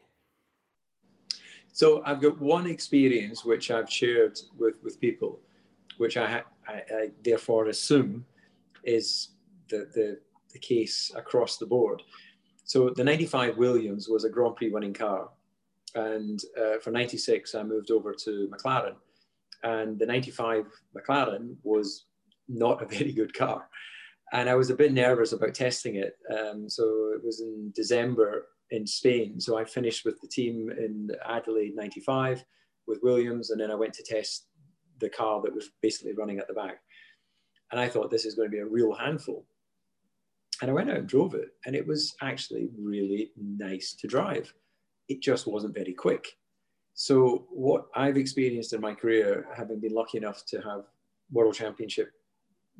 So 1.72 2.02
I've 2.04 2.20
got 2.20 2.40
one 2.40 2.66
experience 2.66 3.44
which 3.44 3.70
I've 3.70 3.90
shared 3.90 4.38
with, 4.59 4.74
with 4.83 5.00
people, 5.00 5.40
which 5.98 6.16
I, 6.16 6.42
I, 6.66 6.72
I 6.72 7.11
therefore 7.22 7.68
assume 7.68 8.24
is 8.85 9.28
the, 9.68 9.88
the, 9.94 10.18
the 10.52 10.59
case 10.59 11.12
across 11.14 11.59
the 11.59 11.66
board. 11.66 12.02
So 12.64 12.90
the 12.90 13.04
95 13.04 13.57
Williams 13.57 14.09
was 14.09 14.24
a 14.24 14.31
Grand 14.31 14.57
Prix 14.57 14.70
winning 14.70 14.92
car. 14.92 15.31
And 15.94 16.40
uh, 16.61 16.78
for 16.83 16.90
96, 16.90 17.54
I 17.54 17.62
moved 17.62 17.90
over 17.90 18.12
to 18.12 18.50
McLaren. 18.52 18.96
And 19.62 19.98
the 19.98 20.07
95 20.07 20.66
McLaren 20.96 21.57
was 21.62 22.07
not 22.48 22.83
a 22.83 22.87
very 22.87 23.12
good 23.12 23.35
car. 23.35 23.68
and 24.33 24.48
I 24.48 24.54
was 24.54 24.70
a 24.70 24.74
bit 24.74 24.92
nervous 24.92 25.33
about 25.33 25.54
testing 25.54 25.96
it. 25.96 26.18
Um, 26.31 26.68
so 26.68 27.12
it 27.14 27.24
was 27.24 27.40
in 27.40 27.72
December 27.74 28.46
in 28.70 28.87
Spain. 28.87 29.40
So 29.40 29.57
I 29.57 29.64
finished 29.64 30.04
with 30.04 30.20
the 30.20 30.28
team 30.28 30.70
in 30.70 31.11
Adelaide 31.26 31.74
95 31.74 32.44
with 32.87 33.00
Williams, 33.02 33.50
and 33.50 33.61
then 33.61 33.70
I 33.70 33.74
went 33.74 33.92
to 33.94 34.02
test 34.02 34.46
the 35.00 35.09
car 35.09 35.40
that 35.42 35.54
was 35.54 35.70
basically 35.83 36.14
running 36.14 36.38
at 36.38 36.48
the 36.48 36.54
back. 36.54 36.81
And 37.70 37.81
I 37.81 37.88
thought 37.88 38.11
this 38.11 38.24
is 38.24 38.35
going 38.35 38.48
to 38.48 38.52
be 38.52 38.61
a 38.61 38.66
real 38.66 38.94
handful. 38.94 39.46
And 40.61 40.70
I 40.70 40.74
went 40.74 40.90
out 40.90 40.96
and 40.96 41.09
drove 41.09 41.35
it, 41.35 41.50
and 41.66 41.76
it 41.76 41.87
was 41.87 42.14
actually 42.20 42.68
really 42.76 43.31
nice 43.37 43.94
to 44.00 44.09
drive. 44.09 44.52
It 45.09 45.22
just 45.22 45.46
wasn't 45.46 45.74
very 45.74 45.92
quick. 45.92 46.26
So, 46.94 47.46
what 47.50 47.87
I've 47.94 48.16
experienced 48.16 48.72
in 48.72 48.81
my 48.81 48.92
career, 48.92 49.46
having 49.57 49.78
been 49.78 49.94
lucky 49.94 50.18
enough 50.18 50.44
to 50.46 50.61
have 50.62 50.83
world 51.31 51.54
championship 51.54 52.11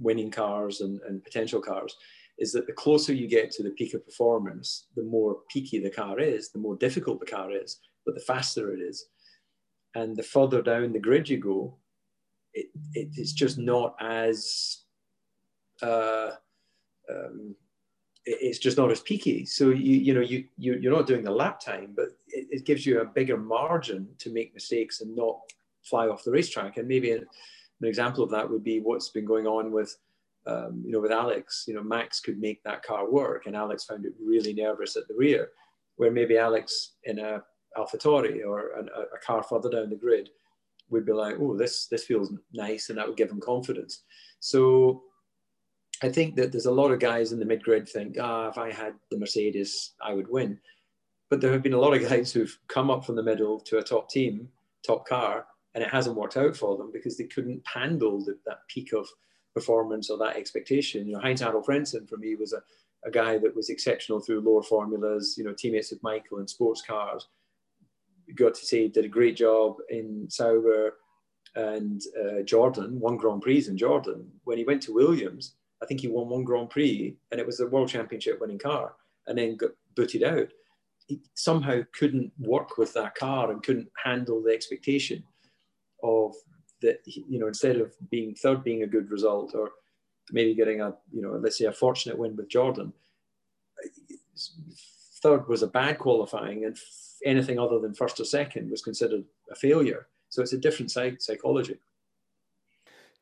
winning 0.01 0.31
cars 0.31 0.81
and, 0.81 1.01
and 1.03 1.22
potential 1.22 1.61
cars, 1.61 1.94
is 2.38 2.53
that 2.53 2.66
the 2.66 2.72
closer 2.72 3.12
you 3.12 3.27
get 3.27 3.51
to 3.51 3.62
the 3.62 3.70
peak 3.70 3.94
of 3.94 4.05
performance, 4.05 4.87
the 4.96 5.03
more 5.03 5.38
peaky 5.51 5.81
the 5.81 5.90
car 5.90 6.20
is, 6.20 6.51
the 6.51 6.59
more 6.59 6.77
difficult 6.77 7.18
the 7.18 7.27
car 7.27 7.51
is, 7.51 7.81
but 8.07 8.14
the 8.14 8.20
faster 8.20 8.72
it 8.72 8.81
is. 8.81 9.07
And 9.94 10.16
the 10.16 10.22
further 10.22 10.62
down 10.62 10.92
the 10.92 11.01
grid 11.01 11.29
you 11.29 11.38
go, 11.38 11.77
it, 12.55 12.66
it 12.94 13.09
it's 13.16 13.33
just 13.33 13.59
not 13.59 13.96
as 14.01 14.83
uh, 15.83 16.31
um, 17.11 17.55
it, 18.24 18.38
it's 18.40 18.59
just 18.59 18.79
not 18.79 18.90
as 18.90 19.01
peaky. 19.01 19.44
So 19.44 19.70
you 19.70 19.96
you 19.96 20.14
know 20.14 20.20
you, 20.20 20.44
you 20.57 20.79
you're 20.81 20.94
not 20.94 21.07
doing 21.07 21.24
the 21.24 21.31
lap 21.31 21.61
time, 21.61 21.92
but 21.96 22.11
it, 22.29 22.46
it, 22.51 22.66
gives 22.66 22.87
you 22.87 23.01
a 23.01 23.05
bigger 23.05 23.37
margin 23.37 24.09
to 24.18 24.31
make 24.31 24.55
mistakes 24.55 25.01
and 25.01 25.16
not 25.16 25.38
fly 25.83 26.07
off 26.07 26.24
the 26.24 26.31
racetrack. 26.31 26.77
And 26.77 26.87
maybe 26.87 27.12
an, 27.12 27.27
an 27.81 27.88
example 27.88 28.22
of 28.22 28.31
that 28.31 28.48
would 28.48 28.62
be 28.62 28.81
what's 28.81 29.09
been 29.09 29.24
going 29.24 29.46
on 29.46 29.72
with 29.72 29.96
um, 30.46 30.83
you 30.85 30.92
know, 30.92 31.01
with 31.01 31.12
Alex, 31.12 31.64
you 31.66 31.74
know, 31.74 31.83
Max 31.83 32.20
could 32.20 32.38
make 32.38 32.62
that 32.62 32.83
car 32.83 33.11
work, 33.11 33.46
and 33.46 33.57
Alex 33.57 33.85
found 33.85 34.07
it 34.07 34.12
really 34.22 34.55
nervous 34.55 34.96
at 34.96 35.07
the 35.09 35.14
rear, 35.14 35.51
where 35.96 36.11
maybe 36.11 36.38
Alex 36.38 36.94
in 37.05 37.18
a 37.18 37.42
AlphaTauri 37.77 38.46
or 38.46 38.70
a, 38.70 38.83
a 38.83 39.18
car 39.24 39.42
further 39.42 39.70
down 39.70 39.90
the 39.90 39.96
grid 39.96 40.31
would 40.90 41.05
be 41.05 41.12
like, 41.12 41.37
oh, 41.38 41.57
this 41.57 41.87
this 41.87 42.05
feels 42.05 42.33
nice, 42.53 42.88
and 42.88 42.98
that 42.98 43.07
would 43.07 43.16
give 43.16 43.31
him 43.31 43.40
confidence. 43.40 44.05
So 44.40 45.03
I 46.03 46.09
think 46.09 46.37
that 46.37 46.53
there's 46.53 46.66
a 46.66 46.70
lot 46.70 46.92
of 46.92 47.01
guys 47.01 47.33
in 47.33 47.38
the 47.38 47.44
mid 47.44 47.62
grid 47.62 47.88
think, 47.88 48.16
ah, 48.20 48.48
if 48.48 48.59
I 48.59 48.72
had 48.72 48.94
the 49.11 49.18
Mercedes, 49.18 49.94
I 50.01 50.14
would 50.14 50.31
win. 50.31 50.59
But 51.31 51.40
there 51.40 51.53
have 51.53 51.62
been 51.62 51.74
a 51.74 51.81
lot 51.81 51.94
of 51.94 52.09
guys 52.09 52.33
who've 52.33 52.59
come 52.68 52.90
up 52.90 53.05
from 53.05 53.16
the 53.16 53.22
middle 53.22 53.61
to 53.61 53.79
a 53.79 53.83
top 53.83 54.09
team, 54.09 54.48
top 54.87 55.07
car, 55.07 55.46
and 55.74 55.85
it 55.85 55.90
hasn't 55.90 56.16
worked 56.16 56.37
out 56.37 56.57
for 56.57 56.77
them 56.77 56.90
because 56.92 57.16
they 57.16 57.24
couldn't 57.24 57.62
handle 57.66 58.24
the, 58.24 58.38
that 58.46 58.61
peak 58.68 58.92
of 58.92 59.07
performance 59.59 60.09
or 60.11 60.18
that 60.18 60.37
expectation. 60.37 61.07
You 61.07 61.14
know, 61.14 61.21
Heinz 61.21 61.40
Harald 61.40 61.66
Frentzen 61.66 62.09
for 62.09 62.16
me 62.16 62.37
was 62.37 62.53
a, 62.53 62.62
a 63.05 63.11
guy 63.11 63.38
that 63.38 63.55
was 63.57 63.71
exceptional 63.71 64.21
through 64.21 64.40
lower 64.40 64.62
formulas, 64.62 65.35
you 65.37 65.44
know, 65.44 65.53
teammates 65.53 65.90
with 65.90 66.03
Michael 66.03 66.38
in 66.38 66.47
sports 66.47 66.83
cars. 66.83 67.27
Got 68.35 68.55
to 68.55 68.66
say, 68.66 68.88
did 68.88 69.05
a 69.05 69.09
great 69.18 69.37
job 69.37 69.77
in 69.88 70.27
Sauber 70.31 70.94
and 71.55 72.01
uh, 72.23 72.42
Jordan, 72.42 73.01
won 73.01 73.16
Grand 73.16 73.42
Prix 73.42 73.66
in 73.68 73.77
Jordan. 73.77 74.31
When 74.44 74.59
he 74.59 74.64
went 74.64 74.83
to 74.83 74.94
Williams, 74.94 75.55
I 75.83 75.87
think 75.87 76.01
he 76.01 76.09
won 76.09 76.29
one 76.29 76.44
Grand 76.44 76.71
Prix 76.71 77.16
and 77.31 77.40
it 77.40 77.47
was 77.47 77.61
a 77.61 77.66
world 77.66 77.88
championship 77.88 78.40
winning 78.40 78.59
car 78.59 78.94
and 79.27 79.37
then 79.38 79.57
got 79.57 79.71
booted 79.97 80.23
out. 80.23 80.49
He 81.07 81.21
somehow 81.35 81.81
couldn't 81.99 82.31
work 82.38 82.79
with 82.79 82.92
that 82.94 83.14
car 83.14 83.51
and 83.51 83.62
couldn't 83.62 83.88
handle 84.05 84.42
the 84.42 84.53
expectation 84.53 85.25
of 86.03 86.35
that 86.82 87.00
you 87.04 87.38
know 87.38 87.48
instead 87.48 87.76
of 87.76 87.92
being 88.10 88.34
third 88.34 88.62
being 88.62 88.82
a 88.82 88.86
good 88.86 89.10
result 89.10 89.54
or 89.54 89.70
maybe 90.30 90.54
getting 90.54 90.80
a 90.80 90.94
you 91.12 91.22
know 91.22 91.32
let's 91.42 91.58
say 91.58 91.64
a 91.66 91.72
fortunate 91.72 92.18
win 92.18 92.36
with 92.36 92.48
Jordan 92.48 92.92
third 95.22 95.48
was 95.48 95.62
a 95.62 95.66
bad 95.66 95.98
qualifying 95.98 96.64
and 96.64 96.76
anything 97.24 97.58
other 97.58 97.78
than 97.78 97.94
first 97.94 98.20
or 98.20 98.24
second 98.24 98.70
was 98.70 98.82
considered 98.82 99.24
a 99.50 99.54
failure. 99.54 100.06
So 100.28 100.42
it's 100.42 100.52
a 100.52 100.58
different 100.58 100.90
psych- 100.90 101.20
psychology 101.20 101.78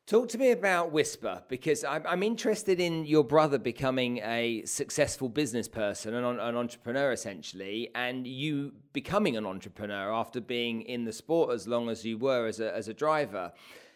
Talk 0.07 0.29
to 0.29 0.37
me 0.37 0.51
about 0.51 0.93
Whisper 0.93 1.43
because 1.49 1.83
I'm, 1.83 2.01
I'm, 2.07 2.23
interested 2.23 2.79
in 2.79 3.05
your 3.05 3.25
brother 3.25 3.57
becoming 3.57 4.19
a 4.19 4.63
successful 4.63 5.27
business 5.27 5.67
person, 5.67 6.13
and 6.13 6.25
an, 6.25 6.55
entrepreneur 6.55 7.11
essentially, 7.11 7.89
and 7.93 8.25
you 8.25 8.71
becoming 8.93 9.35
an 9.35 9.45
entrepreneur 9.45 10.13
after 10.13 10.39
being 10.39 10.83
in 10.83 11.03
the 11.03 11.11
sport 11.11 11.53
as 11.53 11.67
long 11.67 11.89
as 11.89 12.05
you 12.05 12.17
were 12.17 12.47
as 12.47 12.61
a, 12.61 12.73
as 12.73 12.87
a 12.87 12.93
driver. 12.93 13.51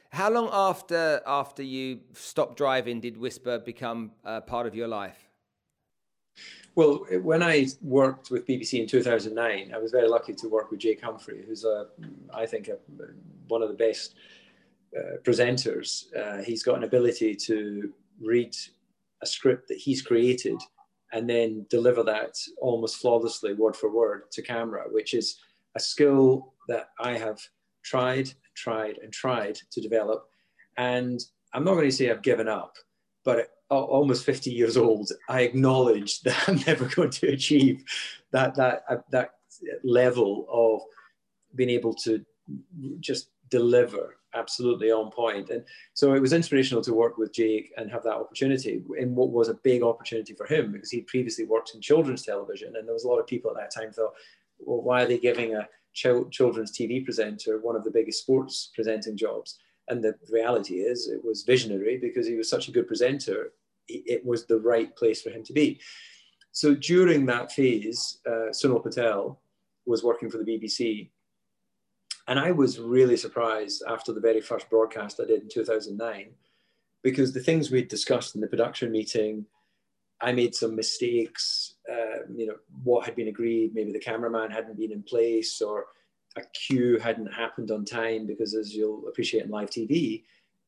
How 0.09 0.29
long 0.29 0.49
after 0.51 1.21
after 1.25 1.63
you 1.63 2.01
stopped 2.11 2.57
driving 2.57 2.99
did 2.99 3.15
Whisper 3.15 3.59
become 3.59 4.11
uh, 4.25 4.41
part 4.41 4.67
of 4.67 4.75
your 4.75 4.89
life? 4.89 5.29
Well, 6.75 7.05
when 7.21 7.41
I 7.41 7.67
worked 7.81 8.31
with 8.31 8.45
BBC 8.45 8.81
in 8.81 8.87
2009, 8.87 9.71
I 9.73 9.77
was 9.77 9.91
very 9.91 10.09
lucky 10.09 10.33
to 10.33 10.49
work 10.49 10.71
with 10.71 10.81
Jake 10.81 11.01
Humphrey, 11.01 11.45
who's 11.47 11.63
a, 11.63 11.87
I 12.33 12.45
think, 12.45 12.67
a, 12.67 12.77
one 13.47 13.61
of 13.61 13.69
the 13.69 13.75
best 13.75 14.15
uh, 14.97 15.17
presenters, 15.23 16.05
uh, 16.15 16.43
he's 16.43 16.63
got 16.63 16.77
an 16.77 16.83
ability 16.83 17.35
to 17.35 17.93
read 18.19 18.55
a 19.21 19.25
script 19.25 19.67
that 19.67 19.77
he's 19.77 20.01
created 20.01 20.59
and 21.13 21.29
then 21.29 21.65
deliver 21.69 22.03
that 22.03 22.37
almost 22.59 22.97
flawlessly, 22.97 23.53
word 23.53 23.75
for 23.75 23.91
word, 23.91 24.31
to 24.31 24.41
camera, 24.41 24.85
which 24.89 25.13
is 25.13 25.37
a 25.75 25.79
skill 25.79 26.53
that 26.67 26.89
I 26.99 27.17
have 27.17 27.39
tried, 27.83 28.31
tried, 28.55 28.97
and 28.99 29.11
tried 29.11 29.57
to 29.71 29.81
develop. 29.81 30.27
And 30.77 31.19
I'm 31.53 31.63
not 31.63 31.73
going 31.73 31.89
to 31.89 31.95
say 31.95 32.09
I've 32.09 32.21
given 32.21 32.47
up, 32.47 32.75
but 33.23 33.49
almost 33.69 34.25
50 34.25 34.51
years 34.51 34.77
old, 34.77 35.11
I 35.29 35.41
acknowledge 35.41 36.21
that 36.21 36.37
I'm 36.47 36.61
never 36.67 36.85
going 36.85 37.11
to 37.11 37.27
achieve 37.27 37.83
that 38.31 38.55
that 38.55 38.83
uh, 38.89 38.97
that 39.11 39.31
level 39.83 40.47
of 40.49 40.81
being 41.55 41.69
able 41.69 41.93
to 41.93 42.23
just 42.99 43.29
deliver 43.49 44.15
absolutely 44.33 44.91
on 44.91 45.11
point. 45.11 45.49
And 45.49 45.63
so 45.93 46.13
it 46.13 46.21
was 46.21 46.33
inspirational 46.33 46.83
to 46.83 46.93
work 46.93 47.17
with 47.17 47.33
Jake 47.33 47.71
and 47.77 47.91
have 47.91 48.03
that 48.03 48.15
opportunity 48.15 48.81
in 48.97 49.15
what 49.15 49.31
was 49.31 49.49
a 49.49 49.55
big 49.55 49.83
opportunity 49.83 50.33
for 50.33 50.45
him 50.45 50.71
because 50.71 50.91
he'd 50.91 51.07
previously 51.07 51.45
worked 51.45 51.73
in 51.75 51.81
children's 51.81 52.23
television. 52.23 52.75
And 52.75 52.87
there 52.87 52.93
was 52.93 53.03
a 53.03 53.07
lot 53.07 53.19
of 53.19 53.27
people 53.27 53.51
at 53.51 53.57
that 53.57 53.73
time 53.73 53.91
thought, 53.91 54.13
well, 54.59 54.81
why 54.81 55.03
are 55.03 55.07
they 55.07 55.17
giving 55.17 55.55
a 55.55 55.67
children's 55.93 56.77
TV 56.77 57.03
presenter 57.03 57.59
one 57.59 57.75
of 57.75 57.83
the 57.83 57.91
biggest 57.91 58.19
sports 58.19 58.71
presenting 58.75 59.17
jobs? 59.17 59.59
And 59.87 60.03
the 60.03 60.15
reality 60.29 60.75
is, 60.75 61.09
it 61.09 61.23
was 61.23 61.43
visionary 61.43 61.97
because 61.97 62.27
he 62.27 62.35
was 62.35 62.49
such 62.49 62.67
a 62.67 62.71
good 62.71 62.87
presenter. 62.87 63.51
It 63.87 64.25
was 64.25 64.45
the 64.45 64.59
right 64.59 64.95
place 64.95 65.21
for 65.21 65.31
him 65.31 65.43
to 65.43 65.53
be. 65.53 65.81
So 66.53 66.75
during 66.75 67.25
that 67.25 67.51
phase, 67.51 68.19
uh, 68.25 68.51
Sunil 68.51 68.83
Patel 68.83 69.41
was 69.85 70.03
working 70.03 70.29
for 70.29 70.37
the 70.37 70.45
BBC 70.45 71.09
and 72.31 72.39
I 72.39 72.51
was 72.51 72.79
really 72.79 73.17
surprised 73.17 73.83
after 73.89 74.13
the 74.13 74.21
very 74.21 74.39
first 74.39 74.69
broadcast 74.69 75.19
I 75.19 75.25
did 75.25 75.41
in 75.41 75.49
2009, 75.49 76.29
because 77.03 77.33
the 77.33 77.41
things 77.41 77.69
we'd 77.69 77.89
discussed 77.89 78.35
in 78.35 78.41
the 78.41 78.47
production 78.47 78.89
meeting, 78.89 79.45
I 80.21 80.31
made 80.31 80.55
some 80.55 80.73
mistakes. 80.73 81.75
Uh, 81.91 82.23
you 82.33 82.47
know, 82.47 82.55
what 82.85 83.05
had 83.05 83.17
been 83.17 83.27
agreed, 83.27 83.75
maybe 83.75 83.91
the 83.91 83.99
cameraman 83.99 84.49
hadn't 84.49 84.77
been 84.77 84.93
in 84.93 85.03
place, 85.03 85.61
or 85.61 85.87
a 86.37 86.41
cue 86.53 86.97
hadn't 86.99 87.33
happened 87.33 87.69
on 87.69 87.83
time. 87.83 88.27
Because 88.27 88.55
as 88.55 88.73
you'll 88.73 89.09
appreciate 89.09 89.43
in 89.43 89.51
live 89.51 89.69
TV, 89.69 90.23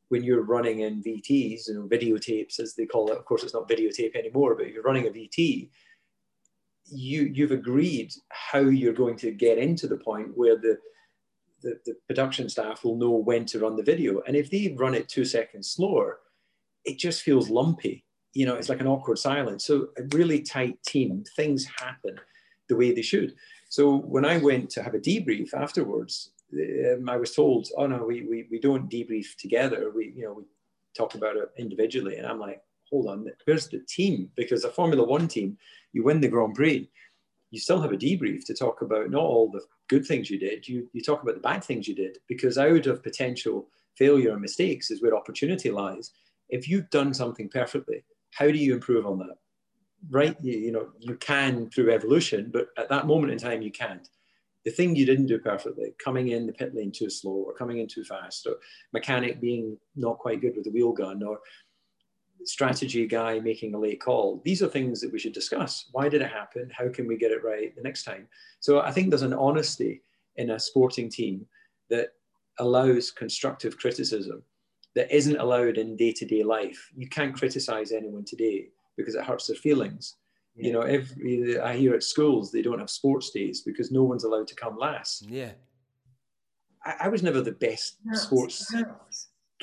when 0.09 0.21
you're 0.21 0.43
running 0.43 0.81
in 0.81 1.01
VTs, 1.01 1.69
you 1.69 1.75
know, 1.75 1.87
videotapes 1.87 2.59
as 2.59 2.75
they 2.75 2.85
call 2.85 3.09
it. 3.09 3.17
Of 3.17 3.23
course, 3.23 3.41
it's 3.41 3.53
not 3.53 3.69
videotape 3.69 4.17
anymore, 4.17 4.55
but 4.55 4.65
if 4.65 4.73
you're 4.73 4.83
running 4.83 5.07
a 5.07 5.11
VT, 5.11 5.69
you 6.87 7.21
you've 7.33 7.51
agreed 7.51 8.13
how 8.27 8.59
you're 8.59 8.91
going 8.91 9.15
to 9.15 9.31
get 9.31 9.57
into 9.57 9.87
the 9.87 9.95
point 9.95 10.37
where 10.37 10.57
the 10.57 10.77
the, 11.63 11.79
the 11.85 11.95
production 12.07 12.49
staff 12.49 12.83
will 12.83 12.97
know 12.97 13.11
when 13.11 13.45
to 13.45 13.59
run 13.59 13.75
the 13.75 13.83
video. 13.83 14.21
And 14.27 14.35
if 14.35 14.51
they 14.51 14.75
run 14.77 14.93
it 14.93 15.09
two 15.09 15.25
seconds 15.25 15.71
slower, 15.71 16.19
it 16.85 16.99
just 16.99 17.23
feels 17.23 17.49
lumpy. 17.49 18.05
You 18.33 18.45
know, 18.45 18.55
it's 18.55 18.69
like 18.69 18.81
an 18.81 18.87
awkward 18.87 19.17
silence. 19.17 19.65
So 19.65 19.89
a 19.97 20.03
really 20.15 20.41
tight 20.41 20.81
team, 20.83 21.23
things 21.35 21.65
happen 21.65 22.19
the 22.69 22.75
way 22.75 22.93
they 22.93 23.01
should. 23.01 23.33
So 23.69 23.97
when 23.97 24.25
I 24.25 24.37
went 24.37 24.69
to 24.71 24.83
have 24.83 24.93
a 24.93 24.99
debrief 24.99 25.53
afterwards, 25.53 26.31
um, 26.53 27.09
I 27.09 27.17
was 27.17 27.33
told, 27.33 27.67
"Oh 27.77 27.87
no, 27.87 28.05
we, 28.05 28.21
we 28.21 28.47
we 28.51 28.59
don't 28.59 28.89
debrief 28.89 29.35
together. 29.37 29.91
We 29.95 30.13
you 30.15 30.25
know 30.25 30.33
we 30.33 30.43
talk 30.95 31.15
about 31.15 31.37
it 31.37 31.49
individually." 31.57 32.17
And 32.17 32.27
I'm 32.27 32.39
like, 32.39 32.61
"Hold 32.91 33.07
on, 33.07 33.27
where's 33.45 33.67
the 33.67 33.79
team?" 33.79 34.29
Because 34.35 34.63
a 34.63 34.69
Formula 34.69 35.03
One 35.03 35.27
team, 35.27 35.57
you 35.93 36.03
win 36.03 36.21
the 36.21 36.27
Grand 36.27 36.53
Prix, 36.53 36.89
you 37.53 37.59
still 37.59 37.79
have 37.79 37.91
a 37.91 37.97
debrief 37.97 38.43
to 38.43 38.55
talk 38.55 38.81
about 38.81 39.11
not 39.11 39.21
all 39.21 39.47
the 39.51 39.61
good 39.87 40.03
things 40.07 40.27
you 40.27 40.39
did, 40.39 40.67
you, 40.67 40.89
you 40.91 41.03
talk 41.03 41.21
about 41.21 41.35
the 41.35 41.41
bad 41.41 41.63
things 41.63 41.87
you 41.87 41.93
did, 41.93 42.17
because 42.27 42.57
out 42.57 42.87
of 42.87 43.03
potential 43.03 43.67
failure 43.95 44.31
and 44.31 44.41
mistakes 44.41 44.89
is 44.89 45.03
where 45.03 45.15
opportunity 45.15 45.69
lies. 45.69 46.09
If 46.49 46.67
you've 46.67 46.89
done 46.89 47.13
something 47.13 47.49
perfectly, 47.49 48.05
how 48.31 48.47
do 48.47 48.57
you 48.57 48.73
improve 48.73 49.05
on 49.05 49.19
that? 49.19 49.37
Right? 50.09 50.35
You, 50.41 50.57
you 50.57 50.71
know, 50.71 50.89
you 50.99 51.13
can 51.17 51.69
through 51.69 51.93
evolution, 51.93 52.49
but 52.51 52.69
at 52.75 52.89
that 52.89 53.05
moment 53.05 53.31
in 53.31 53.37
time, 53.37 53.61
you 53.61 53.71
can't. 53.71 54.09
The 54.65 54.71
thing 54.71 54.95
you 54.95 55.05
didn't 55.05 55.27
do 55.27 55.37
perfectly, 55.37 55.93
coming 56.03 56.29
in 56.29 56.47
the 56.47 56.53
pit 56.53 56.73
lane 56.73 56.91
too 56.91 57.11
slow 57.11 57.33
or 57.33 57.53
coming 57.53 57.77
in 57.77 57.87
too 57.87 58.03
fast, 58.03 58.47
or 58.47 58.55
mechanic 58.93 59.39
being 59.39 59.77
not 59.95 60.17
quite 60.17 60.41
good 60.41 60.55
with 60.55 60.63
the 60.63 60.71
wheel 60.71 60.91
gun, 60.91 61.21
or 61.21 61.39
strategy 62.45 63.07
guy 63.07 63.39
making 63.39 63.73
a 63.73 63.79
late 63.79 64.01
call. 64.01 64.41
These 64.43 64.61
are 64.61 64.67
things 64.67 65.01
that 65.01 65.11
we 65.11 65.19
should 65.19 65.33
discuss. 65.33 65.89
Why 65.91 66.09
did 66.09 66.21
it 66.21 66.31
happen? 66.31 66.69
How 66.75 66.89
can 66.89 67.07
we 67.07 67.17
get 67.17 67.31
it 67.31 67.43
right 67.43 67.75
the 67.75 67.81
next 67.81 68.03
time? 68.03 68.27
So 68.59 68.81
I 68.81 68.91
think 68.91 69.09
there's 69.09 69.21
an 69.21 69.33
honesty 69.33 70.01
in 70.35 70.51
a 70.51 70.59
sporting 70.59 71.09
team 71.09 71.45
that 71.89 72.09
allows 72.59 73.11
constructive 73.11 73.77
criticism 73.77 74.43
that 74.95 75.15
isn't 75.15 75.37
allowed 75.37 75.77
in 75.77 75.95
day-to-day 75.95 76.43
life. 76.43 76.91
You 76.95 77.07
can't 77.07 77.35
criticize 77.35 77.91
anyone 77.91 78.25
today 78.25 78.67
because 78.95 79.15
it 79.15 79.23
hurts 79.23 79.47
their 79.47 79.55
feelings. 79.55 80.15
Yeah. 80.55 80.67
You 80.67 80.73
know, 80.73 80.81
every 80.81 81.59
I 81.59 81.75
hear 81.75 81.95
at 81.95 82.03
schools 82.03 82.51
they 82.51 82.61
don't 82.61 82.79
have 82.79 82.89
sports 82.89 83.31
days 83.31 83.61
because 83.61 83.91
no 83.91 84.03
one's 84.03 84.23
allowed 84.23 84.47
to 84.47 84.55
come 84.55 84.77
last. 84.77 85.23
Yeah. 85.27 85.53
I, 86.85 86.95
I 87.01 87.07
was 87.07 87.23
never 87.23 87.41
the 87.41 87.53
best 87.53 87.97
no, 88.05 88.15
sports 88.15 88.71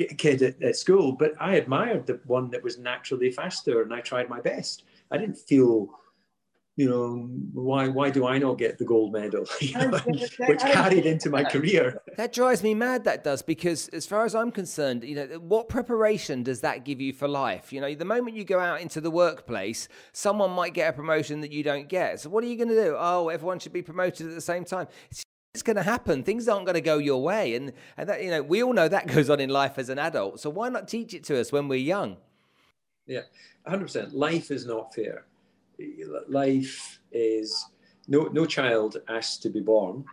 kid 0.06 0.42
at, 0.42 0.62
at, 0.62 0.76
school, 0.76 1.12
but 1.12 1.32
I 1.40 1.56
admired 1.56 2.06
the 2.06 2.20
one 2.26 2.50
that 2.50 2.62
was 2.62 2.78
naturally 2.78 3.30
faster, 3.30 3.82
and 3.82 3.92
I 3.92 4.00
tried 4.00 4.28
my 4.28 4.40
best. 4.40 4.84
I 5.10 5.18
didn't 5.18 5.38
feel, 5.38 5.90
you 6.76 6.88
know, 6.88 7.28
why 7.52 7.88
why 7.88 8.10
do 8.10 8.26
I 8.26 8.38
not 8.38 8.58
get 8.58 8.78
the 8.78 8.84
gold 8.84 9.12
medal, 9.12 9.46
know, 9.74 9.98
which 10.48 10.60
carried 10.60 11.06
into 11.06 11.30
my 11.30 11.44
career. 11.44 12.00
That 12.16 12.34
drives 12.34 12.62
me 12.62 12.74
mad. 12.74 13.04
That 13.04 13.24
does 13.24 13.40
because, 13.40 13.88
as 13.88 14.04
far 14.06 14.26
as 14.26 14.34
I'm 14.34 14.50
concerned, 14.50 15.04
you 15.04 15.14
know, 15.14 15.26
what 15.38 15.70
preparation 15.70 16.42
does 16.42 16.60
that 16.60 16.84
give 16.84 17.00
you 17.00 17.14
for 17.14 17.26
life? 17.26 17.72
You 17.72 17.80
know, 17.80 17.94
the 17.94 18.04
moment 18.04 18.36
you 18.36 18.44
go 18.44 18.60
out 18.60 18.82
into 18.82 19.00
the 19.00 19.10
workplace, 19.10 19.88
someone 20.12 20.50
might 20.50 20.74
get 20.74 20.90
a 20.90 20.92
promotion 20.92 21.40
that 21.40 21.50
you 21.50 21.62
don't 21.62 21.88
get. 21.88 22.20
So 22.20 22.28
what 22.28 22.44
are 22.44 22.46
you 22.46 22.56
going 22.56 22.68
to 22.68 22.74
do? 22.74 22.94
Oh, 22.98 23.28
everyone 23.28 23.58
should 23.58 23.72
be 23.72 23.80
promoted 23.80 24.26
at 24.26 24.34
the 24.34 24.40
same 24.42 24.66
time. 24.66 24.86
It's 25.10 25.24
it's 25.54 25.62
going 25.62 25.76
to 25.76 25.82
happen. 25.82 26.22
Things 26.22 26.48
aren't 26.48 26.64
going 26.64 26.74
to 26.74 26.80
go 26.80 26.98
your 26.98 27.22
way, 27.22 27.54
and 27.54 27.72
and 27.96 28.08
that 28.08 28.22
you 28.22 28.30
know 28.30 28.42
we 28.42 28.62
all 28.62 28.72
know 28.72 28.88
that 28.88 29.06
goes 29.06 29.28
on 29.30 29.40
in 29.40 29.50
life 29.50 29.78
as 29.78 29.88
an 29.88 29.98
adult. 29.98 30.40
So 30.40 30.50
why 30.50 30.68
not 30.68 30.88
teach 30.88 31.14
it 31.14 31.24
to 31.24 31.40
us 31.40 31.52
when 31.52 31.68
we're 31.68 31.78
young? 31.78 32.16
Yeah, 33.06 33.22
hundred 33.66 33.86
percent. 33.86 34.14
Life 34.14 34.50
is 34.50 34.66
not 34.66 34.94
fair. 34.94 35.24
Life 36.28 37.00
is 37.10 37.66
no 38.06 38.24
no 38.32 38.46
child 38.46 38.98
asks 39.08 39.38
to 39.38 39.48
be 39.48 39.60
born. 39.60 40.04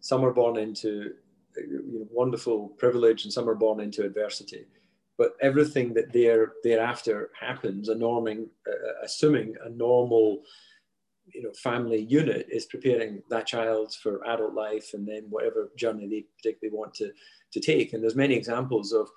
Some 0.00 0.24
are 0.24 0.32
born 0.32 0.56
into 0.56 1.14
you 1.56 1.82
know, 1.92 2.08
wonderful 2.12 2.68
privilege, 2.78 3.24
and 3.24 3.32
some 3.32 3.48
are 3.48 3.54
born 3.54 3.80
into 3.80 4.04
adversity. 4.04 4.66
But 5.18 5.32
everything 5.40 5.94
that 5.94 6.12
they're 6.12 6.52
thereafter 6.62 7.30
happens, 7.38 7.88
a 7.88 7.94
norming, 7.94 8.48
uh, 8.68 9.02
assuming 9.02 9.56
a 9.64 9.70
normal 9.70 10.42
you 11.36 11.42
know 11.42 11.52
family 11.52 12.00
unit 12.00 12.46
is 12.50 12.64
preparing 12.64 13.22
that 13.28 13.46
child 13.46 13.94
for 14.02 14.26
adult 14.26 14.54
life 14.54 14.90
and 14.94 15.06
then 15.06 15.24
whatever 15.28 15.70
journey 15.76 16.08
they 16.08 16.24
particularly 16.38 16.76
want 16.76 16.94
to 16.94 17.12
to 17.52 17.60
take. 17.60 17.92
And 17.92 18.02
there's 18.02 18.16
many 18.16 18.34
examples 18.34 18.92
of 18.92 19.08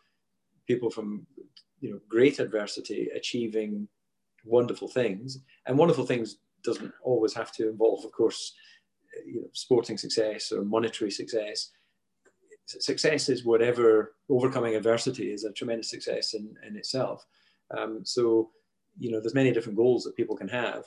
people 0.67 0.89
from 0.89 1.25
you 1.79 1.91
know 1.91 1.99
great 2.09 2.39
adversity 2.39 3.07
achieving 3.15 3.87
wonderful 4.43 4.89
things. 4.89 5.39
And 5.65 5.77
wonderful 5.77 6.05
things 6.05 6.37
doesn't 6.61 6.91
always 7.03 7.33
have 7.33 7.53
to 7.53 7.69
involve 7.69 8.03
of 8.03 8.11
course 8.11 8.53
you 9.25 9.41
know 9.41 9.47
sporting 9.53 9.97
success 9.97 10.51
or 10.51 10.65
monetary 10.65 11.11
success. 11.11 11.71
Success 12.65 13.29
is 13.29 13.45
whatever 13.45 14.15
overcoming 14.29 14.75
adversity 14.75 15.31
is 15.31 15.45
a 15.45 15.53
tremendous 15.53 15.89
success 15.89 16.33
in, 16.33 16.53
in 16.67 16.75
itself. 16.75 17.25
Um, 17.75 18.01
so 18.03 18.49
you 18.99 19.09
know 19.09 19.21
there's 19.21 19.41
many 19.41 19.53
different 19.53 19.77
goals 19.77 20.03
that 20.03 20.17
people 20.17 20.35
can 20.35 20.49
have 20.49 20.83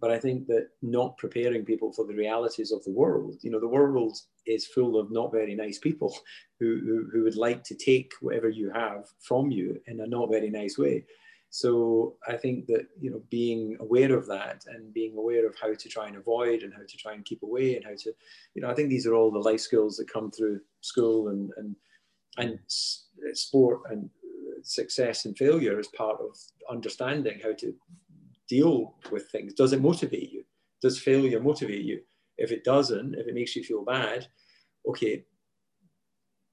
but 0.00 0.10
I 0.10 0.18
think 0.18 0.46
that 0.48 0.68
not 0.82 1.16
preparing 1.16 1.64
people 1.64 1.92
for 1.92 2.04
the 2.04 2.14
realities 2.14 2.72
of 2.72 2.82
the 2.84 2.90
world, 2.90 3.36
you 3.42 3.50
know, 3.50 3.60
the 3.60 3.68
world 3.68 4.16
is 4.46 4.66
full 4.66 4.98
of 4.98 5.10
not 5.10 5.32
very 5.32 5.54
nice 5.54 5.78
people 5.78 6.16
who, 6.58 6.80
who, 6.84 7.08
who 7.12 7.24
would 7.24 7.36
like 7.36 7.62
to 7.64 7.74
take 7.74 8.12
whatever 8.20 8.48
you 8.48 8.70
have 8.70 9.06
from 9.20 9.50
you 9.50 9.80
in 9.86 10.00
a 10.00 10.06
not 10.06 10.30
very 10.30 10.50
nice 10.50 10.76
way. 10.78 11.04
So 11.50 12.16
I 12.28 12.36
think 12.36 12.66
that, 12.66 12.88
you 13.00 13.10
know, 13.10 13.22
being 13.30 13.76
aware 13.80 14.16
of 14.16 14.26
that 14.26 14.64
and 14.66 14.92
being 14.92 15.16
aware 15.16 15.46
of 15.46 15.54
how 15.60 15.72
to 15.72 15.88
try 15.88 16.08
and 16.08 16.16
avoid 16.16 16.62
and 16.62 16.72
how 16.74 16.80
to 16.80 16.96
try 16.96 17.14
and 17.14 17.24
keep 17.24 17.42
away 17.42 17.76
and 17.76 17.84
how 17.84 17.94
to, 17.96 18.12
you 18.54 18.62
know, 18.62 18.68
I 18.68 18.74
think 18.74 18.88
these 18.88 19.06
are 19.06 19.14
all 19.14 19.30
the 19.30 19.38
life 19.38 19.60
skills 19.60 19.96
that 19.96 20.12
come 20.12 20.30
through 20.30 20.60
school 20.80 21.28
and, 21.28 21.50
and, 21.56 21.76
and 22.36 22.58
sport 22.68 23.82
and 23.90 24.10
success 24.62 25.24
and 25.24 25.38
failure 25.38 25.78
as 25.78 25.88
part 25.88 26.20
of 26.20 26.36
understanding 26.68 27.40
how 27.42 27.52
to 27.54 27.72
deal 28.48 28.94
with 29.10 29.30
things? 29.30 29.54
Does 29.54 29.72
it 29.72 29.80
motivate 29.80 30.30
you? 30.30 30.44
Does 30.82 30.98
failure 30.98 31.40
motivate 31.40 31.84
you? 31.84 32.00
If 32.38 32.52
it 32.52 32.64
doesn't, 32.64 33.14
if 33.14 33.26
it 33.26 33.34
makes 33.34 33.56
you 33.56 33.64
feel 33.64 33.84
bad, 33.84 34.26
okay, 34.88 35.24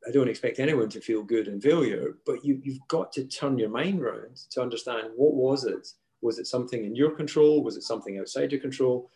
I 0.07 0.11
don't 0.11 0.29
expect 0.29 0.59
anyone 0.59 0.89
to 0.89 1.01
feel 1.01 1.23
good 1.23 1.47
in 1.47 1.61
failure, 1.61 2.17
but 2.25 2.43
you, 2.43 2.59
you've 2.63 2.85
got 2.87 3.11
to 3.13 3.25
turn 3.25 3.57
your 3.57 3.69
mind 3.69 4.01
around 4.01 4.37
to 4.51 4.61
understand 4.61 5.09
what 5.15 5.33
was 5.33 5.65
it? 5.65 5.87
Was 6.21 6.39
it 6.39 6.47
something 6.47 6.83
in 6.83 6.95
your 6.95 7.11
control? 7.11 7.63
Was 7.63 7.77
it 7.77 7.83
something 7.83 8.17
outside 8.19 8.51
your 8.51 8.61
control? 8.61 9.09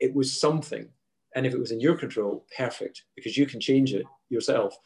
It 0.00 0.14
was 0.14 0.40
something. 0.40 0.88
And 1.34 1.46
if 1.46 1.54
it 1.54 1.60
was 1.60 1.72
in 1.72 1.80
your 1.80 1.96
control, 1.96 2.46
perfect, 2.56 3.04
because 3.14 3.36
you 3.36 3.46
can 3.46 3.60
change 3.60 3.94
it 3.94 4.06
yourself. 4.28 4.76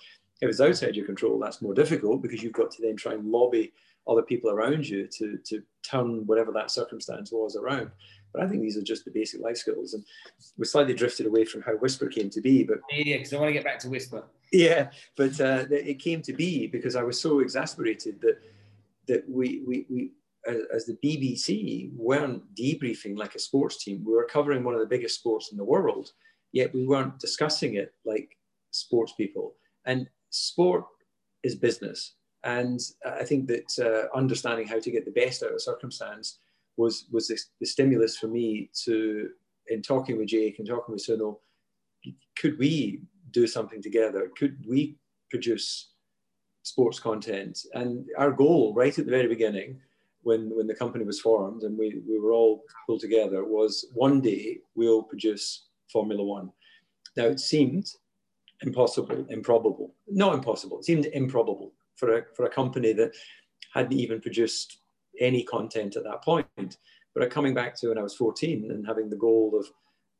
If 0.40 0.48
it's 0.48 0.60
outside 0.60 0.96
your 0.96 1.06
control, 1.06 1.38
that's 1.38 1.62
more 1.62 1.74
difficult 1.74 2.22
because 2.22 2.42
you've 2.42 2.52
got 2.52 2.70
to 2.72 2.82
then 2.82 2.96
try 2.96 3.12
and 3.12 3.30
lobby 3.30 3.72
other 4.08 4.22
people 4.22 4.50
around 4.50 4.88
you 4.88 5.06
to, 5.06 5.38
to 5.44 5.62
turn 5.88 6.26
whatever 6.26 6.52
that 6.52 6.70
circumstance 6.70 7.30
was 7.32 7.56
around. 7.56 7.90
But 8.32 8.42
I 8.42 8.48
think 8.48 8.62
these 8.62 8.76
are 8.76 8.82
just 8.82 9.04
the 9.04 9.10
basic 9.10 9.40
life 9.40 9.58
skills. 9.58 9.94
And 9.94 10.04
we 10.56 10.64
slightly 10.64 10.94
drifted 10.94 11.26
away 11.26 11.44
from 11.44 11.62
how 11.62 11.72
Whisper 11.72 12.08
came 12.08 12.30
to 12.30 12.40
be. 12.40 12.64
But 12.64 12.80
yeah, 12.90 13.18
because 13.18 13.32
I 13.32 13.36
want 13.36 13.48
to 13.48 13.52
get 13.52 13.64
back 13.64 13.78
to 13.80 13.90
Whisper. 13.90 14.24
Yeah, 14.52 14.90
but 15.16 15.40
uh, 15.40 15.64
it 15.70 15.98
came 15.98 16.22
to 16.22 16.32
be 16.32 16.66
because 16.66 16.96
I 16.96 17.02
was 17.02 17.20
so 17.20 17.40
exasperated 17.40 18.20
that 18.20 18.38
that 19.08 19.28
we 19.28 19.62
we, 19.66 19.86
we 19.90 20.10
as 20.72 20.86
the 20.86 20.98
BBC 21.04 21.94
weren't 21.94 22.42
debriefing 22.54 23.16
like 23.16 23.34
a 23.34 23.38
sports 23.38 23.82
team. 23.82 24.02
We 24.04 24.12
were 24.12 24.24
covering 24.24 24.64
one 24.64 24.74
of 24.74 24.80
the 24.80 24.86
biggest 24.86 25.18
sports 25.18 25.52
in 25.52 25.58
the 25.58 25.64
world, 25.64 26.10
yet 26.52 26.74
we 26.74 26.86
weren't 26.86 27.18
discussing 27.18 27.76
it 27.76 27.94
like 28.04 28.36
sports 28.70 29.12
people. 29.16 29.54
And 29.84 30.08
sport 30.30 30.84
is 31.42 31.54
business. 31.54 32.14
And 32.44 32.80
I 33.06 33.24
think 33.24 33.46
that 33.48 33.78
uh, 33.78 34.16
understanding 34.16 34.66
how 34.66 34.80
to 34.80 34.90
get 34.90 35.04
the 35.04 35.12
best 35.12 35.42
out 35.42 35.52
of 35.52 35.62
circumstance 35.62 36.38
was 36.76 37.06
was 37.12 37.28
the, 37.28 37.38
the, 37.60 37.66
stimulus 37.66 38.16
for 38.16 38.26
me 38.28 38.70
to, 38.84 39.28
in 39.68 39.82
talking 39.82 40.16
with 40.16 40.28
Jake 40.28 40.58
and 40.58 40.66
talking 40.66 40.92
with 40.92 41.06
Sunil, 41.06 41.38
could 42.36 42.58
we 42.58 43.02
do 43.30 43.46
something 43.46 43.80
together? 43.80 44.30
Could 44.36 44.56
we 44.66 44.96
produce 45.30 45.90
sports 46.62 46.98
content? 46.98 47.60
And 47.74 48.06
our 48.18 48.32
goal, 48.32 48.74
right 48.74 48.98
at 48.98 49.04
the 49.04 49.10
very 49.10 49.28
beginning, 49.28 49.80
when 50.22 50.50
when 50.56 50.66
the 50.66 50.74
company 50.74 51.04
was 51.04 51.20
formed 51.20 51.62
and 51.62 51.78
we, 51.78 52.00
we 52.08 52.18
were 52.18 52.32
all 52.32 52.64
pulled 52.86 53.00
together, 53.00 53.44
was 53.44 53.86
one 53.94 54.20
day 54.20 54.58
we'll 54.74 55.02
produce 55.02 55.68
Formula 55.92 56.24
One. 56.24 56.50
Now 57.16 57.26
it 57.26 57.38
seemed 57.38 57.86
impossible, 58.62 59.26
improbable, 59.28 59.94
not 60.08 60.34
impossible. 60.34 60.78
It 60.78 60.84
seemed 60.84 61.06
improbable 61.06 61.72
for 62.02 62.18
a, 62.18 62.22
for 62.34 62.46
a 62.46 62.50
company 62.50 62.92
that 62.92 63.14
hadn't 63.74 63.92
even 63.92 64.20
produced 64.20 64.80
any 65.20 65.44
content 65.44 65.94
at 65.94 66.02
that 66.02 66.24
point. 66.24 66.78
But 67.14 67.30
coming 67.30 67.54
back 67.54 67.76
to 67.76 67.90
when 67.90 67.98
I 67.98 68.02
was 68.02 68.16
14 68.16 68.72
and 68.72 68.84
having 68.84 69.08
the 69.08 69.16
goal 69.16 69.52
of, 69.56 69.66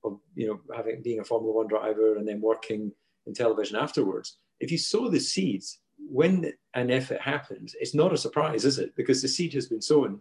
of 0.05 0.21
you 0.37 0.47
know, 0.47 0.61
having 0.77 1.03
being 1.03 1.19
a 1.19 1.25
Formula 1.25 1.53
One 1.53 1.67
driver 1.67 2.17
and 2.17 2.29
then 2.29 2.41
working 2.41 2.93
in 3.27 3.35
television 3.35 3.77
afterwards, 3.77 4.37
if 4.61 4.71
you 4.71 4.79
sow 4.79 5.09
the 5.09 5.19
seeds, 5.19 5.81
when 5.99 6.53
and 6.75 6.91
if 6.91 7.11
it 7.11 7.21
happens, 7.21 7.75
it's 7.81 7.95
not 7.95 8.13
a 8.13 8.17
surprise, 8.17 8.65
is 8.65 8.79
it? 8.79 8.95
Because 8.95 9.21
the 9.21 9.29
seed 9.29 9.53
has 9.55 9.67
been 9.67 9.83
sown, 9.83 10.21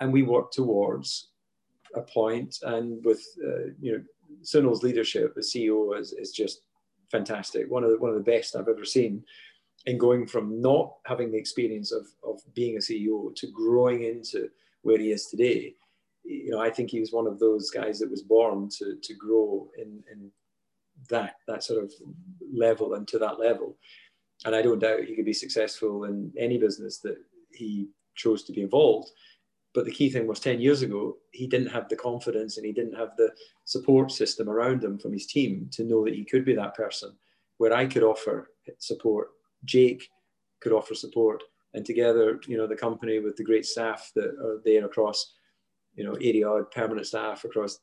and 0.00 0.12
we 0.12 0.22
work 0.22 0.50
towards 0.50 1.28
a 1.94 2.02
point. 2.02 2.56
And 2.62 3.02
with 3.04 3.22
uh, 3.42 3.72
you 3.80 3.92
know 3.92 4.02
Sunil's 4.42 4.82
leadership 4.82 5.34
as 5.38 5.52
CEO 5.54 5.98
is, 5.98 6.12
is 6.12 6.32
just 6.32 6.62
fantastic. 7.10 7.70
One 7.70 7.84
of 7.84 7.90
the, 7.90 7.98
one 7.98 8.10
of 8.10 8.16
the 8.16 8.30
best 8.32 8.56
I've 8.56 8.68
ever 8.68 8.84
seen 8.84 9.24
and 9.86 9.98
going 9.98 10.26
from 10.26 10.60
not 10.60 10.94
having 11.06 11.30
the 11.30 11.38
experience 11.38 11.92
of, 11.92 12.06
of 12.22 12.40
being 12.54 12.76
a 12.76 12.80
CEO 12.80 13.34
to 13.34 13.46
growing 13.50 14.04
into 14.04 14.48
where 14.82 14.98
he 14.98 15.10
is 15.10 15.26
today, 15.26 15.74
you 16.24 16.50
know, 16.50 16.60
I 16.60 16.70
think 16.70 16.90
he 16.90 17.00
was 17.00 17.12
one 17.12 17.26
of 17.26 17.38
those 17.38 17.70
guys 17.70 17.98
that 17.98 18.10
was 18.10 18.22
born 18.22 18.68
to, 18.78 18.96
to 19.02 19.14
grow 19.14 19.68
in, 19.78 20.02
in 20.12 20.30
that, 21.08 21.36
that 21.48 21.64
sort 21.64 21.82
of 21.82 21.92
level 22.52 22.94
and 22.94 23.08
to 23.08 23.18
that 23.18 23.38
level. 23.38 23.76
And 24.44 24.54
I 24.54 24.62
don't 24.62 24.78
doubt 24.78 25.04
he 25.04 25.14
could 25.14 25.24
be 25.24 25.32
successful 25.32 26.04
in 26.04 26.32
any 26.38 26.58
business 26.58 26.98
that 27.00 27.16
he 27.50 27.88
chose 28.14 28.44
to 28.44 28.52
be 28.52 28.62
involved. 28.62 29.10
But 29.72 29.84
the 29.84 29.92
key 29.92 30.10
thing 30.10 30.26
was 30.26 30.40
10 30.40 30.60
years 30.60 30.82
ago, 30.82 31.16
he 31.32 31.46
didn't 31.46 31.68
have 31.68 31.88
the 31.88 31.96
confidence 31.96 32.56
and 32.56 32.66
he 32.66 32.72
didn't 32.72 32.96
have 32.96 33.16
the 33.16 33.30
support 33.64 34.10
system 34.10 34.48
around 34.48 34.82
him 34.82 34.98
from 34.98 35.12
his 35.12 35.26
team 35.26 35.68
to 35.72 35.84
know 35.84 36.04
that 36.04 36.14
he 36.14 36.24
could 36.24 36.44
be 36.44 36.54
that 36.54 36.74
person 36.74 37.12
where 37.58 37.72
I 37.72 37.86
could 37.86 38.02
offer 38.02 38.50
support 38.78 39.28
Jake 39.64 40.08
could 40.60 40.72
offer 40.72 40.94
support. 40.94 41.42
And 41.74 41.84
together, 41.86 42.40
you 42.48 42.56
know, 42.56 42.66
the 42.66 42.76
company 42.76 43.20
with 43.20 43.36
the 43.36 43.44
great 43.44 43.64
staff 43.64 44.10
that 44.16 44.24
are 44.24 44.60
there 44.64 44.84
across, 44.84 45.34
you 45.94 46.04
know, 46.04 46.16
80 46.20 46.44
odd 46.44 46.70
permanent 46.72 47.06
staff 47.06 47.44
across 47.44 47.78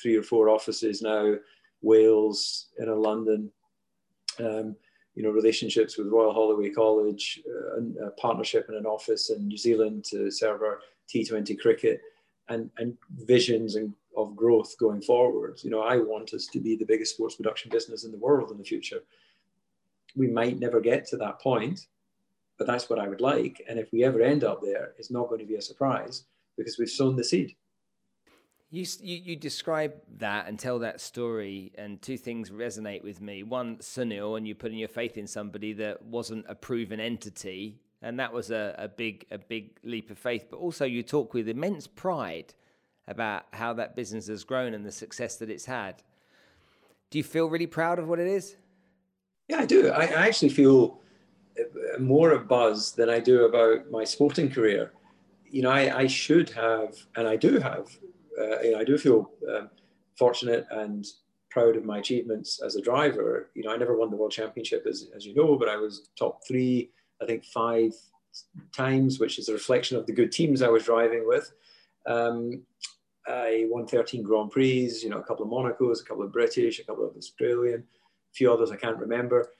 three 0.00 0.16
or 0.16 0.22
four 0.22 0.50
offices 0.50 1.00
now, 1.00 1.34
Wales, 1.80 2.66
in 2.78 2.88
London, 2.94 3.50
um, 4.40 4.76
you 5.14 5.22
know, 5.22 5.30
relationships 5.30 5.96
with 5.96 6.08
Royal 6.08 6.34
Holloway 6.34 6.70
College, 6.70 7.40
uh, 7.48 8.06
a 8.06 8.10
partnership 8.12 8.66
in 8.68 8.74
an 8.74 8.86
office 8.86 9.30
in 9.30 9.48
New 9.48 9.56
Zealand 9.56 10.04
to 10.10 10.30
serve 10.30 10.62
our 10.62 10.80
T20 11.12 11.58
cricket 11.58 12.00
and, 12.48 12.70
and 12.78 12.96
visions 13.26 13.76
and 13.76 13.94
of 14.16 14.36
growth 14.36 14.76
going 14.78 15.02
forward. 15.02 15.58
You 15.62 15.70
know, 15.70 15.82
I 15.82 15.98
want 15.98 16.34
us 16.34 16.46
to 16.52 16.60
be 16.60 16.76
the 16.76 16.86
biggest 16.86 17.14
sports 17.14 17.36
production 17.36 17.70
business 17.70 18.04
in 18.04 18.12
the 18.12 18.18
world 18.18 18.50
in 18.50 18.58
the 18.58 18.64
future. 18.64 19.00
We 20.16 20.28
might 20.28 20.58
never 20.58 20.80
get 20.80 21.06
to 21.08 21.16
that 21.18 21.40
point, 21.40 21.86
but 22.58 22.66
that's 22.66 22.88
what 22.88 22.98
I 22.98 23.08
would 23.08 23.20
like. 23.20 23.62
And 23.68 23.78
if 23.78 23.92
we 23.92 24.04
ever 24.04 24.20
end 24.20 24.44
up 24.44 24.60
there, 24.62 24.92
it's 24.98 25.10
not 25.10 25.28
going 25.28 25.40
to 25.40 25.46
be 25.46 25.56
a 25.56 25.62
surprise 25.62 26.24
because 26.56 26.78
we've 26.78 26.88
sown 26.88 27.16
the 27.16 27.24
seed. 27.24 27.56
You, 28.70 28.84
you, 29.00 29.16
you 29.24 29.36
describe 29.36 29.94
that 30.18 30.48
and 30.48 30.58
tell 30.58 30.80
that 30.80 31.00
story, 31.00 31.72
and 31.76 32.02
two 32.02 32.16
things 32.16 32.50
resonate 32.50 33.04
with 33.04 33.20
me. 33.20 33.44
One, 33.44 33.76
Sunil, 33.76 34.36
and 34.36 34.48
you 34.48 34.56
putting 34.56 34.78
your 34.78 34.88
faith 34.88 35.16
in 35.16 35.28
somebody 35.28 35.72
that 35.74 36.04
wasn't 36.04 36.44
a 36.48 36.56
proven 36.56 36.98
entity, 36.98 37.78
and 38.02 38.18
that 38.18 38.32
was 38.32 38.50
a, 38.50 38.74
a 38.76 38.88
big 38.88 39.26
a 39.30 39.38
big 39.38 39.78
leap 39.84 40.10
of 40.10 40.18
faith. 40.18 40.46
But 40.50 40.56
also, 40.56 40.84
you 40.84 41.04
talk 41.04 41.34
with 41.34 41.48
immense 41.48 41.86
pride 41.86 42.52
about 43.06 43.44
how 43.52 43.74
that 43.74 43.94
business 43.94 44.26
has 44.26 44.42
grown 44.42 44.74
and 44.74 44.84
the 44.84 44.90
success 44.90 45.36
that 45.36 45.50
it's 45.50 45.66
had. 45.66 46.02
Do 47.10 47.18
you 47.18 47.24
feel 47.24 47.48
really 47.48 47.68
proud 47.68 48.00
of 48.00 48.08
what 48.08 48.18
it 48.18 48.26
is? 48.26 48.56
Yeah, 49.48 49.58
I 49.58 49.66
do. 49.66 49.90
I, 49.90 50.04
I 50.04 50.26
actually 50.26 50.48
feel 50.50 51.00
more 51.98 52.32
a 52.32 52.40
buzz 52.40 52.92
than 52.92 53.08
I 53.08 53.20
do 53.20 53.44
about 53.44 53.90
my 53.90 54.04
sporting 54.04 54.50
career. 54.50 54.92
You 55.48 55.62
know, 55.62 55.70
I, 55.70 56.00
I 56.00 56.06
should 56.06 56.50
have, 56.50 56.96
and 57.16 57.28
I 57.28 57.36
do 57.36 57.58
have, 57.58 57.88
uh, 58.40 58.60
you 58.60 58.72
know, 58.72 58.78
I 58.78 58.84
do 58.84 58.98
feel 58.98 59.30
um, 59.54 59.70
fortunate 60.18 60.66
and 60.70 61.06
proud 61.50 61.76
of 61.76 61.84
my 61.84 61.98
achievements 61.98 62.60
as 62.64 62.74
a 62.74 62.82
driver. 62.82 63.50
You 63.54 63.62
know, 63.62 63.72
I 63.72 63.76
never 63.76 63.96
won 63.96 64.10
the 64.10 64.16
world 64.16 64.32
championship, 64.32 64.84
as, 64.88 65.08
as 65.14 65.24
you 65.24 65.34
know, 65.34 65.56
but 65.56 65.68
I 65.68 65.76
was 65.76 66.08
top 66.18 66.40
three, 66.46 66.90
I 67.22 67.26
think 67.26 67.44
five 67.44 67.92
times, 68.72 69.20
which 69.20 69.38
is 69.38 69.48
a 69.48 69.52
reflection 69.52 69.96
of 69.96 70.06
the 70.06 70.12
good 70.12 70.32
teams 70.32 70.62
I 70.62 70.68
was 70.68 70.84
driving 70.84 71.26
with. 71.26 71.52
Um, 72.06 72.62
I 73.26 73.66
won 73.70 73.86
13 73.86 74.22
Grand 74.22 74.50
Prix, 74.50 74.90
you 75.02 75.08
know, 75.08 75.18
a 75.18 75.22
couple 75.22 75.44
of 75.44 75.50
Monacos, 75.50 76.02
a 76.02 76.04
couple 76.04 76.24
of 76.24 76.32
British, 76.32 76.80
a 76.80 76.84
couple 76.84 77.06
of 77.08 77.16
Australian, 77.16 77.84
few 78.34 78.52
others 78.52 78.70
I 78.70 78.76
can't 78.76 78.98
remember. 78.98 79.50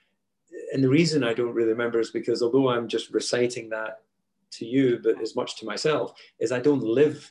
And 0.73 0.83
the 0.83 0.89
reason 0.89 1.25
I 1.25 1.35
don't 1.35 1.55
really 1.55 1.71
remember 1.71 2.01
is 2.01 2.11
because 2.11 2.43
although 2.43 2.69
I'm 2.69 2.89
just 2.89 3.11
reciting 3.11 3.69
that 3.71 4.03
to 4.53 4.67
you, 4.67 5.01
but 5.03 5.21
as 5.21 5.35
much 5.35 5.57
to 5.59 5.67
myself, 5.67 6.15
is 6.39 6.53
I 6.53 6.61
don't 6.61 6.83
live 6.83 7.31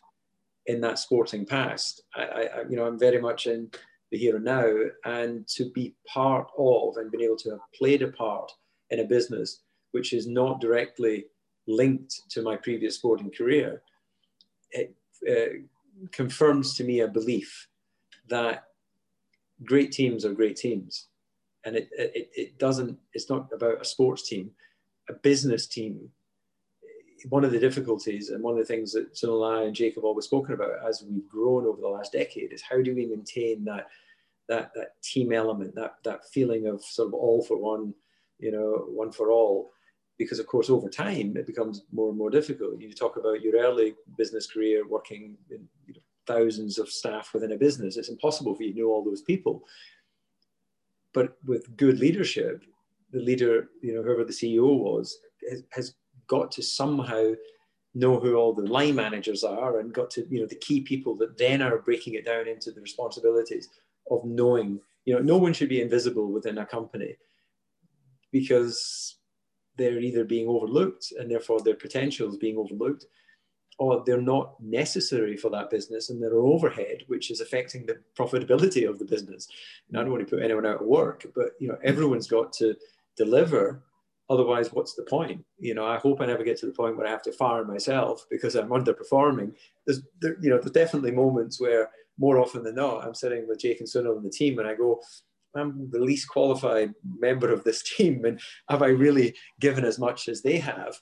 in 0.65 0.81
that 0.81 0.99
sporting 0.99 1.45
past. 1.45 2.03
I, 2.15 2.23
I 2.23 2.61
you 2.69 2.75
know, 2.75 2.85
I'm 2.85 2.99
very 2.99 3.21
much 3.21 3.47
in 3.47 3.69
the 4.11 4.17
here 4.17 4.35
and 4.35 4.45
now, 4.45 4.71
and 5.05 5.47
to 5.49 5.71
be 5.71 5.95
part 6.07 6.47
of 6.57 6.97
and 6.97 7.11
being 7.11 7.23
able 7.23 7.37
to 7.37 7.51
have 7.51 7.71
played 7.77 8.01
a 8.01 8.09
part 8.09 8.51
in 8.89 8.99
a 8.99 9.05
business 9.05 9.61
which 9.91 10.13
is 10.13 10.27
not 10.27 10.59
directly 10.59 11.25
linked 11.67 12.21
to 12.29 12.41
my 12.41 12.55
previous 12.55 12.95
sporting 12.95 13.31
career, 13.31 13.81
it, 14.71 14.93
uh, 15.29 16.07
confirms 16.11 16.75
to 16.75 16.83
me 16.83 17.01
a 17.01 17.07
belief 17.07 17.67
that 18.27 18.65
great 19.63 19.91
teams 19.91 20.25
are 20.25 20.33
great 20.33 20.57
teams. 20.57 21.07
And 21.65 21.75
it, 21.75 21.89
it, 21.97 22.29
it 22.35 22.59
doesn't, 22.59 22.97
it's 23.13 23.29
not 23.29 23.47
about 23.53 23.81
a 23.81 23.85
sports 23.85 24.27
team, 24.27 24.51
a 25.09 25.13
business 25.13 25.67
team. 25.67 26.09
One 27.29 27.45
of 27.45 27.51
the 27.51 27.59
difficulties 27.59 28.29
and 28.29 28.43
one 28.43 28.53
of 28.53 28.59
the 28.59 28.65
things 28.65 28.91
that 28.93 29.13
Sunil 29.13 29.47
and 29.47 29.57
I 29.59 29.63
and 29.63 29.95
have 29.95 30.03
always 30.03 30.25
spoken 30.25 30.53
about 30.53 30.85
as 30.85 31.05
we've 31.07 31.27
grown 31.29 31.65
over 31.65 31.79
the 31.79 31.87
last 31.87 32.11
decade 32.11 32.51
is 32.51 32.61
how 32.61 32.81
do 32.81 32.93
we 32.93 33.05
maintain 33.05 33.63
that 33.65 33.87
that 34.49 34.71
that 34.75 35.01
team 35.01 35.31
element, 35.31 35.75
that 35.75 35.95
that 36.03 36.27
feeling 36.33 36.67
of 36.67 36.83
sort 36.83 37.07
of 37.07 37.13
all 37.13 37.43
for 37.43 37.57
one, 37.57 37.93
you 38.39 38.51
know, 38.51 38.85
one 38.89 39.11
for 39.11 39.31
all. 39.31 39.71
Because 40.17 40.39
of 40.39 40.47
course, 40.47 40.69
over 40.69 40.89
time, 40.89 41.35
it 41.37 41.47
becomes 41.47 41.83
more 41.91 42.09
and 42.09 42.17
more 42.17 42.29
difficult. 42.29 42.79
You 42.79 42.91
talk 42.93 43.17
about 43.17 43.41
your 43.41 43.57
early 43.57 43.95
business 44.17 44.45
career 44.45 44.87
working 44.87 45.37
in 45.49 45.67
you 45.87 45.95
know, 45.95 46.01
thousands 46.27 46.77
of 46.77 46.89
staff 46.89 47.33
within 47.33 47.53
a 47.53 47.57
business. 47.57 47.97
It's 47.97 48.09
impossible 48.09 48.53
for 48.53 48.63
you 48.63 48.73
to 48.73 48.79
know 48.79 48.87
all 48.87 49.03
those 49.03 49.23
people. 49.23 49.63
But 51.13 51.37
with 51.45 51.75
good 51.77 51.99
leadership, 51.99 52.63
the 53.11 53.19
leader, 53.19 53.69
you 53.81 53.93
know, 53.93 54.01
whoever 54.01 54.23
the 54.23 54.33
CEO 54.33 54.77
was, 54.77 55.17
has, 55.49 55.63
has 55.71 55.95
got 56.27 56.51
to 56.51 56.63
somehow 56.63 57.33
know 57.95 58.19
who 58.19 58.35
all 58.35 58.53
the 58.53 58.63
line 58.63 58.95
managers 58.95 59.43
are 59.43 59.79
and 59.79 59.93
got 59.93 60.09
to, 60.11 60.25
you 60.29 60.39
know, 60.39 60.47
the 60.47 60.55
key 60.55 60.81
people 60.81 61.15
that 61.17 61.37
then 61.37 61.61
are 61.61 61.77
breaking 61.77 62.15
it 62.15 62.25
down 62.25 62.47
into 62.47 62.71
the 62.71 62.81
responsibilities 62.81 63.69
of 64.09 64.25
knowing, 64.25 64.79
you 65.05 65.13
know, 65.13 65.21
no 65.21 65.37
one 65.37 65.53
should 65.53 65.69
be 65.69 65.81
invisible 65.81 66.31
within 66.31 66.57
a 66.57 66.65
company 66.65 67.15
because 68.31 69.17
they're 69.77 69.99
either 69.99 70.23
being 70.23 70.47
overlooked 70.47 71.13
and 71.19 71.29
therefore 71.29 71.61
their 71.61 71.75
potential 71.75 72.29
is 72.29 72.37
being 72.37 72.57
overlooked 72.57 73.05
or 73.79 74.03
they're 74.05 74.21
not 74.21 74.55
necessary 74.61 75.35
for 75.35 75.49
that 75.49 75.69
business 75.69 76.09
and 76.09 76.21
they're 76.21 76.35
overhead, 76.35 77.03
which 77.07 77.31
is 77.31 77.41
affecting 77.41 77.85
the 77.85 77.97
profitability 78.17 78.87
of 78.87 78.99
the 78.99 79.05
business. 79.05 79.47
And 79.89 79.97
I 79.97 80.01
don't 80.01 80.11
want 80.11 80.27
to 80.27 80.35
put 80.35 80.43
anyone 80.43 80.65
out 80.65 80.81
of 80.81 80.87
work, 80.87 81.25
but 81.35 81.51
you 81.59 81.67
know, 81.67 81.77
everyone's 81.83 82.27
got 82.27 82.53
to 82.53 82.75
deliver. 83.17 83.83
Otherwise, 84.29 84.71
what's 84.71 84.93
the 84.93 85.03
point? 85.03 85.43
You 85.59 85.73
know, 85.73 85.85
I 85.85 85.97
hope 85.97 86.21
I 86.21 86.25
never 86.25 86.43
get 86.43 86.57
to 86.59 86.65
the 86.65 86.71
point 86.71 86.97
where 86.97 87.07
I 87.07 87.11
have 87.11 87.23
to 87.23 87.31
fire 87.31 87.65
myself 87.65 88.25
because 88.29 88.55
I'm 88.55 88.69
underperforming. 88.69 89.53
There's, 89.85 90.01
there, 90.21 90.37
you 90.41 90.49
know, 90.49 90.57
there's 90.57 90.71
definitely 90.71 91.11
moments 91.11 91.59
where 91.59 91.89
more 92.17 92.37
often 92.37 92.63
than 92.63 92.75
not, 92.75 93.03
I'm 93.03 93.15
sitting 93.15 93.47
with 93.47 93.59
Jake 93.59 93.79
and 93.79 93.89
Sunil 93.89 94.15
and 94.15 94.25
the 94.25 94.29
team, 94.29 94.59
and 94.59 94.67
I 94.67 94.75
go, 94.75 95.01
I'm 95.55 95.89
the 95.91 95.99
least 95.99 96.29
qualified 96.29 96.93
member 97.19 97.51
of 97.51 97.63
this 97.63 97.83
team, 97.97 98.25
and 98.25 98.39
have 98.69 98.81
I 98.81 98.87
really 98.87 99.35
given 99.59 99.85
as 99.85 99.99
much 99.99 100.29
as 100.29 100.41
they 100.41 100.57
have? 100.57 100.99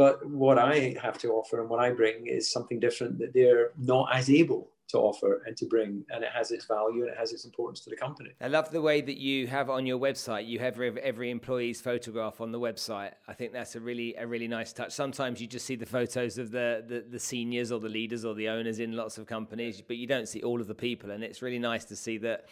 But 0.00 0.24
what 0.24 0.58
I 0.58 0.96
have 1.02 1.18
to 1.18 1.32
offer 1.32 1.60
and 1.60 1.68
what 1.68 1.78
I 1.78 1.90
bring 1.90 2.26
is 2.26 2.50
something 2.50 2.80
different 2.80 3.18
that 3.18 3.34
they're 3.34 3.72
not 3.76 4.08
as 4.14 4.30
able 4.30 4.70
to 4.88 4.96
offer 4.96 5.42
and 5.46 5.54
to 5.58 5.66
bring, 5.66 6.06
and 6.08 6.24
it 6.24 6.30
has 6.32 6.52
its 6.52 6.64
value 6.64 7.02
and 7.02 7.10
it 7.10 7.18
has 7.18 7.34
its 7.34 7.44
importance 7.44 7.80
to 7.80 7.90
the 7.90 7.96
company. 7.96 8.30
I 8.40 8.48
love 8.48 8.70
the 8.70 8.80
way 8.80 9.02
that 9.02 9.18
you 9.18 9.46
have 9.48 9.68
on 9.68 9.84
your 9.84 9.98
website. 9.98 10.46
You 10.46 10.58
have 10.60 10.80
every 10.80 11.30
employee's 11.30 11.82
photograph 11.82 12.40
on 12.40 12.50
the 12.50 12.58
website. 12.58 13.12
I 13.28 13.34
think 13.34 13.52
that's 13.52 13.76
a 13.76 13.80
really 13.80 14.14
a 14.14 14.26
really 14.26 14.48
nice 14.48 14.72
touch. 14.72 14.92
Sometimes 14.92 15.38
you 15.38 15.46
just 15.46 15.66
see 15.66 15.76
the 15.76 15.84
photos 15.84 16.38
of 16.38 16.50
the, 16.50 16.82
the 16.88 17.04
the 17.06 17.20
seniors 17.20 17.70
or 17.70 17.78
the 17.78 17.90
leaders 17.90 18.24
or 18.24 18.34
the 18.34 18.48
owners 18.48 18.78
in 18.78 18.96
lots 18.96 19.18
of 19.18 19.26
companies, 19.26 19.82
but 19.86 19.98
you 19.98 20.06
don't 20.06 20.28
see 20.28 20.42
all 20.42 20.62
of 20.62 20.66
the 20.66 20.74
people, 20.74 21.10
and 21.10 21.22
it's 21.22 21.42
really 21.42 21.58
nice 21.58 21.84
to 21.84 21.94
see 21.94 22.16
that 22.16 22.46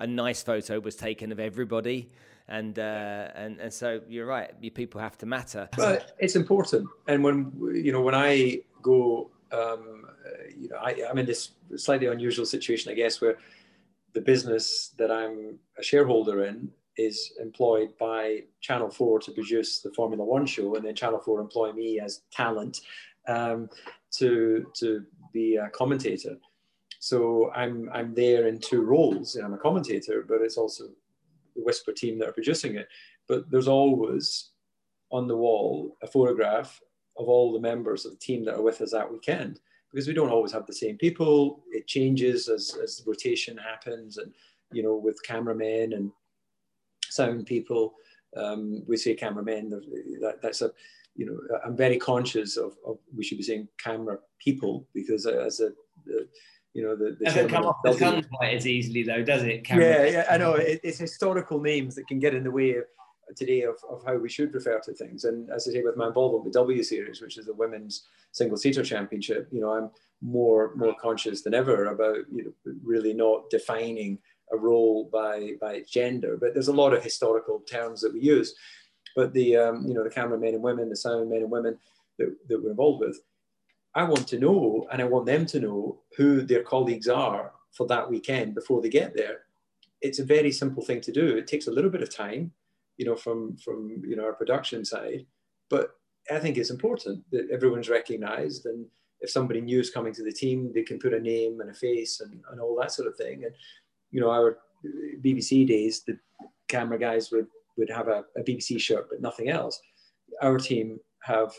a 0.00 0.06
nice 0.08 0.42
photo 0.42 0.80
was 0.80 0.96
taken 0.96 1.30
of 1.30 1.38
everybody 1.38 2.10
and 2.48 2.78
uh, 2.78 3.28
and 3.34 3.60
and 3.60 3.72
so 3.72 4.00
you're 4.08 4.26
right. 4.26 4.50
You 4.60 4.70
people 4.70 5.00
have 5.00 5.18
to 5.18 5.26
matter. 5.26 5.68
But 5.76 6.12
it's 6.18 6.36
important. 6.36 6.88
And 7.06 7.22
when 7.22 7.52
you 7.74 7.92
know 7.92 8.00
when 8.00 8.14
I 8.14 8.60
go, 8.82 9.30
um, 9.52 10.06
you 10.56 10.68
know, 10.68 10.76
I, 10.76 11.04
I'm 11.08 11.18
in 11.18 11.26
this 11.26 11.50
slightly 11.76 12.06
unusual 12.06 12.46
situation, 12.46 12.90
I 12.90 12.94
guess, 12.94 13.20
where 13.20 13.36
the 14.14 14.20
business 14.20 14.94
that 14.98 15.10
I'm 15.10 15.58
a 15.78 15.82
shareholder 15.82 16.44
in 16.44 16.70
is 16.96 17.32
employed 17.40 17.96
by 17.98 18.42
Channel 18.60 18.90
4 18.90 19.20
to 19.20 19.30
produce 19.30 19.80
the 19.80 19.92
Formula 19.92 20.24
One 20.24 20.46
show, 20.46 20.74
and 20.74 20.84
then 20.84 20.94
Channel 20.94 21.20
4 21.20 21.40
employ 21.40 21.72
me 21.72 22.00
as 22.00 22.22
talent 22.32 22.80
um, 23.28 23.68
to, 24.12 24.66
to 24.74 25.04
be 25.32 25.56
a 25.56 25.68
commentator. 25.70 26.36
So 26.98 27.52
I'm, 27.52 27.88
I'm 27.94 28.14
there 28.14 28.48
in 28.48 28.58
two 28.58 28.82
roles. 28.82 29.36
I'm 29.36 29.54
a 29.54 29.58
commentator, 29.58 30.24
but 30.26 30.40
it's 30.40 30.56
also 30.56 30.88
the 31.58 31.64
Whisper 31.64 31.92
team 31.92 32.18
that 32.18 32.28
are 32.28 32.32
producing 32.32 32.76
it. 32.76 32.88
But 33.26 33.50
there's 33.50 33.68
always 33.68 34.50
on 35.10 35.26
the 35.26 35.36
wall 35.36 35.96
a 36.02 36.06
photograph 36.06 36.80
of 37.18 37.28
all 37.28 37.52
the 37.52 37.60
members 37.60 38.04
of 38.04 38.12
the 38.12 38.18
team 38.18 38.44
that 38.44 38.54
are 38.54 38.62
with 38.62 38.80
us 38.80 38.92
that 38.92 39.10
weekend 39.10 39.60
because 39.90 40.06
we 40.06 40.14
don't 40.14 40.30
always 40.30 40.52
have 40.52 40.66
the 40.66 40.72
same 40.72 40.96
people. 40.96 41.64
It 41.70 41.86
changes 41.86 42.48
as, 42.48 42.76
as 42.82 42.98
the 42.98 43.10
rotation 43.10 43.56
happens, 43.56 44.18
and 44.18 44.32
you 44.72 44.82
know, 44.82 44.94
with 44.94 45.22
cameramen 45.22 45.94
and 45.94 46.12
sound 47.08 47.46
people. 47.46 47.94
Um, 48.36 48.82
we 48.86 48.96
say 48.96 49.14
cameramen. 49.14 49.70
That, 50.20 50.40
that's 50.42 50.62
a, 50.62 50.70
you 51.16 51.26
know, 51.26 51.38
I'm 51.64 51.76
very 51.76 51.98
conscious 51.98 52.56
of, 52.56 52.76
of 52.86 52.98
we 53.16 53.24
should 53.24 53.38
be 53.38 53.44
saying 53.44 53.68
camera 53.78 54.18
people 54.38 54.86
because 54.94 55.26
as 55.26 55.60
a, 55.60 55.70
the, 56.04 56.28
you 56.78 56.84
know, 56.84 56.94
the, 56.94 57.16
the 57.18 57.24
doesn't 57.24 57.48
come 57.48 57.64
off 57.64 57.78
the 57.82 57.92
tongue 57.92 58.22
quite 58.32 58.54
as 58.54 58.64
easily 58.64 59.02
though, 59.02 59.24
does 59.24 59.42
it? 59.42 59.64
Camera? 59.64 59.84
Yeah, 59.84 60.04
yeah, 60.04 60.26
I 60.30 60.38
know. 60.38 60.54
It, 60.54 60.78
it's 60.84 60.96
historical 60.96 61.60
names 61.60 61.96
that 61.96 62.06
can 62.06 62.20
get 62.20 62.34
in 62.34 62.44
the 62.44 62.52
way 62.52 62.76
of 62.76 62.84
today 63.36 63.62
of, 63.62 63.74
of 63.90 64.04
how 64.06 64.16
we 64.16 64.28
should 64.28 64.54
refer 64.54 64.78
to 64.78 64.92
things. 64.92 65.24
And 65.24 65.50
as 65.50 65.66
I 65.66 65.72
say, 65.72 65.82
with 65.82 65.96
my 65.96 66.06
involvement 66.06 66.44
with 66.44 66.52
W 66.52 66.80
Series, 66.84 67.20
which 67.20 67.36
is 67.36 67.46
the 67.46 67.52
women's 67.52 68.04
single 68.30 68.56
seater 68.56 68.84
championship, 68.84 69.48
you 69.50 69.60
know, 69.60 69.72
I'm 69.72 69.90
more 70.22 70.72
more 70.76 70.94
conscious 71.02 71.42
than 71.42 71.52
ever 71.52 71.86
about 71.86 72.18
you 72.32 72.44
know 72.44 72.72
really 72.84 73.12
not 73.12 73.50
defining 73.50 74.16
a 74.52 74.56
role 74.56 75.10
by 75.12 75.54
by 75.60 75.82
gender. 75.90 76.36
But 76.40 76.54
there's 76.54 76.68
a 76.68 76.72
lot 76.72 76.94
of 76.94 77.02
historical 77.02 77.58
terms 77.68 78.02
that 78.02 78.14
we 78.14 78.20
use. 78.20 78.54
But 79.16 79.32
the 79.32 79.56
um, 79.56 79.84
you 79.84 79.94
know 79.94 80.04
the 80.04 80.10
cameramen 80.10 80.54
and 80.54 80.62
women, 80.62 80.88
the 80.88 80.96
sound 80.96 81.28
men 81.28 81.42
and 81.42 81.50
women 81.50 81.76
that, 82.18 82.36
that 82.48 82.62
we're 82.62 82.70
involved 82.70 83.00
with, 83.00 83.18
I 83.98 84.04
want 84.04 84.26
to 84.28 84.38
know 84.38 84.86
and 84.90 85.00
I 85.02 85.04
want 85.04 85.26
them 85.26 85.44
to 85.46 85.60
know 85.60 85.98
who 86.16 86.42
their 86.42 86.62
colleagues 86.62 87.08
are 87.08 87.52
for 87.72 87.86
that 87.88 88.08
weekend 88.08 88.54
before 88.54 88.80
they 88.80 88.88
get 88.88 89.16
there. 89.16 89.38
It's 90.00 90.20
a 90.20 90.24
very 90.24 90.52
simple 90.52 90.82
thing 90.82 91.00
to 91.02 91.12
do. 91.12 91.36
It 91.36 91.46
takes 91.46 91.66
a 91.66 91.72
little 91.72 91.90
bit 91.90 92.02
of 92.02 92.14
time 92.14 92.52
you 92.98 93.06
know, 93.06 93.16
from 93.16 93.56
from 93.56 94.02
you 94.06 94.16
know 94.16 94.24
our 94.24 94.34
production 94.34 94.84
side. 94.84 95.24
But 95.70 95.90
I 96.30 96.38
think 96.40 96.58
it's 96.58 96.70
important 96.70 97.24
that 97.30 97.48
everyone's 97.50 97.88
recognised, 97.88 98.66
and 98.66 98.84
if 99.20 99.30
somebody 99.30 99.60
new 99.60 99.80
is 99.80 99.90
coming 99.90 100.12
to 100.14 100.24
the 100.24 100.32
team, 100.32 100.72
they 100.74 100.82
can 100.82 100.98
put 100.98 101.14
a 101.14 101.20
name 101.20 101.60
and 101.60 101.70
a 101.70 101.74
face 101.74 102.20
and, 102.20 102.42
and 102.50 102.60
all 102.60 102.76
that 102.80 102.92
sort 102.92 103.08
of 103.08 103.16
thing. 103.16 103.44
And 103.44 103.54
you 104.10 104.20
know, 104.20 104.30
our 104.30 104.58
BBC 105.20 105.66
days, 105.66 106.02
the 106.02 106.18
camera 106.66 106.98
guys 106.98 107.30
would 107.30 107.46
would 107.78 107.88
have 107.88 108.08
a, 108.08 108.24
a 108.36 108.42
BBC 108.42 108.80
shirt 108.80 109.08
but 109.08 109.22
nothing 109.22 109.48
else. 109.48 109.80
Our 110.42 110.58
team 110.58 110.98
have 111.22 111.54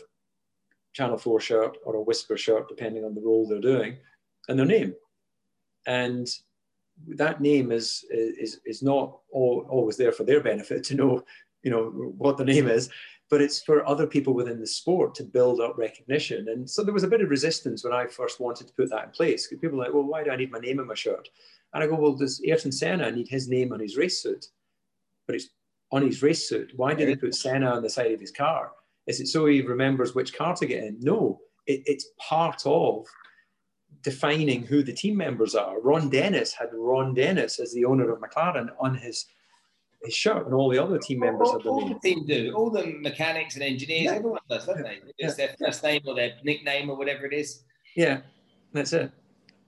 Channel 0.92 1.18
4 1.18 1.40
shirt 1.40 1.78
or 1.84 1.96
a 1.96 2.02
Whisper 2.02 2.36
shirt, 2.36 2.68
depending 2.68 3.04
on 3.04 3.14
the 3.14 3.20
role 3.20 3.46
they're 3.46 3.60
doing, 3.60 3.98
and 4.48 4.58
their 4.58 4.66
name. 4.66 4.94
And 5.86 6.28
that 7.06 7.40
name 7.40 7.72
is 7.72 8.04
is 8.10 8.60
is 8.66 8.82
not 8.82 9.18
all, 9.30 9.66
always 9.68 9.96
there 9.96 10.12
for 10.12 10.24
their 10.24 10.40
benefit 10.40 10.84
to 10.84 10.94
know, 10.94 11.24
you 11.62 11.70
know, 11.70 11.84
what 12.18 12.36
the 12.36 12.44
name 12.44 12.68
is, 12.68 12.90
but 13.30 13.40
it's 13.40 13.62
for 13.62 13.86
other 13.86 14.06
people 14.06 14.34
within 14.34 14.60
the 14.60 14.66
sport 14.66 15.14
to 15.14 15.24
build 15.24 15.60
up 15.60 15.78
recognition. 15.78 16.48
And 16.48 16.68
so 16.68 16.82
there 16.82 16.92
was 16.92 17.04
a 17.04 17.08
bit 17.08 17.20
of 17.20 17.30
resistance 17.30 17.84
when 17.84 17.92
I 17.92 18.06
first 18.06 18.40
wanted 18.40 18.66
to 18.66 18.74
put 18.74 18.90
that 18.90 19.04
in 19.04 19.10
place 19.10 19.46
because 19.46 19.60
people 19.60 19.78
were 19.78 19.84
like, 19.84 19.94
well, 19.94 20.02
why 20.02 20.24
do 20.24 20.30
I 20.30 20.36
need 20.36 20.50
my 20.50 20.58
name 20.58 20.80
on 20.80 20.88
my 20.88 20.94
shirt? 20.94 21.28
And 21.72 21.82
I 21.82 21.86
go, 21.86 21.94
well, 21.94 22.14
does 22.14 22.42
Ayrton 22.44 22.72
Senna 22.72 23.10
need 23.12 23.28
his 23.28 23.48
name 23.48 23.72
on 23.72 23.78
his 23.78 23.96
race 23.96 24.20
suit? 24.20 24.46
But 25.26 25.36
it's 25.36 25.48
on 25.92 26.04
his 26.04 26.22
race 26.22 26.48
suit. 26.48 26.72
Why 26.74 26.92
did 26.92 27.08
he 27.08 27.14
put 27.16 27.36
Senna 27.36 27.70
on 27.70 27.82
the 27.82 27.90
side 27.90 28.12
of 28.12 28.20
his 28.20 28.32
car? 28.32 28.72
Is 29.10 29.18
it 29.20 29.26
so 29.26 29.46
he 29.46 29.60
remembers 29.60 30.14
which 30.14 30.32
car 30.34 30.54
to 30.54 30.66
get 30.66 30.84
in? 30.84 30.96
No, 31.00 31.40
it, 31.66 31.82
it's 31.84 32.06
part 32.18 32.62
of 32.64 33.06
defining 34.02 34.62
who 34.64 34.84
the 34.84 34.92
team 34.92 35.16
members 35.16 35.56
are. 35.56 35.80
Ron 35.80 36.08
Dennis 36.08 36.52
had 36.52 36.68
Ron 36.72 37.12
Dennis 37.12 37.58
as 37.58 37.74
the 37.74 37.84
owner 37.84 38.08
of 38.12 38.20
McLaren 38.20 38.68
on 38.78 38.94
his 38.94 39.26
his 40.04 40.14
shirt, 40.14 40.46
and 40.46 40.54
all 40.54 40.70
the 40.70 40.78
other 40.78 40.98
team 40.98 41.18
members 41.18 41.48
all, 41.48 41.54
have 41.54 41.62
the 41.64 41.68
all 41.68 41.88
the 41.88 41.98
team 41.98 42.24
do. 42.24 42.52
All 42.54 42.70
the 42.70 42.86
mechanics 43.00 43.56
and 43.56 43.64
engineers, 43.64 44.04
Yeah. 44.04 44.12
everyone 44.12 44.40
does, 44.48 44.64
don't 44.64 44.82
they? 44.82 45.00
It's 45.18 45.34
their 45.34 45.54
first 45.58 45.82
name 45.82 46.02
or 46.06 46.14
their 46.14 46.36
nickname 46.44 46.88
or 46.88 46.96
whatever 46.96 47.26
it 47.26 47.34
is. 47.34 47.64
Yeah, 47.96 48.20
that's 48.72 48.92
it. 48.92 49.10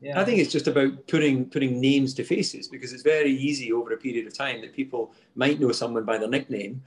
Yeah. 0.00 0.20
I 0.20 0.24
think 0.24 0.38
it's 0.38 0.52
just 0.52 0.68
about 0.68 1.06
putting 1.08 1.50
putting 1.50 1.80
names 1.80 2.14
to 2.14 2.24
faces 2.24 2.68
because 2.68 2.92
it's 2.92 3.02
very 3.02 3.32
easy 3.32 3.72
over 3.72 3.92
a 3.92 3.96
period 3.96 4.26
of 4.26 4.36
time 4.36 4.60
that 4.62 4.72
people 4.72 5.12
might 5.34 5.60
know 5.60 5.72
someone 5.72 6.04
by 6.04 6.16
their 6.16 6.28
nickname 6.28 6.82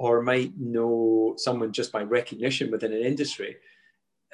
or 0.00 0.22
might 0.22 0.58
know 0.58 1.34
someone 1.36 1.70
just 1.72 1.92
by 1.92 2.02
recognition 2.02 2.70
within 2.70 2.90
an 2.90 3.02
industry, 3.02 3.54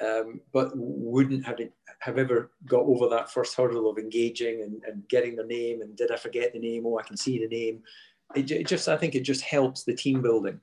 um, 0.01 0.39
but 0.53 0.71
wouldn't 0.73 1.45
have 1.45 1.59
have 1.99 2.17
ever 2.17 2.51
got 2.65 2.83
over 2.83 3.09
that 3.09 3.29
first 3.29 3.53
hurdle 3.53 3.89
of 3.89 3.97
engaging 3.97 4.61
and, 4.61 4.81
and 4.85 5.05
getting 5.09 5.35
their 5.35 5.45
name 5.45 5.81
and 5.81 5.97
did 5.97 6.09
I 6.09 6.15
forget 6.15 6.53
the 6.53 6.59
name? 6.59 6.85
Oh, 6.85 6.97
I 6.97 7.03
can 7.03 7.17
see 7.17 7.39
the 7.39 7.49
name. 7.49 7.83
It, 8.33 8.49
it 8.49 8.67
just 8.67 8.87
I 8.87 8.95
think 8.95 9.13
it 9.13 9.23
just 9.23 9.41
helps 9.41 9.83
the 9.83 9.93
team 9.93 10.21
building. 10.21 10.61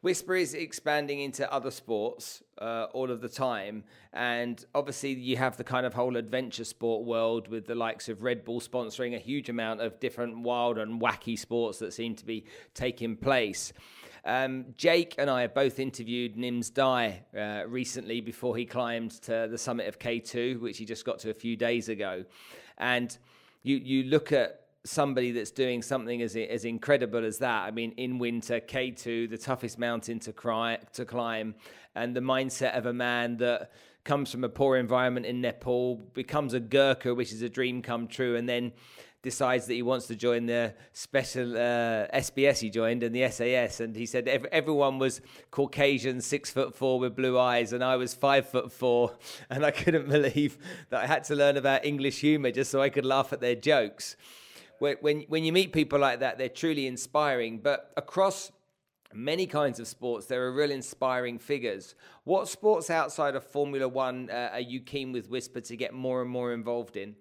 Whisper 0.00 0.36
is 0.36 0.54
expanding 0.54 1.20
into 1.20 1.52
other 1.52 1.70
sports 1.70 2.42
uh, 2.58 2.86
all 2.94 3.10
of 3.10 3.20
the 3.20 3.28
time. 3.28 3.84
And 4.12 4.64
obviously, 4.74 5.12
you 5.12 5.36
have 5.36 5.56
the 5.56 5.64
kind 5.64 5.84
of 5.84 5.92
whole 5.92 6.16
adventure 6.16 6.64
sport 6.64 7.04
world 7.04 7.48
with 7.48 7.66
the 7.66 7.74
likes 7.74 8.08
of 8.08 8.22
Red 8.22 8.44
Bull 8.44 8.60
sponsoring 8.60 9.14
a 9.14 9.18
huge 9.18 9.48
amount 9.48 9.80
of 9.80 10.00
different 10.00 10.38
wild 10.38 10.78
and 10.78 11.00
wacky 11.00 11.38
sports 11.38 11.78
that 11.80 11.92
seem 11.92 12.14
to 12.16 12.24
be 12.24 12.46
taking 12.72 13.16
place. 13.16 13.72
Um, 14.24 14.66
Jake 14.76 15.14
and 15.18 15.30
I 15.30 15.42
have 15.42 15.54
both 15.54 15.78
interviewed 15.78 16.36
Nims 16.36 16.72
Dai 16.72 17.22
uh, 17.36 17.66
recently 17.66 18.20
before 18.20 18.56
he 18.56 18.66
climbed 18.66 19.12
to 19.22 19.48
the 19.50 19.58
summit 19.58 19.88
of 19.88 19.98
K2, 19.98 20.60
which 20.60 20.78
he 20.78 20.84
just 20.84 21.04
got 21.04 21.18
to 21.20 21.30
a 21.30 21.34
few 21.34 21.56
days 21.56 21.88
ago. 21.88 22.24
And 22.78 23.16
you, 23.62 23.76
you 23.76 24.04
look 24.04 24.32
at 24.32 24.60
somebody 24.84 25.30
that's 25.30 25.50
doing 25.50 25.82
something 25.82 26.22
as 26.22 26.36
as 26.36 26.64
incredible 26.64 27.24
as 27.24 27.38
that. 27.38 27.64
I 27.64 27.70
mean, 27.70 27.92
in 27.92 28.18
winter, 28.18 28.60
K 28.60 28.90
two, 28.90 29.28
the 29.28 29.38
toughest 29.38 29.78
mountain 29.78 30.18
to 30.20 30.32
cry, 30.32 30.78
to 30.94 31.04
climb, 31.04 31.54
and 31.94 32.16
the 32.16 32.20
mindset 32.20 32.76
of 32.76 32.86
a 32.86 32.92
man 32.92 33.36
that 33.38 33.72
comes 34.04 34.32
from 34.32 34.44
a 34.44 34.48
poor 34.48 34.78
environment 34.78 35.26
in 35.26 35.42
Nepal, 35.42 35.96
becomes 36.14 36.54
a 36.54 36.60
Gurkha, 36.60 37.14
which 37.14 37.32
is 37.32 37.42
a 37.42 37.48
dream 37.50 37.82
come 37.82 38.08
true, 38.08 38.36
and 38.36 38.48
then 38.48 38.72
decides 39.22 39.66
that 39.66 39.74
he 39.74 39.82
wants 39.82 40.06
to 40.06 40.16
join 40.16 40.46
the 40.46 40.74
special 40.92 41.56
uh, 41.56 42.06
SBS 42.14 42.60
he 42.60 42.70
joined 42.70 43.02
and 43.02 43.14
the 43.14 43.28
SAS. 43.30 43.80
And 43.80 43.94
he 43.94 44.06
said 44.06 44.28
ev- 44.28 44.46
everyone 44.50 44.98
was 44.98 45.20
Caucasian, 45.50 46.20
six 46.20 46.50
foot 46.50 46.74
four 46.74 46.98
with 46.98 47.14
blue 47.14 47.38
eyes, 47.38 47.72
and 47.72 47.84
I 47.84 47.96
was 47.96 48.14
five 48.14 48.48
foot 48.48 48.72
four. 48.72 49.16
And 49.50 49.64
I 49.64 49.70
couldn't 49.70 50.08
believe 50.08 50.58
that 50.90 51.02
I 51.02 51.06
had 51.06 51.24
to 51.24 51.34
learn 51.34 51.56
about 51.56 51.84
English 51.84 52.20
humor 52.20 52.50
just 52.50 52.70
so 52.70 52.80
I 52.80 52.88
could 52.88 53.04
laugh 53.04 53.32
at 53.32 53.40
their 53.40 53.56
jokes. 53.56 54.16
When, 54.78 54.96
when, 55.00 55.20
when 55.28 55.44
you 55.44 55.52
meet 55.52 55.72
people 55.72 55.98
like 55.98 56.20
that, 56.20 56.38
they're 56.38 56.48
truly 56.48 56.86
inspiring. 56.86 57.58
But 57.58 57.92
across 57.96 58.52
many 59.12 59.46
kinds 59.46 59.80
of 59.80 59.88
sports, 59.88 60.26
there 60.26 60.44
are 60.46 60.52
real 60.52 60.70
inspiring 60.70 61.38
figures. 61.38 61.94
What 62.24 62.48
sports 62.48 62.90
outside 62.90 63.34
of 63.34 63.44
Formula 63.44 63.88
One 63.88 64.30
uh, 64.30 64.50
are 64.52 64.60
you 64.60 64.80
keen 64.80 65.12
with 65.12 65.28
Whisper 65.28 65.60
to 65.62 65.76
get 65.76 65.92
more 65.92 66.22
and 66.22 66.30
more 66.30 66.52
involved 66.52 66.96
in? 66.96 67.16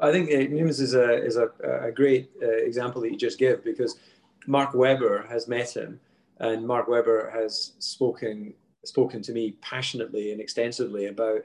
I 0.00 0.12
think 0.12 0.30
uh, 0.30 0.52
Nims 0.52 0.80
is 0.80 0.94
a 0.94 1.24
is 1.24 1.36
a, 1.36 1.48
a 1.82 1.90
great 1.90 2.30
uh, 2.42 2.48
example 2.48 3.00
that 3.02 3.10
you 3.10 3.16
just 3.16 3.38
give 3.38 3.64
because 3.64 3.98
Mark 4.46 4.74
Webber 4.74 5.26
has 5.28 5.48
met 5.48 5.76
him, 5.76 6.00
and 6.38 6.66
Mark 6.66 6.88
Webber 6.88 7.30
has 7.30 7.72
spoken 7.78 8.54
spoken 8.84 9.22
to 9.22 9.32
me 9.32 9.52
passionately 9.60 10.32
and 10.32 10.40
extensively 10.40 11.06
about 11.06 11.42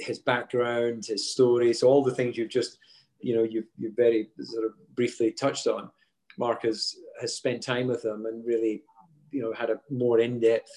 his 0.00 0.18
background, 0.18 1.04
his 1.06 1.30
story, 1.30 1.72
so 1.72 1.88
all 1.88 2.02
the 2.02 2.14
things 2.14 2.36
you've 2.36 2.48
just 2.48 2.78
you 3.20 3.36
know 3.36 3.42
you 3.42 3.64
you 3.78 3.92
very 3.94 4.28
sort 4.40 4.64
of 4.64 4.72
briefly 4.94 5.30
touched 5.30 5.66
on. 5.66 5.90
Mark 6.38 6.62
has 6.62 6.96
has 7.20 7.34
spent 7.34 7.62
time 7.62 7.86
with 7.86 8.04
him 8.04 8.26
and 8.26 8.44
really 8.44 8.82
you 9.30 9.42
know 9.42 9.52
had 9.52 9.70
a 9.70 9.80
more 9.90 10.20
in 10.20 10.40
depth 10.40 10.70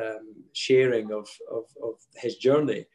um, 0.00 0.34
sharing 0.52 1.12
of, 1.12 1.28
of 1.50 1.64
of 1.82 1.94
his 2.14 2.36
journey 2.36 2.86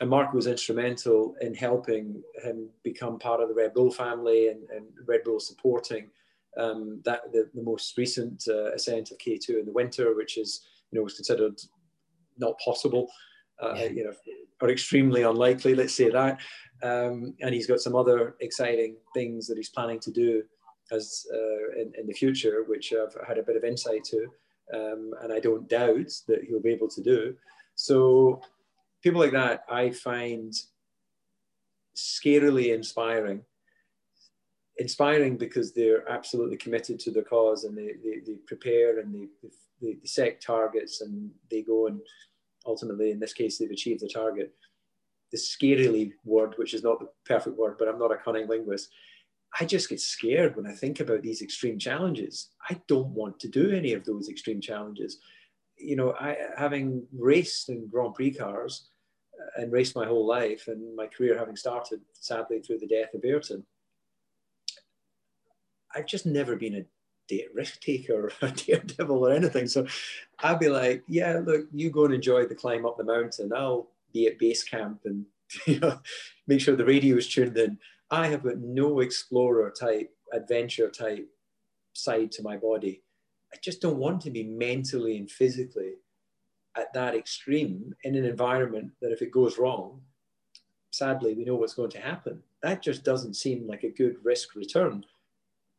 and 0.00 0.08
Mark 0.08 0.32
was 0.32 0.46
instrumental 0.46 1.34
in 1.40 1.54
helping 1.54 2.22
him 2.42 2.68
become 2.84 3.18
part 3.18 3.40
of 3.40 3.48
the 3.48 3.54
Red 3.54 3.74
Bull 3.74 3.90
family 3.90 4.48
and, 4.48 4.68
and 4.70 4.86
Red 5.06 5.24
Bull 5.24 5.40
supporting 5.40 6.10
um, 6.56 7.00
that 7.04 7.32
the, 7.32 7.48
the, 7.54 7.62
most 7.62 7.96
recent 7.96 8.44
uh, 8.48 8.72
ascent 8.72 9.10
of 9.10 9.18
K2 9.18 9.60
in 9.60 9.66
the 9.66 9.72
winter, 9.72 10.14
which 10.14 10.38
is 10.38 10.66
you 10.90 10.98
know 10.98 11.04
was 11.04 11.14
considered 11.14 11.58
not 12.38 12.58
possible, 12.64 13.10
uh, 13.62 13.74
yeah. 13.74 13.84
you 13.86 14.04
know, 14.04 14.12
or 14.60 14.70
extremely 14.70 15.22
unlikely. 15.22 15.74
Let's 15.74 15.94
say 15.94 16.10
that. 16.10 16.40
Um, 16.82 17.34
and 17.40 17.54
he's 17.54 17.66
got 17.66 17.80
some 17.80 17.96
other 17.96 18.36
exciting 18.40 18.96
things 19.14 19.46
that 19.48 19.56
he's 19.56 19.70
planning 19.70 19.98
to 20.00 20.12
do 20.12 20.44
as 20.92 21.26
uh, 21.32 21.80
in, 21.80 21.92
in, 21.98 22.06
the 22.06 22.14
future, 22.14 22.64
which 22.66 22.92
I've 22.92 23.16
had 23.26 23.38
a 23.38 23.42
bit 23.42 23.56
of 23.56 23.64
insight 23.64 24.04
to, 24.04 24.26
um, 24.72 25.12
and 25.22 25.32
I 25.32 25.40
don't 25.40 25.68
doubt 25.68 26.12
that 26.28 26.44
he'll 26.48 26.62
be 26.62 26.70
able 26.70 26.88
to 26.88 27.02
do. 27.02 27.34
So 27.74 28.40
people 29.02 29.20
like 29.20 29.32
that 29.32 29.64
I 29.68 29.90
find 29.90 30.52
scarily 31.96 32.74
inspiring. 32.74 33.42
Inspiring 34.78 35.36
because 35.36 35.72
they're 35.72 36.08
absolutely 36.08 36.56
committed 36.56 37.00
to 37.00 37.10
the 37.10 37.22
cause 37.22 37.64
and 37.64 37.76
they, 37.76 37.92
they, 38.02 38.20
they 38.24 38.38
prepare 38.46 39.00
and 39.00 39.14
they, 39.14 39.26
they, 39.42 39.94
they 39.94 40.06
set 40.06 40.40
targets 40.40 41.00
and 41.00 41.30
they 41.50 41.62
go 41.62 41.88
and 41.88 42.00
ultimately, 42.66 43.10
in 43.10 43.18
this 43.18 43.32
case, 43.32 43.58
they've 43.58 43.70
achieved 43.70 44.00
the 44.00 44.08
target. 44.08 44.54
The 45.32 45.38
scarily 45.38 46.12
word, 46.24 46.54
which 46.56 46.74
is 46.74 46.82
not 46.82 47.00
the 47.00 47.08
perfect 47.24 47.56
word, 47.56 47.76
but 47.78 47.88
I'm 47.88 47.98
not 47.98 48.12
a 48.12 48.16
cunning 48.16 48.48
linguist. 48.48 48.88
I 49.58 49.64
just 49.64 49.88
get 49.88 50.00
scared 50.00 50.56
when 50.56 50.66
I 50.66 50.72
think 50.72 51.00
about 51.00 51.22
these 51.22 51.42
extreme 51.42 51.78
challenges. 51.78 52.50
I 52.68 52.80
don't 52.86 53.08
want 53.08 53.40
to 53.40 53.48
do 53.48 53.70
any 53.70 53.94
of 53.94 54.04
those 54.04 54.28
extreme 54.28 54.60
challenges 54.60 55.18
you 55.78 55.96
know, 55.96 56.14
I 56.18 56.36
having 56.56 57.06
raced 57.16 57.68
in 57.68 57.88
Grand 57.88 58.14
Prix 58.14 58.32
cars 58.32 58.88
uh, 59.40 59.62
and 59.62 59.72
raced 59.72 59.96
my 59.96 60.06
whole 60.06 60.26
life, 60.26 60.68
and 60.68 60.94
my 60.96 61.06
career 61.06 61.38
having 61.38 61.56
started 61.56 62.00
sadly 62.12 62.60
through 62.60 62.78
the 62.78 62.86
death 62.86 63.14
of 63.14 63.24
Ayrton, 63.24 63.64
I've 65.94 66.06
just 66.06 66.26
never 66.26 66.56
been 66.56 66.76
a 66.76 66.84
date 67.28 67.48
risk 67.54 67.80
taker 67.80 68.26
or 68.26 68.32
a 68.48 68.50
daredevil 68.50 69.26
or 69.26 69.32
anything. 69.32 69.68
So 69.68 69.86
I'd 70.40 70.58
be 70.58 70.68
like, 70.68 71.02
yeah, 71.06 71.40
look, 71.44 71.66
you 71.72 71.90
go 71.90 72.06
and 72.06 72.14
enjoy 72.14 72.46
the 72.46 72.54
climb 72.54 72.86
up 72.86 72.96
the 72.96 73.04
mountain. 73.04 73.52
I'll 73.54 73.88
be 74.12 74.26
at 74.26 74.38
base 74.38 74.64
camp 74.64 75.00
and 75.04 75.26
you 75.66 75.78
know 75.80 76.00
make 76.46 76.60
sure 76.60 76.76
the 76.76 76.84
radio 76.84 77.16
is 77.16 77.28
tuned 77.28 77.56
in. 77.56 77.78
I 78.10 78.26
have 78.28 78.42
got 78.42 78.58
no 78.58 79.00
explorer 79.00 79.70
type, 79.70 80.10
adventure 80.32 80.90
type 80.90 81.28
side 81.92 82.32
to 82.32 82.42
my 82.42 82.56
body. 82.56 83.02
I 83.52 83.56
just 83.62 83.80
don't 83.80 83.98
want 83.98 84.20
to 84.22 84.30
be 84.30 84.44
mentally 84.44 85.16
and 85.16 85.30
physically 85.30 85.94
at 86.76 86.92
that 86.92 87.14
extreme 87.14 87.94
in 88.04 88.14
an 88.14 88.24
environment 88.24 88.92
that 89.00 89.12
if 89.12 89.22
it 89.22 89.32
goes 89.32 89.58
wrong, 89.58 90.00
sadly, 90.90 91.34
we 91.34 91.44
know 91.44 91.56
what's 91.56 91.74
going 91.74 91.90
to 91.90 92.00
happen. 92.00 92.42
That 92.62 92.82
just 92.82 93.04
doesn't 93.04 93.34
seem 93.34 93.66
like 93.66 93.84
a 93.84 93.90
good 93.90 94.16
risk 94.22 94.54
return. 94.54 95.04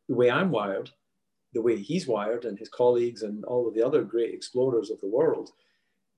The 0.08 0.14
way 0.14 0.30
I'm 0.30 0.50
wired, 0.50 0.90
the 1.52 1.62
way 1.62 1.76
he's 1.76 2.06
wired, 2.06 2.44
and 2.44 2.58
his 2.58 2.68
colleagues 2.68 3.22
and 3.22 3.44
all 3.44 3.68
of 3.68 3.74
the 3.74 3.84
other 3.84 4.02
great 4.02 4.34
explorers 4.34 4.90
of 4.90 5.00
the 5.00 5.08
world, 5.08 5.50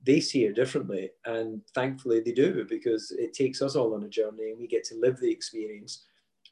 they 0.05 0.21
see 0.21 0.45
it 0.45 0.57
differently. 0.57 1.11
And 1.27 1.63
thankfully, 1.75 2.21
they 2.21 2.33
do 2.33 2.65
because 2.69 3.13
it 3.13 3.33
takes 3.35 3.63
us 3.63 3.77
all 3.77 3.95
on 3.95 4.05
a 4.05 4.09
journey 4.09 4.51
and 4.51 4.59
we 4.59 4.67
get 4.67 4.85
to 4.85 4.97
live 4.97 5.21
the 5.21 5.31
experience 5.31 6.05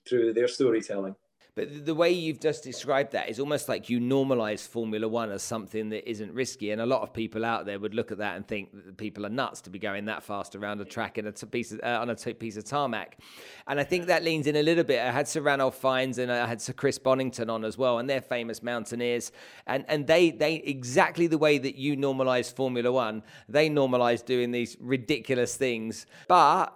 through 0.08 0.32
their 0.32 0.48
storytelling. 0.48 1.14
But 1.60 1.84
the 1.84 1.94
way 1.94 2.10
you've 2.10 2.40
just 2.40 2.64
described 2.64 3.12
that 3.12 3.28
is 3.28 3.38
almost 3.38 3.68
like 3.68 3.90
you 3.90 4.00
normalize 4.00 4.66
Formula 4.66 5.06
One 5.06 5.30
as 5.30 5.42
something 5.42 5.90
that 5.90 6.08
isn't 6.08 6.32
risky. 6.32 6.70
And 6.70 6.80
a 6.80 6.86
lot 6.86 7.02
of 7.02 7.12
people 7.12 7.44
out 7.44 7.66
there 7.66 7.78
would 7.78 7.92
look 7.92 8.10
at 8.10 8.16
that 8.16 8.36
and 8.36 8.48
think 8.48 8.72
that 8.72 8.96
people 8.96 9.26
are 9.26 9.28
nuts 9.28 9.60
to 9.62 9.70
be 9.70 9.78
going 9.78 10.06
that 10.06 10.22
fast 10.22 10.56
around 10.56 10.80
a 10.80 10.86
track 10.86 11.18
in 11.18 11.26
a 11.26 11.32
piece 11.32 11.72
of, 11.72 11.80
uh, 11.82 11.98
on 12.00 12.08
a 12.08 12.14
piece 12.16 12.56
of 12.56 12.64
tarmac. 12.64 13.18
And 13.66 13.78
I 13.78 13.84
think 13.84 14.06
that 14.06 14.24
leans 14.24 14.46
in 14.46 14.56
a 14.56 14.62
little 14.62 14.84
bit. 14.84 15.00
I 15.00 15.10
had 15.10 15.28
Sir 15.28 15.42
Ranulph 15.42 15.76
Fiennes 15.76 16.16
and 16.16 16.32
I 16.32 16.46
had 16.46 16.62
Sir 16.62 16.72
Chris 16.72 16.98
Bonington 16.98 17.50
on 17.50 17.62
as 17.66 17.76
well, 17.76 17.98
and 17.98 18.08
they're 18.08 18.22
famous 18.22 18.62
mountaineers. 18.62 19.30
And, 19.66 19.84
and 19.86 20.06
they, 20.06 20.30
they, 20.30 20.54
exactly 20.54 21.26
the 21.26 21.36
way 21.36 21.58
that 21.58 21.74
you 21.74 21.94
normalize 21.94 22.50
Formula 22.50 22.90
One, 22.90 23.22
they 23.50 23.68
normalize 23.68 24.24
doing 24.24 24.50
these 24.50 24.78
ridiculous 24.80 25.56
things. 25.56 26.06
But 26.26 26.74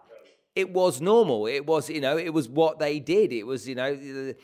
it 0.55 0.71
was 0.71 1.01
normal. 1.01 1.47
It 1.47 1.67
was, 1.67 1.91
you 1.91 2.01
know, 2.01 2.17
it 2.17 2.33
was 2.33 2.49
what 2.49 2.79
they 2.79 3.01
did. 3.01 3.33
It 3.33 3.45
was, 3.45 3.69
you 3.69 3.75
know, 3.75 4.35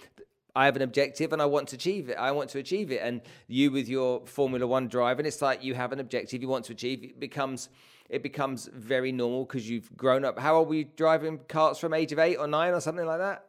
I 0.54 0.64
have 0.64 0.76
an 0.76 0.82
objective 0.82 1.32
and 1.32 1.40
I 1.40 1.46
want 1.46 1.68
to 1.68 1.76
achieve 1.76 2.08
it. 2.08 2.16
I 2.16 2.32
want 2.32 2.50
to 2.50 2.58
achieve 2.58 2.90
it. 2.90 3.00
And 3.02 3.20
you 3.46 3.70
with 3.70 3.88
your 3.88 4.26
Formula 4.26 4.66
One 4.66 4.88
drive, 4.88 5.18
and 5.18 5.26
it's 5.26 5.42
like 5.42 5.62
you 5.62 5.74
have 5.74 5.92
an 5.92 6.00
objective 6.00 6.42
you 6.42 6.48
want 6.48 6.64
to 6.66 6.72
achieve. 6.72 7.04
It 7.04 7.20
becomes 7.20 7.68
it 8.08 8.22
becomes 8.22 8.68
very 8.74 9.12
normal 9.12 9.44
because 9.44 9.70
you've 9.70 9.96
grown 9.96 10.24
up. 10.24 10.38
How 10.38 10.56
old 10.56 10.68
were 10.68 10.74
you 10.74 10.86
driving 10.96 11.38
karts 11.38 11.78
from 11.78 11.94
age 11.94 12.10
of 12.12 12.18
eight 12.18 12.36
or 12.36 12.48
nine 12.48 12.74
or 12.74 12.80
something 12.80 13.06
like 13.06 13.18
that? 13.18 13.46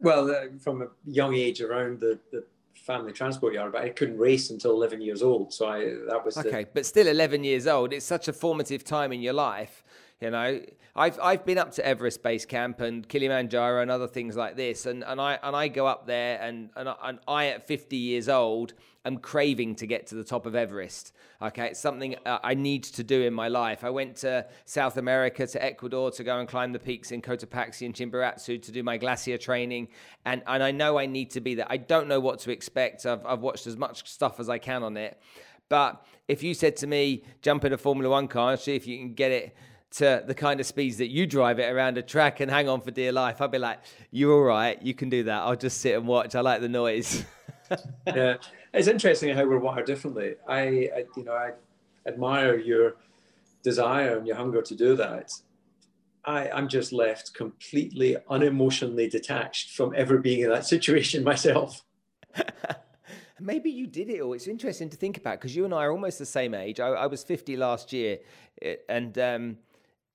Well, 0.00 0.30
uh, 0.30 0.58
from 0.58 0.82
a 0.82 0.88
young 1.06 1.34
age 1.34 1.60
around 1.60 2.00
the, 2.00 2.18
the 2.32 2.44
family 2.74 3.12
transport 3.12 3.54
yard, 3.54 3.72
but 3.72 3.82
I 3.82 3.90
couldn't 3.90 4.18
race 4.18 4.50
until 4.50 4.72
11 4.72 5.00
years 5.00 5.22
old. 5.22 5.52
So 5.52 5.66
I 5.68 5.94
that 6.08 6.22
was 6.24 6.36
okay. 6.36 6.64
The... 6.64 6.70
But 6.74 6.86
still, 6.86 7.06
11 7.06 7.44
years 7.44 7.66
old. 7.68 7.92
It's 7.92 8.04
such 8.04 8.26
a 8.26 8.32
formative 8.32 8.84
time 8.84 9.12
in 9.12 9.20
your 9.20 9.32
life. 9.32 9.84
You 10.20 10.30
know, 10.30 10.60
I've 10.94 11.18
I've 11.20 11.44
been 11.44 11.58
up 11.58 11.72
to 11.72 11.84
Everest 11.84 12.22
Base 12.22 12.46
Camp 12.46 12.80
and 12.80 13.06
Kilimanjaro 13.08 13.82
and 13.82 13.90
other 13.90 14.06
things 14.06 14.36
like 14.36 14.56
this, 14.56 14.86
and, 14.86 15.02
and 15.02 15.20
I 15.20 15.38
and 15.42 15.56
I 15.56 15.66
go 15.68 15.86
up 15.86 16.06
there 16.06 16.40
and 16.40 16.70
and 16.76 16.88
I, 16.88 16.94
and 17.02 17.18
I 17.26 17.46
at 17.48 17.66
50 17.66 17.96
years 17.96 18.28
old 18.28 18.74
am 19.04 19.18
craving 19.18 19.74
to 19.74 19.86
get 19.86 20.06
to 20.06 20.14
the 20.14 20.22
top 20.22 20.46
of 20.46 20.54
Everest. 20.54 21.12
Okay, 21.42 21.66
it's 21.66 21.80
something 21.80 22.14
uh, 22.24 22.38
I 22.44 22.54
need 22.54 22.84
to 22.84 23.02
do 23.02 23.22
in 23.22 23.34
my 23.34 23.48
life. 23.48 23.82
I 23.82 23.90
went 23.90 24.16
to 24.18 24.46
South 24.66 24.96
America 24.96 25.48
to 25.48 25.62
Ecuador 25.62 26.12
to 26.12 26.22
go 26.22 26.38
and 26.38 26.48
climb 26.48 26.72
the 26.72 26.78
peaks 26.78 27.10
in 27.10 27.20
Cotopaxi 27.20 27.84
and 27.84 27.94
Chimborazo 27.94 28.62
to 28.62 28.72
do 28.72 28.84
my 28.84 28.96
glacier 28.96 29.36
training, 29.36 29.88
and 30.24 30.42
and 30.46 30.62
I 30.62 30.70
know 30.70 30.96
I 30.96 31.06
need 31.06 31.32
to 31.32 31.40
be 31.40 31.56
there. 31.56 31.66
I 31.68 31.76
don't 31.76 32.06
know 32.06 32.20
what 32.20 32.38
to 32.40 32.52
expect. 32.52 33.04
I've 33.04 33.26
I've 33.26 33.40
watched 33.40 33.66
as 33.66 33.76
much 33.76 34.08
stuff 34.08 34.38
as 34.38 34.48
I 34.48 34.58
can 34.58 34.84
on 34.84 34.96
it, 34.96 35.20
but 35.68 36.06
if 36.28 36.44
you 36.44 36.54
said 36.54 36.76
to 36.76 36.86
me, 36.86 37.24
jump 37.42 37.64
in 37.64 37.72
a 37.72 37.78
Formula 37.78 38.08
One 38.08 38.28
car 38.28 38.52
and 38.52 38.60
see 38.60 38.76
if 38.76 38.86
you 38.86 38.96
can 38.96 39.14
get 39.14 39.32
it 39.32 39.56
to 39.96 40.24
the 40.26 40.34
kind 40.34 40.58
of 40.58 40.66
speeds 40.66 40.98
that 40.98 41.08
you 41.08 41.26
drive 41.26 41.58
it 41.58 41.72
around 41.72 41.98
a 41.98 42.02
track 42.02 42.40
and 42.40 42.50
hang 42.50 42.68
on 42.68 42.80
for 42.80 42.90
dear 42.90 43.12
life, 43.12 43.40
I'd 43.40 43.50
be 43.50 43.58
like, 43.58 43.80
"You're 44.10 44.32
all 44.32 44.42
right. 44.42 44.80
You 44.82 44.94
can 44.94 45.08
do 45.08 45.22
that. 45.24 45.42
I'll 45.42 45.56
just 45.56 45.80
sit 45.80 45.96
and 45.96 46.06
watch. 46.06 46.34
I 46.34 46.40
like 46.40 46.60
the 46.60 46.68
noise." 46.68 47.24
yeah, 48.06 48.36
it's 48.72 48.88
interesting 48.88 49.34
how 49.34 49.44
we're 49.44 49.58
wired 49.58 49.86
differently. 49.86 50.34
I, 50.48 50.60
I, 50.60 51.04
you 51.16 51.24
know, 51.24 51.32
I 51.32 51.52
admire 52.06 52.58
your 52.58 52.96
desire 53.62 54.18
and 54.18 54.26
your 54.26 54.36
hunger 54.36 54.62
to 54.62 54.74
do 54.74 54.96
that. 54.96 55.32
I, 56.24 56.50
I'm 56.50 56.68
just 56.68 56.92
left 56.92 57.34
completely 57.34 58.16
unemotionally 58.30 59.10
detached 59.10 59.70
from 59.70 59.92
ever 59.96 60.18
being 60.18 60.40
in 60.40 60.50
that 60.50 60.66
situation 60.66 61.22
myself. 61.32 61.84
Maybe 63.40 63.70
you 63.70 63.86
did 63.86 64.08
it 64.10 64.20
all. 64.20 64.32
It's 64.32 64.46
interesting 64.46 64.88
to 64.90 64.96
think 64.96 65.18
about 65.18 65.38
because 65.38 65.54
you 65.54 65.64
and 65.64 65.74
I 65.74 65.84
are 65.84 65.92
almost 65.92 66.18
the 66.18 66.26
same 66.26 66.54
age. 66.54 66.80
I, 66.80 66.88
I 66.88 67.06
was 67.06 67.22
50 67.22 67.56
last 67.56 67.92
year, 67.92 68.18
eh, 68.62 68.76
and 68.88 69.18
um, 69.18 69.58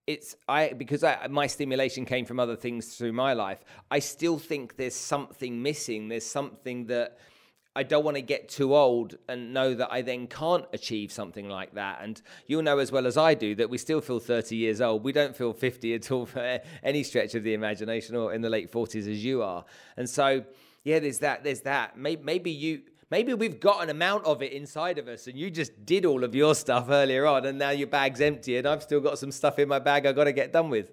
it's 0.10 0.36
I 0.48 0.74
because 0.74 1.04
I, 1.04 1.28
my 1.28 1.46
stimulation 1.46 2.04
came 2.04 2.26
from 2.26 2.40
other 2.40 2.56
things 2.56 2.96
through 2.96 3.14
my 3.14 3.34
life. 3.34 3.64
I 3.92 4.00
still 4.00 4.40
think 4.40 4.76
there's 4.76 4.96
something 4.96 5.62
missing. 5.62 6.08
There's 6.08 6.26
something 6.26 6.88
that 6.88 7.20
I 7.76 7.84
don't 7.84 8.04
want 8.04 8.16
to 8.16 8.24
get 8.24 8.50
too 8.50 8.76
old 8.76 9.20
and 9.28 9.54
know 9.54 9.76
that 9.76 9.90
I 9.92 10.02
then 10.02 10.26
can't 10.26 10.66
achieve 10.74 11.12
something 11.12 11.48
like 11.48 11.76
that. 11.76 12.00
And 12.02 12.20
you'll 12.48 12.64
know 12.64 12.80
as 12.80 12.92
well 12.92 13.06
as 13.06 13.18
I 13.18 13.36
do 13.36 13.54
that 13.56 13.70
we 13.70 13.78
still 13.78 14.02
feel 14.02 14.20
30 14.20 14.56
years 14.56 14.82
old. 14.82 15.04
We 15.04 15.12
don't 15.12 15.36
feel 15.36 15.54
50 15.54 15.94
at 15.94 16.12
all 16.12 16.26
for 16.26 16.60
any 16.84 17.04
stretch 17.04 17.36
of 17.36 17.44
the 17.44 17.54
imagination 17.54 18.16
or 18.16 18.34
in 18.34 18.42
the 18.42 18.50
late 18.50 18.72
40s 18.72 19.08
as 19.08 19.24
you 19.24 19.44
are. 19.44 19.64
And 19.96 20.10
so, 20.10 20.44
yeah, 20.84 20.98
there's 20.98 21.20
that. 21.20 21.44
There's 21.44 21.62
that. 21.62 22.00
Maybe, 22.00 22.24
maybe 22.24 22.50
you 22.50 22.82
Maybe 23.12 23.34
we've 23.34 23.60
got 23.60 23.82
an 23.82 23.90
amount 23.90 24.26
of 24.26 24.44
it 24.44 24.52
inside 24.54 25.00
of 25.00 25.08
us, 25.08 25.26
and 25.26 25.38
you 25.38 25.50
just 25.50 25.86
did 25.86 26.06
all 26.06 26.24
of 26.24 26.36
your 26.36 26.54
stuff 26.54 26.88
earlier 26.90 27.26
on, 27.26 27.46
and 27.46 27.58
now 27.58 27.72
your 27.72 27.88
bag's 27.88 28.22
empty, 28.22 28.58
and 28.58 28.68
I've 28.68 28.84
still 28.84 29.00
got 29.00 29.18
some 29.18 29.32
stuff 29.32 29.58
in 29.58 29.68
my 29.68 29.80
bag 29.80 30.06
I've 30.06 30.16
got 30.16 30.26
to 30.26 30.32
get 30.32 30.54
done 30.54 30.70
with. 30.70 30.92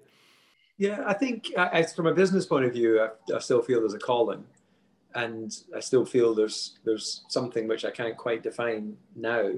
Yeah, 0.77 1.03
I 1.05 1.13
think 1.13 1.51
from 1.95 2.07
a 2.07 2.13
business 2.13 2.45
point 2.45 2.65
of 2.65 2.73
view, 2.73 3.01
I, 3.01 3.35
I 3.35 3.39
still 3.39 3.61
feel 3.61 3.81
there's 3.81 3.93
a 3.93 3.99
calling, 3.99 4.43
and 5.13 5.55
I 5.75 5.79
still 5.79 6.05
feel 6.05 6.33
there's 6.33 6.79
there's 6.85 7.23
something 7.29 7.67
which 7.67 7.85
I 7.85 7.91
can't 7.91 8.17
quite 8.17 8.41
define 8.41 8.97
now, 9.15 9.51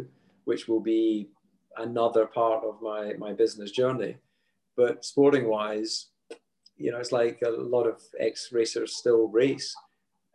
which 0.44 0.68
will 0.68 0.82
be 0.82 1.30
another 1.78 2.26
part 2.26 2.64
of 2.66 2.82
my 2.82 3.14
my 3.18 3.32
business 3.32 3.72
journey. 3.72 4.18
But 4.76 5.06
sporting 5.06 5.48
wise, 5.48 6.08
you 6.78 6.92
know, 6.92 6.98
it's 6.98 7.12
like 7.12 7.42
a 7.46 7.50
lot 7.50 7.86
of 7.86 8.02
ex 8.20 8.52
racers 8.52 8.98
still 8.98 9.28
race 9.28 9.76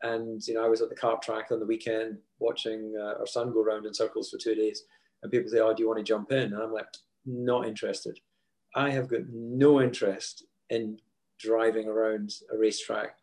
and 0.05 0.47
you 0.47 0.55
know, 0.55 0.65
I 0.65 0.69
was 0.69 0.83
at 0.83 0.91
the 0.91 0.95
kart 0.95 1.23
track 1.23 1.51
on 1.51 1.61
the 1.61 1.67
weekend 1.67 2.19
watching 2.39 2.95
uh, 3.01 3.19
our 3.21 3.27
son 3.27 3.53
go 3.53 3.63
around 3.63 3.87
in 3.87 3.95
circles 3.95 4.31
for 4.31 4.37
two 4.37 4.55
days, 4.55 4.85
and 5.23 5.33
people 5.33 5.51
say, 5.51 5.61
"Oh, 5.61 5.73
do 5.73 5.83
you 5.83 5.89
want 5.89 5.99
to 5.99 6.05
jump 6.05 6.31
in?" 6.31 6.53
And 6.53 6.63
I'm 6.63 6.73
like, 6.73 6.87
"Not 7.25 7.67
interested. 7.67 8.21
I 8.75 8.91
have 8.91 9.09
got 9.09 9.23
no 9.33 9.81
interest 9.81 10.45
in 10.69 10.99
driving 11.39 11.89
around 11.89 12.35
a 12.53 12.59
racetrack. 12.59 13.17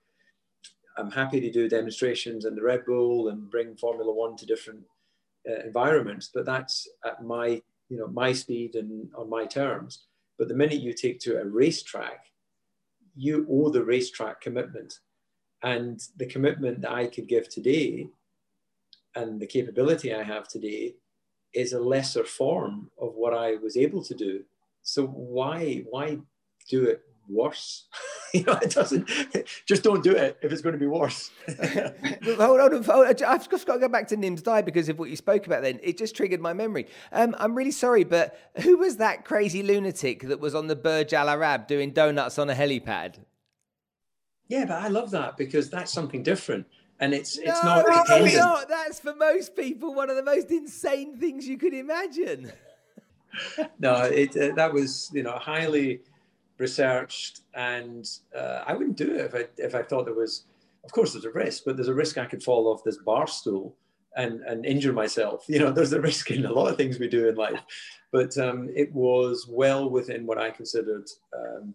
I'm 0.98 1.12
happy 1.12 1.40
to 1.40 1.52
do 1.52 1.70
demonstrations 1.70 2.46
in 2.46 2.56
the 2.56 2.64
Red 2.64 2.86
Bull 2.86 3.30
and 3.30 3.50
bring 3.50 3.78
Formula 3.78 4.12
One 4.12 4.36
to 4.38 4.46
different 4.48 4.82
uh, 5.48 5.64
environments, 5.64 6.32
but 6.34 6.46
that's 6.46 6.88
at 7.06 7.24
my 7.24 7.62
you 7.90 7.98
know 7.98 8.08
my 8.08 8.34
speed 8.34 8.76
and 8.76 9.08
on 9.16 9.30
my 9.30 9.46
terms. 9.46 10.06
But 10.40 10.48
the 10.48 10.56
minute 10.56 10.82
you 10.82 10.94
take 10.94 11.20
to 11.22 11.40
a 11.40 11.46
racetrack, 11.46 12.26
you 13.16 13.46
owe 13.52 13.70
the 13.70 13.86
racetrack 13.86 14.42
commitment 14.42 14.96
and 15.64 16.02
the 16.18 16.26
commitment 16.26 16.82
that 16.82 16.92
I 16.92 17.08
could 17.08 17.28
give 17.28 17.50
today 17.50 18.08
and 19.16 19.40
the 19.40 19.48
capability 19.48 20.14
I 20.14 20.24
have 20.24 20.48
today 20.48 20.96
is 21.54 21.74
a 21.74 21.80
lesser 21.80 22.24
form 22.24 22.90
of 23.00 23.14
what 23.16 23.34
I 23.34 23.56
was 23.56 23.76
able 23.76 24.04
to 24.06 24.16
do. 24.16 24.44
So 24.84 25.06
why 25.06 25.84
why 25.90 26.20
do 26.70 26.86
it 26.86 27.02
worse? 27.28 27.88
you 28.34 28.44
know, 28.44 28.58
it 28.62 28.72
doesn't. 28.72 29.10
Just 29.68 29.84
don't 29.84 30.04
do 30.04 30.16
it 30.16 30.38
if 30.42 30.52
it's 30.52 30.62
going 30.62 30.74
to 30.74 30.80
be 30.80 30.88
worse. 30.88 31.32
hold 32.38 32.60
on, 32.60 32.90
I've 32.90 33.50
just 33.50 33.68
got 33.68 33.74
to 33.74 33.80
go 33.80 33.90
back 33.90 34.08
to 34.10 34.18
Nims 34.18 34.44
Dai 34.44 34.62
because 34.62 34.90
of 34.90 34.98
what 34.98 35.10
you 35.10 35.16
spoke 35.16 35.46
about. 35.46 35.62
Then 35.62 35.80
it 35.84 35.98
just 35.98 36.16
triggered 36.16 36.40
my 36.42 36.54
memory. 36.54 36.88
Um, 37.12 37.36
I'm 37.38 37.56
really 37.56 37.72
sorry, 37.72 38.06
but 38.06 38.38
who 38.62 38.78
was 38.78 38.98
that 38.98 39.26
crazy 39.26 39.62
lunatic 39.62 40.24
that 40.24 40.40
was 40.40 40.56
on 40.56 40.68
the 40.68 40.76
Burj 40.76 41.14
Al 41.14 41.30
Arab 41.30 41.68
doing 41.68 41.92
donuts 41.92 42.40
on 42.40 42.50
a 42.50 42.56
helipad? 42.56 43.20
Yeah, 44.52 44.66
but 44.66 44.82
I 44.82 44.90
love 44.90 45.12
that 45.12 45.38
because 45.38 45.70
that's 45.70 45.94
something 45.94 46.24
different. 46.24 46.68
And 47.00 47.14
it's 47.14 47.38
no, 47.38 47.44
it's 47.46 47.64
not 47.64 47.86
no, 47.86 48.16
it's 48.18 48.36
not. 48.36 48.68
That's 48.68 49.00
for 49.00 49.16
most 49.16 49.56
people 49.56 49.96
one 49.96 50.10
of 50.10 50.18
the 50.18 50.24
most 50.24 50.52
insane 50.52 51.16
things 51.18 51.48
you 51.48 51.58
could 51.58 51.74
imagine. 51.74 52.52
no, 53.80 54.02
it 54.04 54.36
uh, 54.36 54.54
that 54.56 54.74
was 54.74 55.10
you 55.14 55.24
know 55.24 55.38
highly 55.38 56.02
researched, 56.58 57.44
and 57.54 58.06
uh, 58.38 58.66
I 58.68 58.74
wouldn't 58.74 58.98
do 58.98 59.16
it 59.16 59.22
if 59.22 59.34
I 59.34 59.48
if 59.58 59.74
I 59.74 59.84
thought 59.84 60.04
there 60.04 60.14
was. 60.14 60.44
Of 60.84 60.92
course, 60.92 61.14
there's 61.14 61.26
a 61.26 61.32
risk, 61.32 61.64
but 61.66 61.78
there's 61.78 61.88
a 61.88 61.94
risk 61.94 62.18
I 62.18 62.26
could 62.26 62.44
fall 62.44 62.68
off 62.68 62.84
this 62.84 62.98
bar 62.98 63.28
stool 63.28 63.78
and 64.18 64.42
and 64.42 64.66
injure 64.66 64.92
myself. 64.92 65.46
You 65.48 65.60
know, 65.60 65.72
there's 65.78 65.94
a 65.94 66.02
risk 66.02 66.30
in 66.30 66.44
a 66.44 66.52
lot 66.52 66.70
of 66.70 66.76
things 66.76 67.00
we 67.00 67.08
do 67.08 67.30
in 67.30 67.36
life, 67.36 67.62
but 68.12 68.38
um, 68.38 68.70
it 68.76 68.92
was 68.94 69.48
well 69.48 69.90
within 69.90 70.26
what 70.26 70.38
I 70.38 70.52
considered 70.52 71.08
um, 71.34 71.74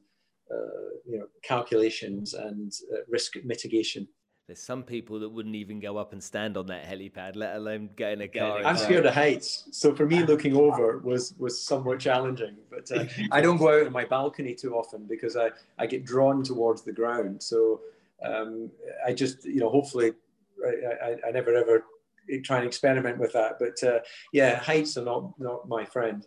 you 1.07 1.19
know, 1.19 1.27
calculations 1.43 2.35
and 2.35 2.73
uh, 2.93 2.99
risk 3.09 3.35
mitigation. 3.45 4.09
There's 4.47 4.63
some 4.63 4.85
people 4.85 5.19
that 5.21 5.29
wouldn't 5.29 5.57
even 5.57 5.81
go 5.81 5.97
up 5.97 6.13
and 6.13 6.23
stand 6.23 6.57
on 6.57 6.67
that 6.69 6.85
helipad, 6.87 7.35
let 7.35 7.57
alone 7.57 7.91
get 7.97 8.13
in 8.13 8.21
a 8.21 8.29
car. 8.29 8.65
I'm 8.65 8.77
scared 8.77 9.05
of 9.05 9.13
heights, 9.13 9.69
so 9.73 9.93
for 9.93 10.07
me, 10.07 10.23
looking 10.23 10.57
over 10.67 10.99
was 10.99 11.35
was 11.37 11.61
somewhat 11.61 11.99
challenging. 11.99 12.57
But 12.71 12.91
uh, 12.93 13.07
I 13.33 13.41
don't 13.41 13.57
go 13.57 13.77
out 13.77 13.87
on 13.87 13.93
my 13.93 14.05
balcony 14.05 14.55
too 14.55 14.77
often 14.77 15.05
because 15.09 15.37
I 15.37 15.51
I 15.79 15.87
get 15.87 16.05
drawn 16.05 16.45
towards 16.45 16.83
the 16.83 16.93
ground. 16.93 17.43
So 17.43 17.81
um, 18.25 18.71
I 19.05 19.13
just 19.13 19.45
you 19.45 19.59
know 19.59 19.69
hopefully 19.69 20.13
I, 20.65 21.09
I, 21.09 21.17
I, 21.27 21.31
never 21.33 21.53
ever 21.55 21.85
try 22.45 22.59
and 22.59 22.67
experiment 22.67 23.19
with 23.19 23.33
that. 23.33 23.59
But 23.59 23.83
uh, 23.83 23.99
yeah, 24.33 24.61
heights 24.61 24.97
are 24.97 25.05
not 25.05 25.33
not 25.41 25.69
my 25.69 25.85
friend. 25.85 26.25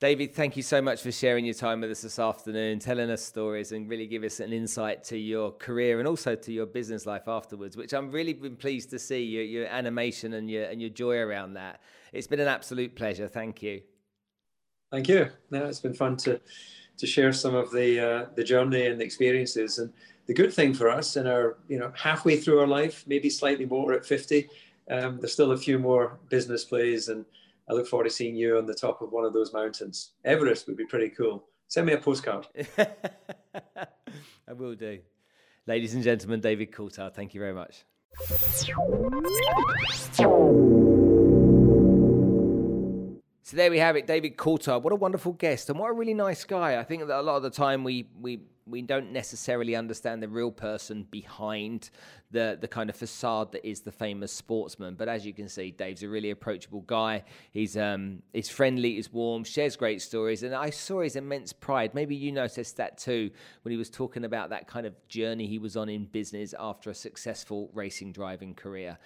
David, 0.00 0.34
thank 0.34 0.56
you 0.56 0.62
so 0.62 0.80
much 0.80 1.02
for 1.02 1.12
sharing 1.12 1.44
your 1.44 1.52
time 1.52 1.82
with 1.82 1.90
us 1.90 2.00
this 2.00 2.18
afternoon, 2.18 2.78
telling 2.78 3.10
us 3.10 3.22
stories 3.22 3.72
and 3.72 3.86
really 3.86 4.06
give 4.06 4.24
us 4.24 4.40
an 4.40 4.50
insight 4.50 5.04
to 5.04 5.18
your 5.18 5.52
career 5.52 5.98
and 5.98 6.08
also 6.08 6.34
to 6.34 6.50
your 6.50 6.64
business 6.64 7.04
life 7.04 7.28
afterwards, 7.28 7.76
which 7.76 7.92
I'm 7.92 8.10
really 8.10 8.32
been 8.32 8.56
pleased 8.56 8.88
to 8.92 8.98
see 8.98 9.22
your, 9.22 9.42
your 9.42 9.66
animation 9.66 10.32
and 10.32 10.50
your 10.50 10.64
and 10.64 10.80
your 10.80 10.88
joy 10.88 11.18
around 11.18 11.52
that. 11.54 11.82
It's 12.14 12.26
been 12.26 12.40
an 12.40 12.48
absolute 12.48 12.96
pleasure. 12.96 13.28
Thank 13.28 13.62
you. 13.62 13.82
Thank 14.90 15.06
you. 15.06 15.28
No, 15.50 15.66
it's 15.66 15.80
been 15.80 15.92
fun 15.92 16.16
to 16.18 16.40
to 16.96 17.06
share 17.06 17.34
some 17.34 17.54
of 17.54 17.70
the 17.70 18.00
uh, 18.00 18.26
the 18.36 18.42
journey 18.42 18.86
and 18.86 18.98
the 18.98 19.04
experiences. 19.04 19.80
And 19.80 19.92
the 20.24 20.32
good 20.32 20.54
thing 20.54 20.72
for 20.72 20.88
us 20.88 21.16
in 21.16 21.26
our, 21.26 21.58
you 21.68 21.78
know, 21.78 21.92
halfway 21.94 22.38
through 22.38 22.60
our 22.60 22.66
life, 22.66 23.04
maybe 23.06 23.28
slightly 23.28 23.66
more 23.66 23.92
at 23.92 24.06
50, 24.06 24.48
um, 24.90 25.18
there's 25.18 25.34
still 25.34 25.52
a 25.52 25.58
few 25.58 25.78
more 25.78 26.18
business 26.30 26.64
plays. 26.64 27.10
And 27.10 27.26
I 27.70 27.72
look 27.72 27.86
forward 27.86 28.04
to 28.04 28.10
seeing 28.10 28.34
you 28.34 28.58
on 28.58 28.66
the 28.66 28.74
top 28.74 29.00
of 29.00 29.12
one 29.12 29.24
of 29.24 29.32
those 29.32 29.52
mountains. 29.52 30.14
Everest 30.24 30.66
would 30.66 30.76
be 30.76 30.86
pretty 30.86 31.08
cool. 31.10 31.44
Send 31.68 31.86
me 31.86 31.92
a 31.92 31.98
postcard. 31.98 32.48
I 32.78 34.52
will 34.52 34.74
do. 34.74 34.98
Ladies 35.68 35.94
and 35.94 36.02
gentlemen, 36.02 36.40
David 36.40 36.72
Coulthard, 36.72 37.14
thank 37.14 37.32
you 37.32 37.40
very 37.40 37.54
much. 37.54 37.84
So 43.50 43.56
there 43.56 43.68
we 43.72 43.80
have 43.80 43.96
it, 43.96 44.06
David 44.06 44.36
Coulthard. 44.36 44.82
What 44.82 44.92
a 44.92 44.96
wonderful 44.96 45.32
guest, 45.32 45.70
and 45.70 45.76
what 45.76 45.90
a 45.90 45.92
really 45.92 46.14
nice 46.14 46.44
guy. 46.44 46.78
I 46.78 46.84
think 46.84 47.04
that 47.08 47.18
a 47.18 47.20
lot 47.20 47.34
of 47.34 47.42
the 47.42 47.50
time 47.50 47.82
we 47.82 48.06
we 48.20 48.42
we 48.64 48.80
don't 48.80 49.10
necessarily 49.10 49.74
understand 49.74 50.22
the 50.22 50.28
real 50.28 50.52
person 50.52 51.02
behind 51.10 51.90
the 52.30 52.56
the 52.60 52.68
kind 52.68 52.88
of 52.88 52.94
facade 52.94 53.50
that 53.50 53.66
is 53.68 53.80
the 53.80 53.90
famous 53.90 54.30
sportsman. 54.30 54.94
But 54.94 55.08
as 55.08 55.26
you 55.26 55.34
can 55.34 55.48
see, 55.48 55.72
Dave's 55.72 56.04
a 56.04 56.08
really 56.08 56.30
approachable 56.30 56.82
guy. 56.82 57.24
He's 57.50 57.76
um 57.76 58.22
he's 58.32 58.48
friendly, 58.48 58.94
he's 58.94 59.12
warm, 59.12 59.42
shares 59.42 59.74
great 59.74 60.00
stories, 60.00 60.44
and 60.44 60.54
I 60.54 60.70
saw 60.70 61.00
his 61.00 61.16
immense 61.16 61.52
pride. 61.52 61.92
Maybe 61.92 62.14
you 62.14 62.30
noticed 62.30 62.76
that 62.76 62.98
too 62.98 63.32
when 63.62 63.72
he 63.72 63.76
was 63.76 63.90
talking 63.90 64.24
about 64.24 64.50
that 64.50 64.68
kind 64.68 64.86
of 64.86 64.94
journey 65.08 65.48
he 65.48 65.58
was 65.58 65.76
on 65.76 65.88
in 65.88 66.04
business 66.04 66.54
after 66.56 66.88
a 66.88 66.94
successful 66.94 67.68
racing 67.74 68.12
driving 68.12 68.54
career 68.54 68.96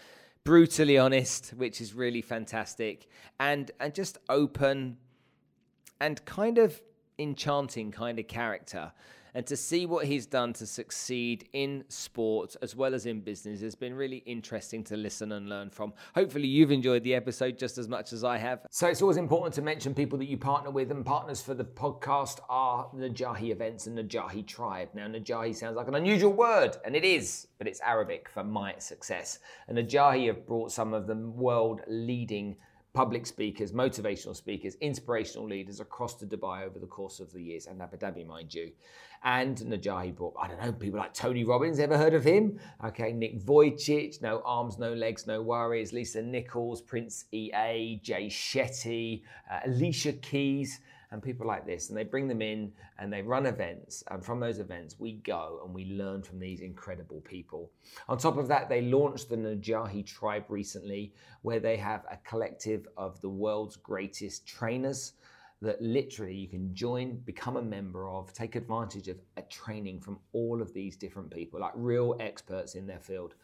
brutally 0.44 0.98
honest, 0.98 1.50
which 1.56 1.80
is 1.80 1.94
really 1.94 2.22
fantastic, 2.22 3.08
and 3.40 3.70
and 3.80 3.94
just 3.94 4.18
open 4.28 4.98
and 6.00 6.24
kind 6.24 6.58
of 6.58 6.80
enchanting 7.18 7.90
kind 7.90 8.18
of 8.18 8.26
character 8.26 8.92
and 9.34 9.46
to 9.46 9.56
see 9.56 9.86
what 9.86 10.06
he's 10.06 10.26
done 10.26 10.52
to 10.54 10.66
succeed 10.66 11.48
in 11.52 11.84
sport 11.88 12.56
as 12.62 12.76
well 12.76 12.94
as 12.94 13.06
in 13.06 13.20
business 13.20 13.60
has 13.60 13.74
been 13.74 13.94
really 13.94 14.18
interesting 14.18 14.84
to 14.84 14.96
listen 14.96 15.32
and 15.32 15.48
learn 15.48 15.70
from. 15.70 15.92
Hopefully, 16.14 16.46
you've 16.46 16.70
enjoyed 16.70 17.02
the 17.02 17.14
episode 17.14 17.58
just 17.58 17.78
as 17.78 17.88
much 17.88 18.12
as 18.12 18.24
I 18.24 18.38
have. 18.38 18.66
So, 18.70 18.86
it's 18.86 19.02
always 19.02 19.16
important 19.16 19.54
to 19.54 19.62
mention 19.62 19.94
people 19.94 20.18
that 20.18 20.28
you 20.28 20.38
partner 20.38 20.70
with, 20.70 20.90
and 20.90 21.04
partners 21.04 21.42
for 21.42 21.54
the 21.54 21.64
podcast 21.64 22.40
are 22.48 22.88
Najahi 22.94 23.50
Events 23.50 23.86
and 23.86 23.98
Najahi 23.98 24.46
Tribe. 24.46 24.88
Now, 24.94 25.08
Najahi 25.08 25.54
sounds 25.54 25.76
like 25.76 25.88
an 25.88 25.94
unusual 25.94 26.32
word, 26.32 26.76
and 26.84 26.94
it 26.94 27.04
is, 27.04 27.48
but 27.58 27.66
it's 27.66 27.80
Arabic 27.80 28.28
for 28.28 28.44
my 28.44 28.74
success. 28.78 29.40
And 29.68 29.76
Najahi 29.76 30.28
have 30.28 30.46
brought 30.46 30.72
some 30.72 30.94
of 30.94 31.06
the 31.06 31.16
world 31.16 31.80
leading 31.88 32.56
public 32.94 33.26
speakers, 33.26 33.72
motivational 33.72 34.36
speakers, 34.36 34.76
inspirational 34.80 35.48
leaders 35.48 35.80
across 35.80 36.14
the 36.14 36.24
Dubai 36.24 36.64
over 36.64 36.78
the 36.78 36.86
course 36.86 37.18
of 37.18 37.32
the 37.32 37.42
years, 37.42 37.66
and 37.66 37.82
Abu 37.82 37.96
Dhabi, 37.96 38.24
mind 38.24 38.54
you. 38.54 38.70
And 39.24 39.56
Najahi 39.58 40.14
brought, 40.14 40.34
I 40.40 40.46
don't 40.46 40.62
know, 40.62 40.72
people 40.72 41.00
like 41.00 41.12
Tony 41.12 41.42
Robbins, 41.42 41.80
ever 41.80 41.98
heard 41.98 42.14
of 42.14 42.22
him? 42.22 42.60
Okay, 42.84 43.12
Nick 43.12 43.40
Vujicic, 43.40 44.22
no 44.22 44.42
arms, 44.44 44.78
no 44.78 44.92
legs, 44.92 45.26
no 45.26 45.42
worries, 45.42 45.92
Lisa 45.92 46.22
Nichols, 46.22 46.80
Prince 46.82 47.24
EA, 47.32 48.00
Jay 48.02 48.28
Shetty, 48.28 49.22
uh, 49.50 49.60
Alicia 49.66 50.12
Keys 50.12 50.80
and 51.14 51.22
people 51.22 51.46
like 51.46 51.64
this, 51.64 51.88
and 51.88 51.96
they 51.96 52.02
bring 52.02 52.26
them 52.26 52.42
in 52.42 52.72
and 52.98 53.10
they 53.10 53.22
run 53.22 53.46
events. 53.46 54.02
And 54.10 54.22
from 54.22 54.40
those 54.40 54.58
events, 54.58 54.96
we 54.98 55.12
go 55.12 55.60
and 55.64 55.72
we 55.72 55.86
learn 55.86 56.22
from 56.22 56.40
these 56.40 56.60
incredible 56.60 57.20
people. 57.20 57.70
On 58.08 58.18
top 58.18 58.36
of 58.36 58.48
that, 58.48 58.68
they 58.68 58.82
launched 58.82 59.28
the 59.28 59.36
Najahi 59.36 60.04
Tribe 60.04 60.44
recently, 60.48 61.14
where 61.42 61.60
they 61.60 61.76
have 61.76 62.04
a 62.10 62.18
collective 62.28 62.88
of 62.96 63.20
the 63.20 63.28
world's 63.28 63.76
greatest 63.76 64.44
trainers 64.46 65.12
that 65.62 65.80
literally 65.80 66.34
you 66.34 66.48
can 66.48 66.74
join, 66.74 67.16
become 67.24 67.56
a 67.56 67.62
member 67.62 68.08
of, 68.08 68.32
take 68.32 68.56
advantage 68.56 69.06
of 69.06 69.16
a 69.36 69.42
training 69.42 70.00
from 70.00 70.18
all 70.32 70.60
of 70.60 70.74
these 70.74 70.96
different 70.96 71.30
people, 71.30 71.60
like 71.60 71.72
real 71.76 72.16
experts 72.18 72.74
in 72.74 72.88
their 72.88 72.98
field. 72.98 73.34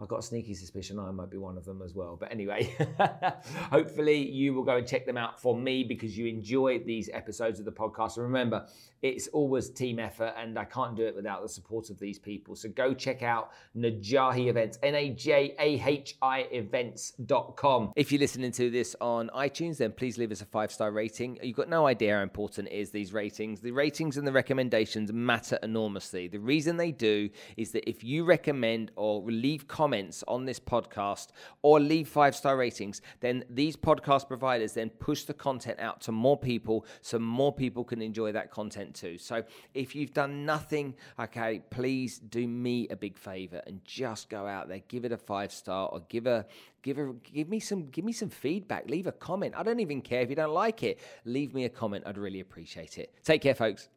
I've 0.00 0.06
got 0.06 0.20
a 0.20 0.22
sneaky 0.22 0.54
suspicion 0.54 0.96
I 1.00 1.10
might 1.10 1.28
be 1.28 1.38
one 1.38 1.58
of 1.58 1.64
them 1.64 1.82
as 1.82 1.92
well. 1.92 2.16
But 2.16 2.30
anyway, 2.30 2.72
hopefully 3.70 4.30
you 4.30 4.54
will 4.54 4.62
go 4.62 4.76
and 4.76 4.86
check 4.86 5.06
them 5.06 5.16
out 5.16 5.40
for 5.40 5.56
me 5.56 5.82
because 5.82 6.16
you 6.16 6.26
enjoy 6.26 6.78
these 6.78 7.10
episodes 7.12 7.58
of 7.58 7.64
the 7.64 7.72
podcast. 7.72 8.16
And 8.16 8.24
remember, 8.24 8.68
it's 9.02 9.26
always 9.28 9.70
team 9.70 9.98
effort 9.98 10.34
and 10.38 10.56
I 10.56 10.66
can't 10.66 10.94
do 10.96 11.04
it 11.04 11.16
without 11.16 11.42
the 11.42 11.48
support 11.48 11.90
of 11.90 11.98
these 11.98 12.16
people. 12.16 12.54
So 12.54 12.68
go 12.68 12.94
check 12.94 13.24
out 13.24 13.50
Najahi 13.76 14.46
Events, 14.46 14.78
N 14.84 14.94
A 14.94 15.10
J 15.10 15.56
A 15.58 15.82
H 15.84 16.16
I 16.22 16.42
events.com. 16.52 17.92
If 17.96 18.12
you're 18.12 18.20
listening 18.20 18.52
to 18.52 18.70
this 18.70 18.94
on 19.00 19.30
iTunes, 19.36 19.78
then 19.78 19.90
please 19.90 20.16
leave 20.16 20.30
us 20.30 20.42
a 20.42 20.46
five 20.46 20.70
star 20.70 20.92
rating. 20.92 21.40
You've 21.42 21.56
got 21.56 21.68
no 21.68 21.88
idea 21.88 22.14
how 22.14 22.22
important 22.22 22.68
it 22.68 22.74
is, 22.74 22.92
these 22.92 23.12
ratings. 23.12 23.58
The 23.60 23.72
ratings 23.72 24.16
and 24.16 24.24
the 24.24 24.32
recommendations 24.32 25.12
matter 25.12 25.58
enormously. 25.60 26.28
The 26.28 26.38
reason 26.38 26.76
they 26.76 26.92
do 26.92 27.30
is 27.56 27.72
that 27.72 27.88
if 27.90 28.04
you 28.04 28.24
recommend 28.24 28.92
or 28.94 29.22
leave 29.22 29.66
comments, 29.66 29.87
comments 29.88 30.22
on 30.28 30.44
this 30.44 30.60
podcast 30.60 31.28
or 31.62 31.80
leave 31.80 32.06
five 32.06 32.36
star 32.36 32.58
ratings, 32.58 33.00
then 33.20 33.42
these 33.48 33.74
podcast 33.74 34.28
providers 34.28 34.74
then 34.74 34.90
push 34.90 35.22
the 35.22 35.32
content 35.32 35.80
out 35.80 35.98
to 35.98 36.12
more 36.12 36.36
people 36.36 36.84
so 37.00 37.18
more 37.18 37.50
people 37.50 37.82
can 37.84 38.02
enjoy 38.02 38.30
that 38.30 38.50
content 38.50 38.94
too. 38.94 39.16
So 39.16 39.42
if 39.72 39.94
you've 39.94 40.12
done 40.12 40.44
nothing, 40.44 40.94
okay, 41.18 41.62
please 41.70 42.18
do 42.18 42.46
me 42.46 42.86
a 42.90 42.96
big 42.96 43.16
favor 43.16 43.62
and 43.66 43.82
just 43.82 44.28
go 44.28 44.46
out 44.46 44.68
there, 44.68 44.82
give 44.88 45.06
it 45.06 45.12
a 45.12 45.16
five 45.16 45.50
star 45.52 45.88
or 45.88 46.00
give 46.10 46.26
a 46.26 46.44
give 46.82 46.98
a 46.98 47.14
give 47.32 47.48
me 47.48 47.58
some 47.58 47.86
give 47.86 48.04
me 48.04 48.12
some 48.12 48.28
feedback, 48.28 48.90
leave 48.90 49.06
a 49.06 49.12
comment. 49.12 49.54
I 49.56 49.62
don't 49.62 49.80
even 49.80 50.02
care 50.02 50.20
if 50.20 50.28
you 50.28 50.36
don't 50.36 50.52
like 50.52 50.82
it. 50.82 51.00
Leave 51.24 51.54
me 51.54 51.64
a 51.64 51.70
comment. 51.70 52.04
I'd 52.06 52.18
really 52.18 52.40
appreciate 52.40 52.98
it. 52.98 53.14
Take 53.24 53.40
care 53.40 53.54
folks. 53.54 53.88